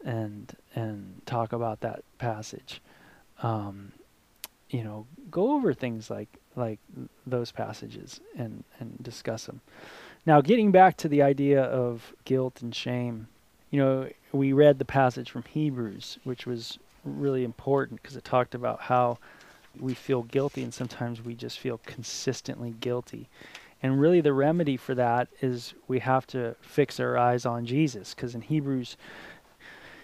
and 0.05 0.55
and 0.75 1.23
talk 1.27 1.53
about 1.53 1.81
that 1.81 2.03
passage. 2.19 2.81
Um, 3.43 3.93
you 4.71 4.85
know, 4.85 5.07
go 5.31 5.53
over 5.53 5.73
things 5.73 6.11
like 6.11 6.29
like 6.57 6.79
those 7.27 7.53
passages 7.53 8.21
and 8.37 8.65
and 8.79 8.97
discuss 9.03 9.47
them. 9.47 9.61
Now, 10.27 10.41
getting 10.41 10.71
back 10.71 10.97
to 10.99 11.09
the 11.09 11.23
idea 11.23 11.63
of 11.63 12.13
guilt 12.25 12.61
and 12.61 12.75
shame, 12.75 13.29
you 13.71 13.81
know, 13.81 14.09
we 14.33 14.53
read 14.53 14.79
the 14.79 14.85
passage 14.85 15.31
from 15.31 15.45
Hebrews, 15.45 16.19
which 16.25 16.47
was 16.47 16.79
really 17.05 17.45
important 17.45 18.03
because 18.03 18.17
it 18.17 18.25
talked 18.25 18.55
about 18.55 18.81
how 18.83 19.19
we 19.79 19.95
feel 19.95 20.23
guilty 20.23 20.63
and 20.63 20.75
sometimes 20.75 21.23
we 21.23 21.35
just 21.35 21.59
feel 21.59 21.81
consistently 21.87 22.75
guilty. 22.81 23.29
And 23.83 24.01
really, 24.01 24.21
the 24.21 24.33
remedy 24.33 24.77
for 24.77 24.95
that 24.95 25.29
is 25.41 25.75
we 25.89 26.01
have 26.01 26.27
to 26.29 26.55
fix 26.61 27.01
our 27.01 27.17
eyes 27.17 27.47
on 27.47 27.65
Jesus 27.65 28.15
because 28.15 28.35
in 28.35 28.43
Hebrews 28.43 28.97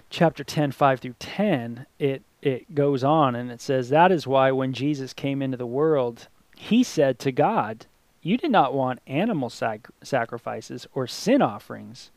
chapter 0.08 0.44
10, 0.44 0.72
5 0.72 1.00
through 1.00 1.14
10, 1.18 1.86
it, 1.98 2.22
it 2.40 2.74
goes 2.74 3.04
on 3.04 3.34
and 3.34 3.50
it 3.50 3.60
says, 3.60 3.88
That 3.88 4.10
is 4.10 4.26
why 4.26 4.50
when 4.50 4.72
Jesus 4.72 5.12
came 5.12 5.42
into 5.42 5.56
the 5.56 5.66
world, 5.66 6.28
he 6.56 6.82
said 6.82 7.18
to 7.20 7.32
God, 7.32 7.86
You 8.22 8.36
did 8.36 8.50
not 8.50 8.72
want 8.72 9.00
animal 9.06 9.50
sac- 9.50 9.88
sacrifices 10.02 10.86
or 10.94 11.06
sin 11.06 11.42
offerings, 11.42 12.10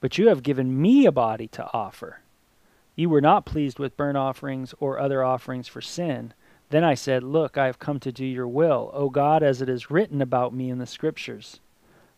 but 0.00 0.18
you 0.18 0.28
have 0.28 0.42
given 0.42 0.80
me 0.80 1.06
a 1.06 1.12
body 1.12 1.48
to 1.48 1.68
offer. 1.72 2.20
You 2.94 3.08
were 3.08 3.20
not 3.22 3.46
pleased 3.46 3.78
with 3.78 3.96
burnt 3.96 4.18
offerings 4.18 4.74
or 4.78 4.98
other 4.98 5.24
offerings 5.24 5.68
for 5.68 5.80
sin. 5.80 6.34
Then 6.70 6.84
I 6.84 6.94
said, 6.94 7.22
Look, 7.22 7.58
I 7.58 7.66
have 7.66 7.78
come 7.78 8.00
to 8.00 8.12
do 8.12 8.24
your 8.24 8.48
will, 8.48 8.90
O 8.94 9.10
God, 9.10 9.42
as 9.42 9.60
it 9.60 9.68
is 9.68 9.90
written 9.90 10.22
about 10.22 10.54
me 10.54 10.70
in 10.70 10.78
the 10.78 10.86
Scriptures. 10.86 11.60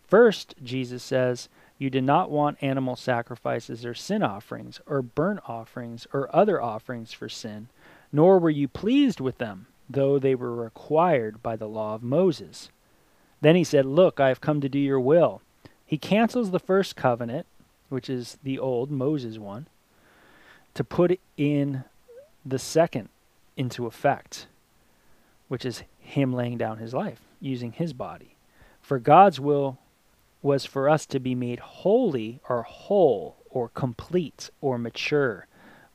First, 0.06 0.54
Jesus 0.62 1.02
says, 1.02 1.48
you 1.82 1.90
did 1.90 2.04
not 2.04 2.30
want 2.30 2.62
animal 2.62 2.94
sacrifices 2.94 3.84
or 3.84 3.92
sin 3.92 4.22
offerings, 4.22 4.80
or 4.86 5.02
burnt 5.02 5.40
offerings, 5.48 6.06
or 6.12 6.32
other 6.32 6.62
offerings 6.62 7.12
for 7.12 7.28
sin, 7.28 7.66
nor 8.12 8.38
were 8.38 8.50
you 8.50 8.68
pleased 8.68 9.18
with 9.18 9.38
them, 9.38 9.66
though 9.90 10.16
they 10.16 10.36
were 10.36 10.54
required 10.54 11.42
by 11.42 11.56
the 11.56 11.66
law 11.66 11.96
of 11.96 12.04
Moses. 12.04 12.70
Then 13.40 13.56
he 13.56 13.64
said, 13.64 13.84
Look, 13.84 14.20
I 14.20 14.28
have 14.28 14.40
come 14.40 14.60
to 14.60 14.68
do 14.68 14.78
your 14.78 15.00
will. 15.00 15.42
He 15.84 15.98
cancels 15.98 16.52
the 16.52 16.60
first 16.60 16.94
covenant, 16.94 17.48
which 17.88 18.08
is 18.08 18.38
the 18.44 18.60
old 18.60 18.88
Moses 18.88 19.36
one, 19.36 19.66
to 20.74 20.84
put 20.84 21.18
in 21.36 21.82
the 22.46 22.60
second 22.60 23.08
into 23.56 23.86
effect, 23.86 24.46
which 25.48 25.64
is 25.64 25.82
him 25.98 26.32
laying 26.32 26.58
down 26.58 26.78
his 26.78 26.94
life, 26.94 27.20
using 27.40 27.72
his 27.72 27.92
body. 27.92 28.36
For 28.80 28.98
God's 28.98 29.40
will 29.40 29.78
was 30.42 30.64
for 30.64 30.88
us 30.88 31.06
to 31.06 31.20
be 31.20 31.34
made 31.34 31.60
holy 31.60 32.40
or 32.48 32.62
whole 32.62 33.36
or 33.50 33.68
complete 33.68 34.50
or 34.60 34.78
mature 34.78 35.46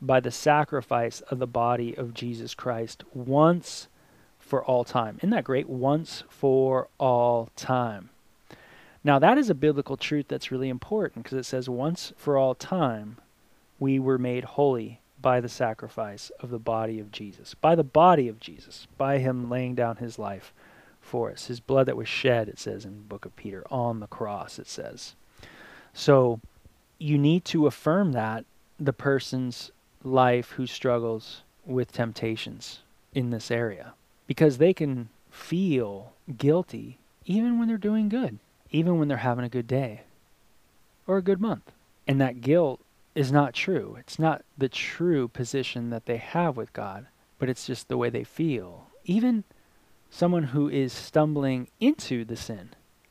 by 0.01 0.19
the 0.19 0.31
sacrifice 0.31 1.21
of 1.21 1.39
the 1.39 1.47
body 1.47 1.95
of 1.97 2.13
Jesus 2.13 2.53
Christ 2.53 3.03
once 3.13 3.87
for 4.39 4.63
all 4.63 4.83
time. 4.83 5.17
Isn't 5.17 5.31
that 5.31 5.43
great? 5.43 5.67
Once 5.67 6.23
for 6.29 6.87
all 6.97 7.49
time. 7.55 8.09
Now, 9.03 9.19
that 9.19 9.37
is 9.37 9.49
a 9.49 9.55
biblical 9.55 9.97
truth 9.97 10.27
that's 10.27 10.51
really 10.51 10.69
important 10.69 11.23
because 11.23 11.37
it 11.37 11.45
says, 11.45 11.69
once 11.69 12.13
for 12.15 12.37
all 12.37 12.55
time, 12.55 13.17
we 13.79 13.99
were 13.99 14.17
made 14.17 14.43
holy 14.43 15.01
by 15.27 15.41
the 15.41 15.49
sacrifice 15.49 16.31
of 16.39 16.49
the 16.49 16.57
body 16.57 17.01
of 17.01 17.11
Jesus, 17.11 17.53
by 17.53 17.75
the 17.75 17.83
body 17.83 18.29
of 18.29 18.39
Jesus, 18.39 18.87
by 18.97 19.17
him 19.17 19.49
laying 19.49 19.75
down 19.75 19.97
his 19.97 20.17
life 20.17 20.53
for 21.01 21.29
us. 21.29 21.47
His 21.47 21.59
blood 21.59 21.85
that 21.87 21.97
was 21.97 22.07
shed, 22.07 22.47
it 22.47 22.57
says 22.57 22.85
in 22.85 22.95
the 22.95 23.01
book 23.01 23.25
of 23.25 23.35
Peter, 23.35 23.65
on 23.69 23.99
the 23.99 24.07
cross, 24.07 24.57
it 24.57 24.67
says. 24.67 25.15
So 25.93 26.39
you 26.97 27.17
need 27.17 27.43
to 27.43 27.67
affirm 27.67 28.13
that 28.13 28.45
the 28.79 28.93
person's 28.93 29.69
life 30.01 30.51
who 30.51 30.65
struggles 30.65 31.41
with 31.65 31.91
temptations 31.91 32.79
in 33.13 33.29
this 33.29 33.51
area 33.51 33.95
because 34.27 34.59
they 34.59 34.73
can 34.73 35.09
feel 35.29 36.13
guilty 36.37 36.99
even 37.25 37.59
when 37.59 37.67
they're 37.67 37.77
doing 37.77 38.07
good, 38.07 38.39
even 38.71 38.97
when 38.97 39.09
they're 39.09 39.17
having 39.17 39.43
a 39.43 39.49
good 39.49 39.67
day 39.67 40.03
or 41.05 41.17
a 41.17 41.21
good 41.21 41.41
month. 41.41 41.69
And 42.07 42.21
that 42.21 42.39
guilt 42.39 42.79
is 43.17 43.31
not 43.31 43.55
true. 43.55 43.97
It's 43.99 44.19
not 44.19 44.45
the 44.55 44.69
true 44.69 45.27
position 45.27 45.89
that 45.89 46.05
they 46.05 46.17
have 46.17 46.55
with 46.55 46.71
God, 46.71 47.07
but 47.39 47.49
it's 47.49 47.65
just 47.65 47.87
the 47.87 47.97
way 47.97 48.11
they 48.11 48.23
feel. 48.23 48.91
Even 49.05 49.43
someone 50.11 50.43
who 50.43 50.69
is 50.69 50.93
stumbling 50.93 51.67
into 51.79 52.23
the 52.23 52.35
sin, 52.35 52.69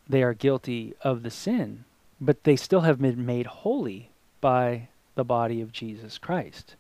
they 0.09 0.23
are 0.23 0.33
guilty 0.33 0.95
of 1.01 1.25
the 1.25 1.31
sin, 1.31 1.85
but 2.21 2.45
they 2.45 2.55
still 2.55 2.83
have 2.83 3.01
been 3.01 3.27
made 3.27 3.47
holy 3.47 4.13
by 4.41 4.89
the 5.17 5.25
body 5.25 5.61
of 5.61 5.73
Jesus 5.73 6.19
Christ. 6.19 6.77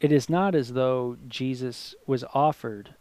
It 0.00 0.12
is 0.12 0.30
not 0.30 0.54
as 0.54 0.74
though 0.74 1.16
Jesus 1.26 1.96
was 2.06 2.24
offered 2.32 2.94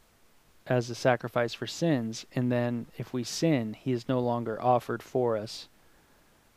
as 0.65 0.89
a 0.89 0.95
sacrifice 0.95 1.53
for 1.53 1.67
sins, 1.67 2.25
and 2.33 2.51
then 2.51 2.87
if 2.97 3.13
we 3.13 3.23
sin, 3.23 3.75
he 3.79 3.91
is 3.91 4.09
no 4.09 4.19
longer 4.21 4.59
offered 4.59 5.03
for 5.03 5.37
us. 5.37 5.67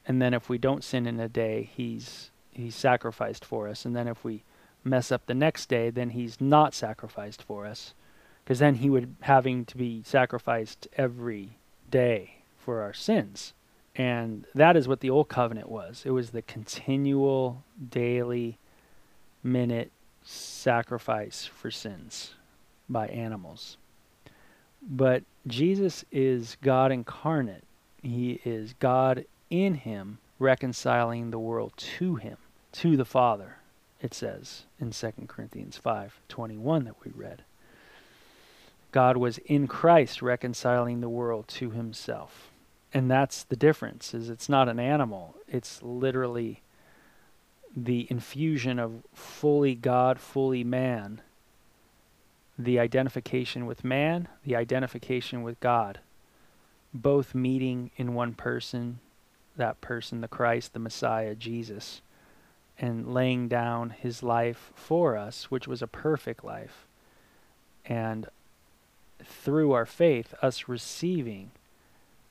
And 0.06 0.22
then 0.22 0.32
if 0.32 0.48
we 0.48 0.56
don't 0.56 0.82
sin 0.82 1.06
in 1.06 1.20
a 1.20 1.28
day, 1.28 1.68
he's 1.76 2.30
he's 2.54 2.74
sacrificed 2.74 3.44
for 3.44 3.68
us. 3.68 3.84
And 3.84 3.94
then 3.94 4.08
if 4.08 4.24
we 4.24 4.42
mess 4.82 5.10
up 5.10 5.26
the 5.26 5.34
next 5.34 5.68
day, 5.68 5.90
then 5.90 6.10
he's 6.10 6.40
not 6.40 6.74
sacrificed 6.74 7.42
for 7.42 7.66
us. 7.66 7.94
Because 8.44 8.58
then 8.58 8.76
he 8.76 8.90
would 8.90 9.16
having 9.20 9.64
to 9.66 9.76
be 9.76 10.02
sacrificed 10.04 10.86
every 10.96 11.58
day 11.90 12.42
for 12.58 12.82
our 12.82 12.92
sins. 12.92 13.54
And 13.96 14.46
that 14.54 14.76
is 14.76 14.88
what 14.88 15.00
the 15.00 15.10
old 15.10 15.28
covenant 15.28 15.68
was. 15.68 16.02
It 16.04 16.10
was 16.10 16.30
the 16.30 16.42
continual, 16.42 17.64
daily, 17.90 18.58
minute 19.42 19.92
sacrifice 20.22 21.46
for 21.46 21.70
sins 21.70 22.34
by 22.88 23.06
animals. 23.08 23.76
But 24.82 25.22
Jesus 25.46 26.04
is 26.10 26.56
God 26.62 26.92
incarnate. 26.92 27.64
He 28.02 28.40
is 28.44 28.74
God 28.74 29.24
in 29.48 29.74
him, 29.74 30.18
reconciling 30.38 31.30
the 31.30 31.38
world 31.38 31.72
to 31.76 32.16
him 32.16 32.36
to 32.74 32.96
the 32.96 33.04
Father, 33.04 33.58
it 34.00 34.12
says 34.12 34.64
in 34.80 34.90
2 34.90 35.28
Corinthians 35.28 35.78
5:21 35.78 36.84
that 36.84 37.04
we 37.04 37.12
read. 37.12 37.44
God 38.90 39.16
was 39.16 39.38
in 39.38 39.68
Christ 39.68 40.20
reconciling 40.20 41.00
the 41.00 41.08
world 41.08 41.46
to 41.48 41.70
himself. 41.70 42.50
And 42.92 43.10
that's 43.10 43.44
the 43.44 43.56
difference 43.56 44.12
is 44.12 44.28
it's 44.28 44.48
not 44.48 44.68
an 44.68 44.80
animal. 44.80 45.36
It's 45.48 45.82
literally 45.82 46.62
the 47.76 48.08
infusion 48.10 48.78
of 48.78 49.04
fully 49.12 49.74
God, 49.74 50.18
fully 50.18 50.64
man. 50.64 51.20
The 52.58 52.78
identification 52.78 53.66
with 53.66 53.84
man, 53.84 54.28
the 54.44 54.56
identification 54.56 55.42
with 55.42 55.58
God. 55.60 56.00
Both 56.92 57.34
meeting 57.34 57.92
in 57.96 58.14
one 58.14 58.34
person, 58.34 58.98
that 59.56 59.80
person, 59.80 60.20
the 60.20 60.28
Christ, 60.28 60.72
the 60.72 60.78
Messiah, 60.78 61.34
Jesus 61.34 62.00
and 62.78 63.12
laying 63.12 63.48
down 63.48 63.90
his 63.90 64.22
life 64.22 64.72
for 64.74 65.16
us, 65.16 65.50
which 65.50 65.68
was 65.68 65.82
a 65.82 65.86
perfect 65.86 66.44
life. 66.44 66.86
And 67.84 68.28
through 69.22 69.72
our 69.72 69.86
faith, 69.86 70.34
us 70.42 70.68
receiving 70.68 71.50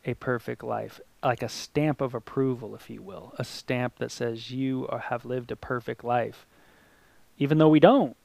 a 0.05 0.13
perfect 0.15 0.63
life, 0.63 0.99
like 1.23 1.41
a 1.41 1.49
stamp 1.49 2.01
of 2.01 2.13
approval, 2.13 2.75
if 2.75 2.89
you 2.89 3.01
will, 3.01 3.33
a 3.37 3.43
stamp 3.43 3.97
that 3.99 4.11
says 4.11 4.51
you 4.51 4.87
have 5.09 5.23
lived 5.23 5.51
a 5.51 5.55
perfect 5.55 6.03
life, 6.03 6.45
even 7.37 7.57
though 7.57 7.69
we 7.69 7.79
don't. 7.79 8.15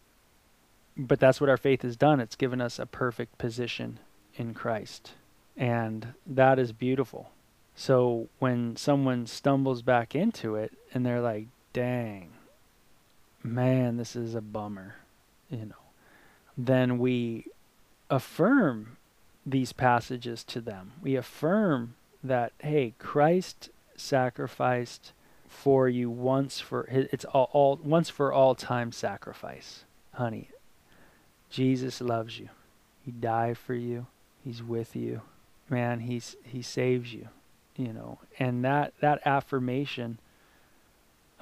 But 0.97 1.21
that's 1.21 1.41
what 1.41 1.51
our 1.51 1.57
faith 1.57 1.83
has 1.83 1.97
done. 1.97 2.19
It's 2.19 2.35
given 2.35 2.61
us 2.61 2.79
a 2.81 2.87
perfect 2.87 3.39
position 3.39 4.01
in 4.35 4.55
Christ. 4.55 5.12
And 5.57 6.14
that 6.27 6.59
is 6.59 6.73
beautiful. 6.73 7.31
So 7.77 8.29
when 8.41 8.75
someone 8.75 9.29
stumbles 9.29 9.83
back 9.83 10.16
into 10.16 10.57
it 10.57 10.73
and 10.93 11.07
they're 11.07 11.21
like, 11.21 11.47
dang, 11.79 12.31
man, 13.45 13.99
this 13.99 14.16
is 14.16 14.35
a 14.35 14.41
bummer, 14.41 14.97
you 15.49 15.64
know, 15.64 15.87
then 16.57 16.99
we 16.99 17.45
affirm 18.11 18.97
these 19.47 19.72
passages 19.72 20.43
to 20.43 20.61
them. 20.61 20.91
We 21.01 21.14
affirm 21.14 21.95
that, 22.24 22.51
hey, 22.59 22.95
Christ 22.99 23.70
sacrificed 23.95 25.12
for 25.47 25.89
you 25.89 26.11
once 26.11 26.59
for 26.59 26.85
it's 26.91 27.24
all, 27.26 27.49
all 27.53 27.81
once 27.83 28.11
for 28.11 28.33
all 28.33 28.55
time 28.57 28.93
sacrifice. 28.93 29.85
Honey 30.12 30.51
jesus 31.49 32.01
loves 32.01 32.39
you. 32.39 32.49
He 33.03 33.12
died 33.12 33.57
for 33.57 33.74
you. 33.74 34.07
He's 34.45 34.62
with 34.62 34.95
you. 34.95 35.22
Man 35.70 36.01
he's 36.01 36.37
he 36.45 36.61
saves 36.61 37.14
you 37.14 37.29
you 37.76 37.95
know. 37.95 38.18
And 38.39 38.62
that 38.64 38.93
that 39.01 39.20
affirmation 39.24 40.18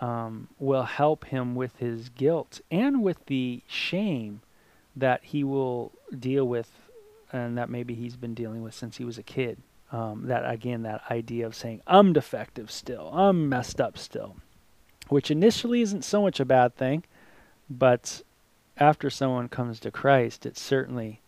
um, 0.00 0.48
will 0.58 0.82
help 0.82 1.26
him 1.26 1.54
with 1.54 1.76
his 1.78 2.08
guilt 2.10 2.60
and 2.70 3.02
with 3.02 3.24
the 3.26 3.62
shame 3.66 4.40
that 4.94 5.24
he 5.24 5.44
will 5.44 5.92
deal 6.18 6.46
with 6.46 6.70
and 7.32 7.58
that 7.58 7.70
maybe 7.70 7.94
he's 7.94 8.16
been 8.16 8.34
dealing 8.34 8.62
with 8.62 8.74
since 8.74 8.96
he 8.96 9.04
was 9.04 9.18
a 9.18 9.22
kid. 9.22 9.58
Um, 9.92 10.26
that 10.26 10.50
again, 10.50 10.82
that 10.82 11.02
idea 11.10 11.46
of 11.46 11.54
saying, 11.54 11.80
I'm 11.86 12.12
defective 12.12 12.70
still, 12.70 13.10
I'm 13.14 13.48
messed 13.48 13.80
up 13.80 13.96
still, 13.96 14.36
which 15.08 15.30
initially 15.30 15.80
isn't 15.80 16.04
so 16.04 16.22
much 16.22 16.40
a 16.40 16.44
bad 16.44 16.74
thing, 16.74 17.04
but 17.70 18.22
after 18.76 19.10
someone 19.10 19.48
comes 19.48 19.78
to 19.80 19.90
Christ, 19.90 20.44
it 20.44 20.58
certainly 20.58 21.20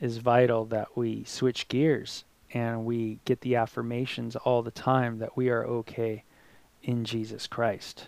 is 0.00 0.18
vital 0.18 0.64
that 0.66 0.96
we 0.96 1.24
switch 1.24 1.68
gears 1.68 2.24
and 2.52 2.84
we 2.84 3.20
get 3.24 3.40
the 3.40 3.56
affirmations 3.56 4.36
all 4.36 4.62
the 4.62 4.70
time 4.70 5.18
that 5.18 5.36
we 5.36 5.48
are 5.48 5.64
okay 5.64 6.24
in 6.86 7.04
Jesus 7.04 7.46
Christ. 7.46 8.06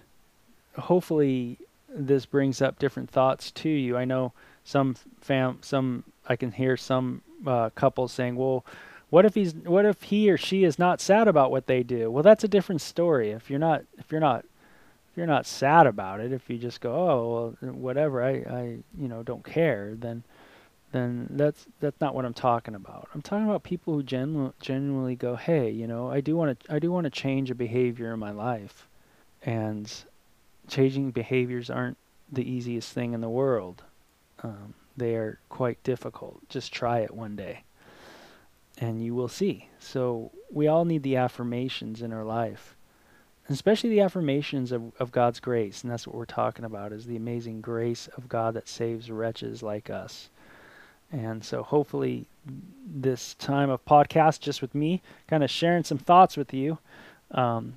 Hopefully, 0.78 1.58
this 1.88 2.24
brings 2.24 2.62
up 2.62 2.78
different 2.78 3.10
thoughts 3.10 3.50
to 3.50 3.68
you. 3.68 3.96
I 3.96 4.04
know 4.04 4.32
some 4.64 4.94
fam, 5.20 5.58
some 5.60 6.04
I 6.28 6.36
can 6.36 6.52
hear 6.52 6.76
some 6.76 7.22
uh, 7.46 7.70
couples 7.70 8.12
saying, 8.12 8.36
"Well, 8.36 8.64
what 9.10 9.24
if 9.24 9.34
he's, 9.34 9.54
what 9.54 9.84
if 9.84 10.04
he 10.04 10.30
or 10.30 10.38
she 10.38 10.64
is 10.64 10.78
not 10.78 11.00
sad 11.00 11.26
about 11.26 11.50
what 11.50 11.66
they 11.66 11.82
do?" 11.82 12.10
Well, 12.10 12.22
that's 12.22 12.44
a 12.44 12.48
different 12.48 12.80
story. 12.80 13.32
If 13.32 13.50
you're 13.50 13.58
not, 13.58 13.82
if 13.98 14.12
you're 14.12 14.20
not, 14.20 14.44
if 15.10 15.16
you're 15.16 15.26
not 15.26 15.46
sad 15.46 15.86
about 15.86 16.20
it, 16.20 16.32
if 16.32 16.48
you 16.48 16.56
just 16.56 16.80
go, 16.80 16.94
"Oh, 16.94 17.56
well, 17.60 17.72
whatever," 17.72 18.22
I, 18.22 18.30
I, 18.30 18.62
you 18.96 19.08
know, 19.08 19.24
don't 19.24 19.44
care, 19.44 19.94
then 19.96 20.22
then 20.92 21.28
that's 21.30 21.66
that's 21.80 22.00
not 22.00 22.14
what 22.14 22.24
I'm 22.24 22.34
talking 22.34 22.74
about. 22.74 23.08
I'm 23.14 23.22
talking 23.22 23.46
about 23.46 23.62
people 23.62 23.94
who 23.94 24.02
genu- 24.02 24.52
genuinely 24.60 25.16
go, 25.16 25.36
"Hey, 25.36 25.70
you 25.70 25.86
know, 25.86 26.10
I 26.10 26.20
do 26.20 26.36
want 26.36 26.60
to 26.60 26.72
I 26.72 26.78
do 26.78 26.90
want 26.90 27.04
to 27.04 27.10
change 27.10 27.50
a 27.50 27.54
behavior 27.54 28.12
in 28.12 28.18
my 28.18 28.30
life." 28.30 28.88
And 29.42 29.92
changing 30.66 31.10
behaviors 31.12 31.70
aren't 31.70 31.98
the 32.30 32.48
easiest 32.48 32.92
thing 32.92 33.12
in 33.12 33.20
the 33.20 33.28
world. 33.28 33.84
Um, 34.42 34.74
they 34.96 35.14
are 35.14 35.38
quite 35.48 35.82
difficult. 35.82 36.48
Just 36.48 36.72
try 36.72 37.00
it 37.00 37.14
one 37.14 37.36
day 37.36 37.64
and 38.80 39.02
you 39.02 39.14
will 39.14 39.28
see. 39.28 39.68
So 39.78 40.30
we 40.50 40.66
all 40.66 40.84
need 40.84 41.02
the 41.02 41.16
affirmations 41.16 42.02
in 42.02 42.12
our 42.12 42.24
life. 42.24 42.74
Especially 43.48 43.90
the 43.90 44.00
affirmations 44.00 44.72
of, 44.72 44.92
of 45.00 45.10
God's 45.10 45.40
grace, 45.40 45.82
and 45.82 45.90
that's 45.90 46.06
what 46.06 46.14
we're 46.14 46.26
talking 46.26 46.66
about 46.66 46.92
is 46.92 47.06
the 47.06 47.16
amazing 47.16 47.62
grace 47.62 48.06
of 48.08 48.28
God 48.28 48.52
that 48.54 48.68
saves 48.68 49.10
wretches 49.10 49.62
like 49.62 49.88
us 49.88 50.28
And 51.10 51.44
so 51.44 51.62
hopefully 51.62 52.26
this 52.86 53.34
time 53.34 53.70
of 53.70 53.84
podcast 53.84 54.40
just 54.40 54.62
with 54.62 54.74
me, 54.74 55.02
kind 55.26 55.42
of 55.42 55.50
sharing 55.50 55.84
some 55.84 55.98
thoughts 55.98 56.36
with 56.36 56.52
you, 56.52 56.78
um, 57.30 57.76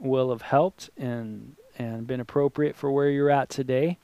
will 0.00 0.30
have 0.30 0.42
helped 0.42 0.90
and 0.96 1.56
and 1.78 2.06
been 2.06 2.20
appropriate 2.20 2.76
for 2.76 2.90
where 2.90 3.08
you're 3.08 3.30
at 3.30 3.48
today. 3.48 3.98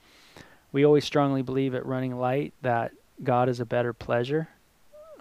We 0.73 0.85
always 0.85 1.05
strongly 1.05 1.43
believe 1.43 1.75
at 1.75 1.85
Running 1.85 2.19
Light 2.19 2.55
that 2.63 2.93
God 3.23 3.49
is 3.49 3.61
a 3.61 3.67
better 3.67 3.93
pleasure. 3.93 4.49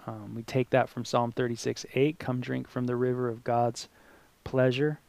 Um, 0.06 0.34
we 0.34 0.42
take 0.42 0.70
that 0.70 0.88
from 0.88 1.04
Psalm 1.04 1.32
36 1.32 1.84
8, 1.92 2.18
come 2.18 2.40
drink 2.40 2.68
from 2.68 2.86
the 2.86 2.96
river 2.96 3.28
of 3.28 3.44
God's 3.44 3.88
pleasure. 4.44 5.00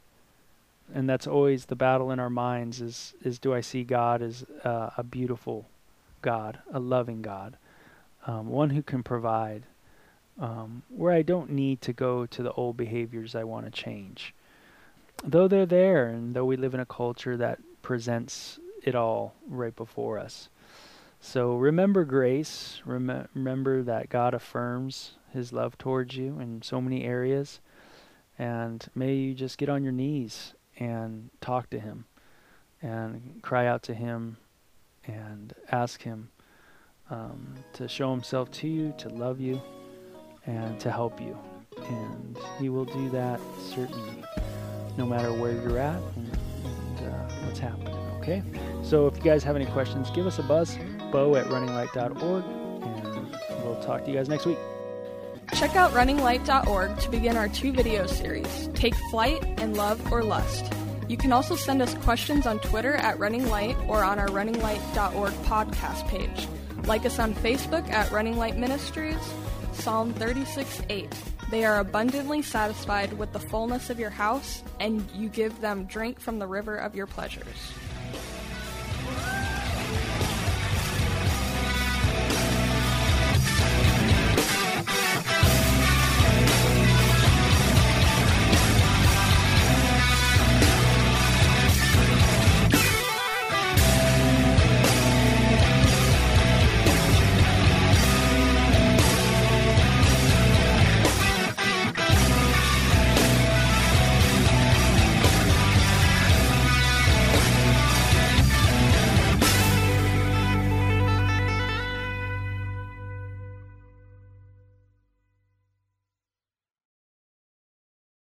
And 0.92 1.08
that's 1.08 1.26
always 1.26 1.66
the 1.66 1.76
battle 1.76 2.10
in 2.10 2.18
our 2.18 2.30
minds 2.30 2.80
is, 2.80 3.14
is 3.22 3.38
do 3.38 3.54
I 3.54 3.60
see 3.60 3.84
God 3.84 4.22
as 4.22 4.44
uh, 4.64 4.90
a 4.96 5.02
beautiful 5.02 5.66
God, 6.20 6.58
a 6.72 6.80
loving 6.80 7.22
God, 7.22 7.56
um, 8.26 8.48
one 8.48 8.70
who 8.70 8.82
can 8.82 9.02
provide, 9.02 9.64
um, 10.38 10.82
where 10.88 11.12
I 11.12 11.22
don't 11.22 11.50
need 11.50 11.80
to 11.82 11.92
go 11.92 12.26
to 12.26 12.42
the 12.42 12.52
old 12.52 12.76
behaviors 12.76 13.34
I 13.34 13.44
want 13.44 13.66
to 13.66 13.70
change. 13.70 14.34
Though 15.24 15.48
they're 15.48 15.66
there, 15.66 16.08
and 16.08 16.34
though 16.34 16.44
we 16.44 16.56
live 16.56 16.74
in 16.74 16.80
a 16.80 16.86
culture 16.86 17.36
that 17.36 17.58
presents 17.82 18.58
it 18.82 18.94
all 18.94 19.34
right 19.46 19.74
before 19.74 20.18
us. 20.18 20.48
So 21.20 21.56
remember 21.56 22.04
grace. 22.04 22.80
Rem- 22.86 23.28
remember 23.34 23.82
that 23.82 24.08
God 24.08 24.32
affirms 24.32 25.12
his 25.32 25.52
love 25.52 25.76
towards 25.76 26.16
you 26.16 26.40
in 26.40 26.62
so 26.62 26.80
many 26.80 27.04
areas. 27.04 27.60
And 28.38 28.86
may 28.94 29.14
you 29.14 29.34
just 29.34 29.58
get 29.58 29.68
on 29.68 29.82
your 29.82 29.92
knees 29.92 30.54
and 30.78 31.28
talk 31.42 31.68
to 31.70 31.78
him 31.78 32.06
and 32.80 33.40
cry 33.42 33.66
out 33.66 33.82
to 33.84 33.94
him 33.94 34.38
and 35.06 35.54
ask 35.70 36.02
him 36.02 36.30
um, 37.10 37.54
to 37.74 37.88
show 37.88 38.10
himself 38.10 38.50
to 38.52 38.68
you, 38.68 38.94
to 38.98 39.08
love 39.08 39.40
you, 39.40 39.60
and 40.46 40.78
to 40.80 40.90
help 40.90 41.20
you. 41.20 41.36
And 41.76 42.38
he 42.58 42.68
will 42.68 42.84
do 42.84 43.08
that 43.10 43.40
certainly, 43.58 44.24
no 44.96 45.06
matter 45.06 45.32
where 45.32 45.52
you're 45.52 45.78
at 45.78 46.00
and, 46.16 46.38
and 46.64 47.08
uh, 47.08 47.28
what's 47.44 47.58
happening. 47.58 47.94
Okay? 48.18 48.42
So 48.82 49.06
if 49.06 49.16
you 49.16 49.22
guys 49.22 49.42
have 49.44 49.56
any 49.56 49.66
questions, 49.66 50.10
give 50.10 50.26
us 50.26 50.38
a 50.38 50.42
buzz, 50.42 50.78
bo 51.10 51.36
at 51.36 51.46
runninglight.org, 51.46 52.44
and 52.44 53.36
we'll 53.64 53.82
talk 53.82 54.04
to 54.04 54.10
you 54.10 54.16
guys 54.16 54.28
next 54.28 54.46
week. 54.46 54.58
Check 55.54 55.74
out 55.74 55.90
runninglight.org 55.92 56.98
to 56.98 57.10
begin 57.10 57.36
our 57.36 57.48
two 57.48 57.72
video 57.72 58.06
series 58.06 58.68
Take 58.74 58.94
Flight 59.10 59.42
and 59.58 59.76
Love 59.76 60.12
or 60.12 60.22
Lust. 60.22 60.72
You 61.08 61.16
can 61.16 61.32
also 61.32 61.56
send 61.56 61.82
us 61.82 61.92
questions 61.94 62.46
on 62.46 62.60
Twitter 62.60 62.94
at 62.94 63.18
Running 63.18 63.48
Light 63.48 63.76
or 63.88 64.04
on 64.04 64.20
our 64.20 64.28
runninglight.org 64.28 65.32
podcast 65.32 66.06
page. 66.06 66.46
Like 66.90 67.06
us 67.06 67.20
on 67.20 67.34
Facebook 67.34 67.88
at 67.90 68.10
Running 68.10 68.36
Light 68.36 68.58
Ministries, 68.58 69.14
Psalm 69.74 70.12
36 70.12 70.82
8. 70.88 71.08
They 71.48 71.64
are 71.64 71.78
abundantly 71.78 72.42
satisfied 72.42 73.12
with 73.12 73.32
the 73.32 73.38
fullness 73.38 73.90
of 73.90 74.00
your 74.00 74.10
house, 74.10 74.64
and 74.80 75.08
you 75.12 75.28
give 75.28 75.60
them 75.60 75.84
drink 75.84 76.18
from 76.18 76.40
the 76.40 76.48
river 76.48 76.74
of 76.74 76.96
your 76.96 77.06
pleasures. 77.06 77.46